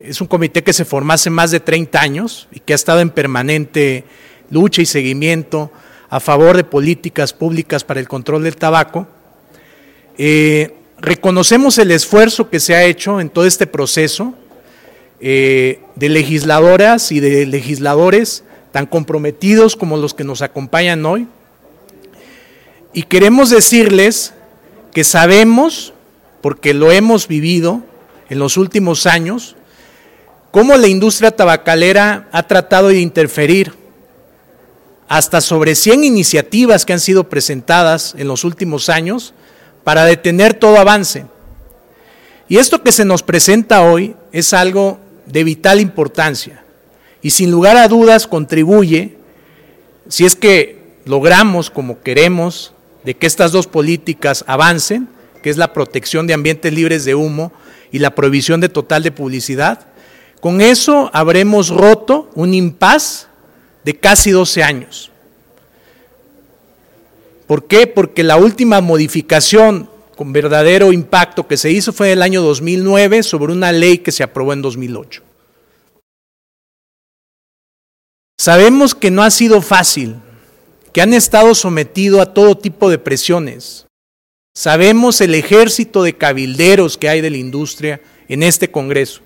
es 0.00 0.20
un 0.20 0.26
comité 0.26 0.64
que 0.64 0.72
se 0.72 0.84
formó 0.84 1.12
hace 1.12 1.30
más 1.30 1.52
de 1.52 1.60
30 1.60 2.00
años 2.00 2.48
y 2.50 2.58
que 2.58 2.72
ha 2.72 2.76
estado 2.76 3.00
en 3.00 3.10
permanente 3.10 4.04
lucha 4.50 4.82
y 4.82 4.86
seguimiento 4.86 5.70
a 6.10 6.18
favor 6.18 6.56
de 6.56 6.64
políticas 6.64 7.32
públicas 7.32 7.84
para 7.84 8.00
el 8.00 8.08
control 8.08 8.42
del 8.42 8.56
tabaco. 8.56 9.06
Eh, 10.18 10.74
reconocemos 10.98 11.78
el 11.78 11.92
esfuerzo 11.92 12.50
que 12.50 12.60
se 12.60 12.74
ha 12.74 12.84
hecho 12.84 13.20
en 13.20 13.30
todo 13.30 13.46
este 13.46 13.68
proceso 13.68 14.34
eh, 15.20 15.80
de 15.94 16.08
legisladoras 16.08 17.12
y 17.12 17.20
de 17.20 17.46
legisladores 17.46 18.42
tan 18.72 18.86
comprometidos 18.86 19.76
como 19.76 19.98
los 19.98 20.14
que 20.14 20.24
nos 20.24 20.42
acompañan 20.42 21.04
hoy. 21.06 21.28
Y 22.94 23.04
queremos 23.04 23.50
decirles 23.50 24.32
que 24.92 25.04
sabemos, 25.04 25.92
porque 26.40 26.74
lo 26.74 26.90
hemos 26.90 27.28
vivido 27.28 27.82
en 28.28 28.38
los 28.38 28.56
últimos 28.56 29.06
años, 29.06 29.56
cómo 30.50 30.76
la 30.76 30.88
industria 30.88 31.30
tabacalera 31.30 32.28
ha 32.32 32.46
tratado 32.46 32.88
de 32.88 33.00
interferir 33.00 33.74
hasta 35.08 35.42
sobre 35.42 35.74
100 35.74 36.04
iniciativas 36.04 36.86
que 36.86 36.94
han 36.94 37.00
sido 37.00 37.28
presentadas 37.28 38.14
en 38.16 38.28
los 38.28 38.44
últimos 38.44 38.88
años 38.88 39.34
para 39.84 40.04
detener 40.04 40.54
todo 40.54 40.78
avance. 40.78 41.26
Y 42.48 42.56
esto 42.56 42.82
que 42.82 42.92
se 42.92 43.04
nos 43.04 43.22
presenta 43.22 43.82
hoy 43.82 44.16
es 44.32 44.52
algo 44.54 44.98
de 45.26 45.44
vital 45.44 45.80
importancia 45.80 46.61
y 47.22 47.30
sin 47.30 47.50
lugar 47.50 47.76
a 47.76 47.88
dudas 47.88 48.26
contribuye, 48.26 49.16
si 50.08 50.24
es 50.24 50.34
que 50.36 50.82
logramos 51.04 51.70
como 51.70 52.00
queremos, 52.00 52.72
de 53.04 53.16
que 53.16 53.26
estas 53.26 53.52
dos 53.52 53.66
políticas 53.66 54.44
avancen, 54.46 55.08
que 55.42 55.50
es 55.50 55.56
la 55.56 55.72
protección 55.72 56.26
de 56.26 56.34
ambientes 56.34 56.72
libres 56.72 57.04
de 57.04 57.14
humo 57.14 57.52
y 57.90 57.98
la 57.98 58.14
prohibición 58.14 58.60
de 58.60 58.68
total 58.68 59.02
de 59.02 59.12
publicidad, 59.12 59.86
con 60.40 60.60
eso 60.60 61.10
habremos 61.12 61.68
roto 61.68 62.30
un 62.34 62.54
impas 62.54 63.28
de 63.84 63.96
casi 63.96 64.30
12 64.30 64.62
años. 64.62 65.10
¿Por 67.46 67.66
qué? 67.66 67.86
Porque 67.86 68.22
la 68.22 68.36
última 68.36 68.80
modificación 68.80 69.88
con 70.16 70.32
verdadero 70.32 70.92
impacto 70.92 71.46
que 71.46 71.56
se 71.56 71.70
hizo 71.70 71.92
fue 71.92 72.08
en 72.08 72.18
el 72.18 72.22
año 72.22 72.42
2009 72.42 73.22
sobre 73.22 73.52
una 73.52 73.72
ley 73.72 73.98
que 73.98 74.12
se 74.12 74.22
aprobó 74.22 74.52
en 74.52 74.62
2008. 74.62 75.22
Sabemos 78.42 78.96
que 78.96 79.12
no 79.12 79.22
ha 79.22 79.30
sido 79.30 79.62
fácil, 79.62 80.16
que 80.92 81.00
han 81.00 81.14
estado 81.14 81.54
sometidos 81.54 82.20
a 82.20 82.34
todo 82.34 82.58
tipo 82.58 82.90
de 82.90 82.98
presiones. 82.98 83.86
Sabemos 84.52 85.20
el 85.20 85.36
ejército 85.36 86.02
de 86.02 86.16
cabilderos 86.16 86.98
que 86.98 87.08
hay 87.08 87.20
de 87.20 87.30
la 87.30 87.36
industria 87.36 88.00
en 88.26 88.42
este 88.42 88.68
Congreso. 88.68 89.20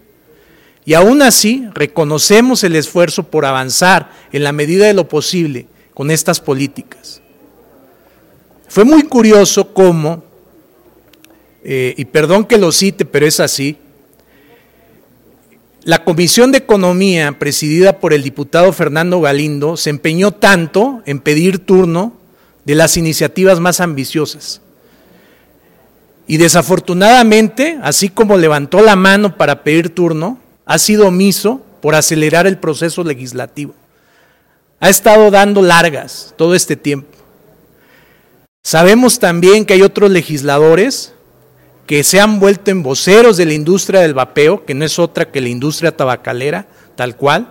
Y 0.85 0.93
aún 0.93 1.23
así 1.23 1.67
reconocemos 1.73 2.63
el 2.63 2.77
esfuerzo 2.77 3.23
por 3.23 3.47
avanzar 3.47 4.13
en 4.33 4.45
la 4.45 4.53
medida 4.53 4.87
de 4.87 4.93
lo 4.93 5.09
posible 5.09 5.67
con 5.95 6.11
estas 6.11 6.39
políticas. 6.39 7.23
Fue 8.69 8.85
muy 8.85 9.05
curioso 9.05 9.73
cómo, 9.73 10.25
eh, 11.65 11.95
y 11.97 12.05
perdón 12.05 12.45
que 12.45 12.59
lo 12.59 12.71
cite, 12.71 13.07
pero 13.07 13.25
es 13.25 13.41
así, 13.41 13.79
la 15.87 16.03
Comisión 16.03 16.51
de 16.51 16.59
Economía, 16.59 17.39
presidida 17.39 18.01
por 18.01 18.13
el 18.13 18.25
diputado 18.25 18.73
Fernando 18.73 19.21
Galindo, 19.21 19.77
se 19.77 19.91
empeñó 19.91 20.33
tanto 20.33 21.01
en 21.07 21.21
pedir 21.21 21.61
turno 21.61 22.13
de 22.65 22.75
las 22.75 22.97
iniciativas 22.97 23.61
más 23.61 23.79
ambiciosas. 23.79 24.61
Y 26.27 26.39
desafortunadamente, 26.39 27.79
así 27.83 28.09
como 28.09 28.37
levantó 28.37 28.83
la 28.83 28.97
mano 28.97 29.37
para 29.37 29.63
pedir 29.63 29.95
turno, 29.95 30.41
ha 30.65 30.81
sido 30.81 31.07
omiso 31.07 31.65
por 31.81 31.95
acelerar 31.95 32.49
el 32.49 32.59
proceso 32.59 33.05
legislativo. 33.05 33.73
Ha 34.81 34.89
estado 34.89 35.31
dando 35.31 35.63
largas 35.63 36.35
todo 36.37 36.57
este 36.57 36.75
tiempo. 36.75 37.17
Sabemos 38.65 39.21
también 39.21 39.65
que 39.65 39.75
hay 39.75 39.83
otros 39.83 40.11
legisladores 40.11 41.15
que 41.87 42.03
se 42.03 42.21
han 42.21 42.41
vuelto 42.41 42.71
en 42.71 42.83
voceros 42.83 43.37
de 43.37 43.47
la 43.47 43.55
industria 43.55 44.01
del 44.01 44.15
vapeo, 44.15 44.65
que 44.65 44.75
no 44.75 44.85
es 44.85 44.99
otra 44.99 45.31
que 45.31 45.41
la 45.41 45.49
industria 45.49 45.97
tabacalera, 45.97 46.67
tal 46.97 47.17
cual, 47.17 47.49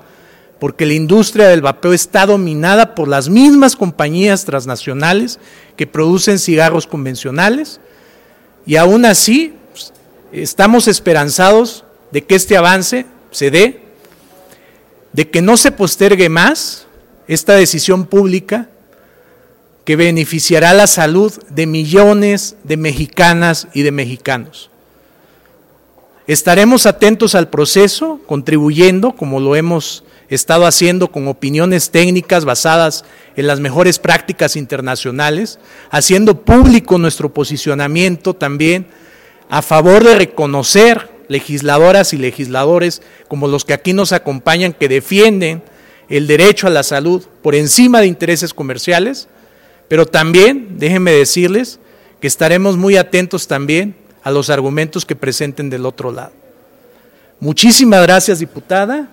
porque 0.59 0.86
la 0.86 0.93
industria 0.93 1.47
del 1.47 1.61
vapeo 1.61 1.93
está 1.93 2.25
dominada 2.25 2.95
por 2.95 3.07
las 3.07 3.29
mismas 3.29 3.75
compañías 3.75 4.45
transnacionales 4.45 5.39
que 5.77 5.88
producen 5.88 6.39
cigarros 6.39 6.86
convencionales, 6.86 7.79
y 8.65 8.75
aún 8.75 9.05
así 9.05 9.53
pues, 9.71 9.93
estamos 10.31 10.88
esperanzados 10.88 11.86
de 12.11 12.23
que 12.23 12.36
este 12.36 12.57
avance 12.57 13.05
se 13.31 13.51
dé, 13.51 13.81
de 15.13 15.29
que 15.29 15.41
no 15.41 15.55
se 15.55 15.71
postergue 15.71 16.27
más 16.27 16.88
esta 17.27 17.53
decisión 17.53 18.05
pública 18.05 18.69
que 19.86 19.95
beneficiará 19.95 20.73
la 20.73 20.88
salud 20.88 21.31
de 21.49 21.67
millones 21.67 22.55
de 22.63 22.75
mexicanas 22.75 23.67
y 23.73 23.83
de 23.83 23.91
mexicanos. 23.91 24.71
Estaremos 26.27 26.88
atentos 26.88 27.36
al 27.36 27.49
proceso, 27.49 28.19
contribuyendo, 28.25 29.11
como 29.11 29.39
lo 29.39 29.55
hemos 29.55 30.03
estado 30.27 30.65
haciendo, 30.65 31.11
con 31.11 31.27
opiniones 31.27 31.91
técnicas 31.91 32.45
basadas 32.45 33.05
en 33.36 33.45
las 33.45 33.59
mejores 33.59 33.99
prácticas 33.99 34.55
internacionales, 34.55 35.59
haciendo 35.91 36.41
público 36.41 36.97
nuestro 36.97 37.31
posicionamiento 37.31 38.33
también 38.33 38.88
a 39.49 39.61
favor 39.61 40.03
de 40.03 40.15
reconocer 40.15 41.11
legisladoras 41.27 42.11
y 42.13 42.17
legisladores 42.17 43.03
como 43.27 43.47
los 43.47 43.63
que 43.63 43.73
aquí 43.73 43.93
nos 43.93 44.11
acompañan, 44.11 44.73
que 44.73 44.89
defienden 44.89 45.61
el 46.09 46.25
derecho 46.25 46.65
a 46.65 46.71
la 46.71 46.81
salud 46.81 47.23
por 47.43 47.53
encima 47.53 48.01
de 48.01 48.07
intereses 48.07 48.51
comerciales, 48.51 49.27
pero 49.88 50.05
también, 50.05 50.77
déjenme 50.77 51.11
decirles, 51.11 51.79
que 52.19 52.27
estaremos 52.27 52.77
muy 52.77 52.97
atentos 52.97 53.47
también 53.47 53.95
a 54.23 54.31
los 54.31 54.49
argumentos 54.49 55.05
que 55.05 55.15
presenten 55.15 55.69
del 55.69 55.86
otro 55.86 56.11
lado. 56.11 56.33
Muchísimas 57.39 58.01
gracias, 58.01 58.39
diputada, 58.39 59.09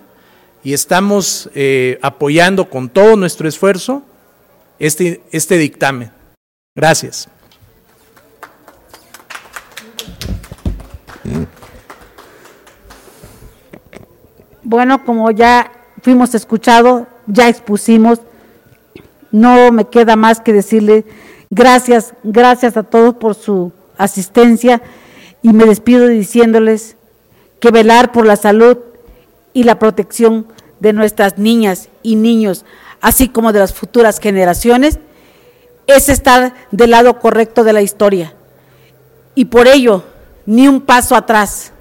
y 0.63 0.73
estamos 0.73 1.49
eh, 1.53 1.99
apoyando 2.01 2.69
con 2.69 2.89
todo 2.89 3.15
nuestro 3.15 3.47
esfuerzo 3.47 4.01
este, 4.79 5.21
este 5.31 5.57
dictamen. 5.57 6.11
Gracias. 6.75 7.27
Bueno, 14.63 15.05
como 15.05 15.29
ya 15.31 15.71
fuimos 16.01 16.33
escuchados, 16.33 17.03
ya 17.27 17.49
expusimos, 17.49 18.19
no 19.33 19.71
me 19.71 19.85
queda 19.85 20.15
más 20.15 20.39
que 20.39 20.53
decirle 20.53 21.03
gracias, 21.49 22.13
gracias 22.23 22.77
a 22.77 22.83
todos 22.83 23.15
por 23.15 23.35
su 23.35 23.73
asistencia 23.97 24.81
y 25.41 25.51
me 25.51 25.65
despido 25.65 26.07
diciéndoles 26.07 26.95
que 27.59 27.71
velar 27.71 28.11
por 28.11 28.25
la 28.25 28.35
salud 28.35 28.77
y 29.51 29.63
la 29.63 29.79
protección 29.79 30.47
de 30.79 30.93
nuestras 30.93 31.37
niñas 31.37 31.89
y 32.03 32.15
niños, 32.15 32.63
así 33.01 33.27
como 33.27 33.51
de 33.51 33.59
las 33.59 33.73
futuras 33.73 34.19
generaciones, 34.19 34.99
es 35.87 36.09
estar 36.09 36.53
del 36.71 36.91
lado 36.91 37.19
correcto 37.19 37.63
de 37.63 37.73
la 37.73 37.81
historia. 37.81 38.33
Y 39.33 39.45
por 39.45 39.67
ello, 39.67 40.03
ni 40.45 40.67
un 40.67 40.81
paso 40.81 41.15
atrás. 41.15 41.71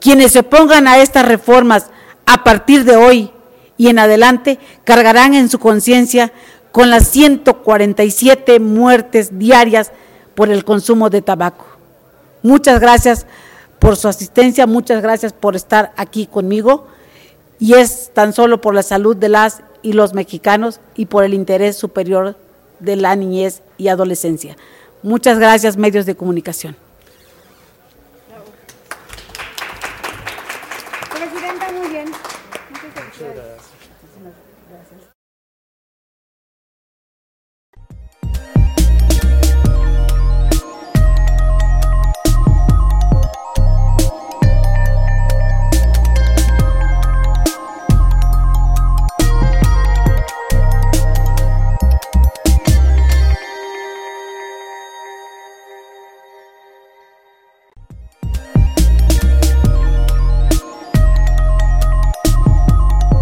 Quienes 0.00 0.32
se 0.32 0.42
pongan 0.42 0.88
a 0.88 0.98
estas 0.98 1.26
reformas 1.26 1.86
a 2.26 2.42
partir 2.42 2.84
de 2.84 2.96
hoy 2.96 3.30
y 3.76 3.88
en 3.88 3.98
adelante 3.98 4.58
cargarán 4.84 5.34
en 5.34 5.48
su 5.48 5.58
conciencia 5.58 6.32
con 6.72 6.90
las 6.90 7.08
147 7.08 8.58
muertes 8.58 9.38
diarias 9.38 9.92
por 10.34 10.50
el 10.50 10.64
consumo 10.64 11.10
de 11.10 11.22
tabaco. 11.22 11.66
Muchas 12.42 12.80
gracias 12.80 13.26
por 13.78 13.96
su 13.96 14.08
asistencia, 14.08 14.66
muchas 14.66 15.02
gracias 15.02 15.32
por 15.32 15.54
estar 15.54 15.92
aquí 15.96 16.26
conmigo 16.26 16.86
y 17.58 17.74
es 17.74 18.10
tan 18.14 18.32
solo 18.32 18.60
por 18.60 18.74
la 18.74 18.82
salud 18.82 19.16
de 19.16 19.28
las 19.28 19.62
y 19.82 19.92
los 19.92 20.14
mexicanos 20.14 20.80
y 20.94 21.06
por 21.06 21.24
el 21.24 21.34
interés 21.34 21.76
superior 21.76 22.36
de 22.80 22.96
la 22.96 23.14
niñez 23.16 23.62
y 23.76 23.88
adolescencia. 23.88 24.56
Muchas 25.02 25.38
gracias, 25.38 25.76
medios 25.76 26.06
de 26.06 26.14
comunicación. 26.14 26.76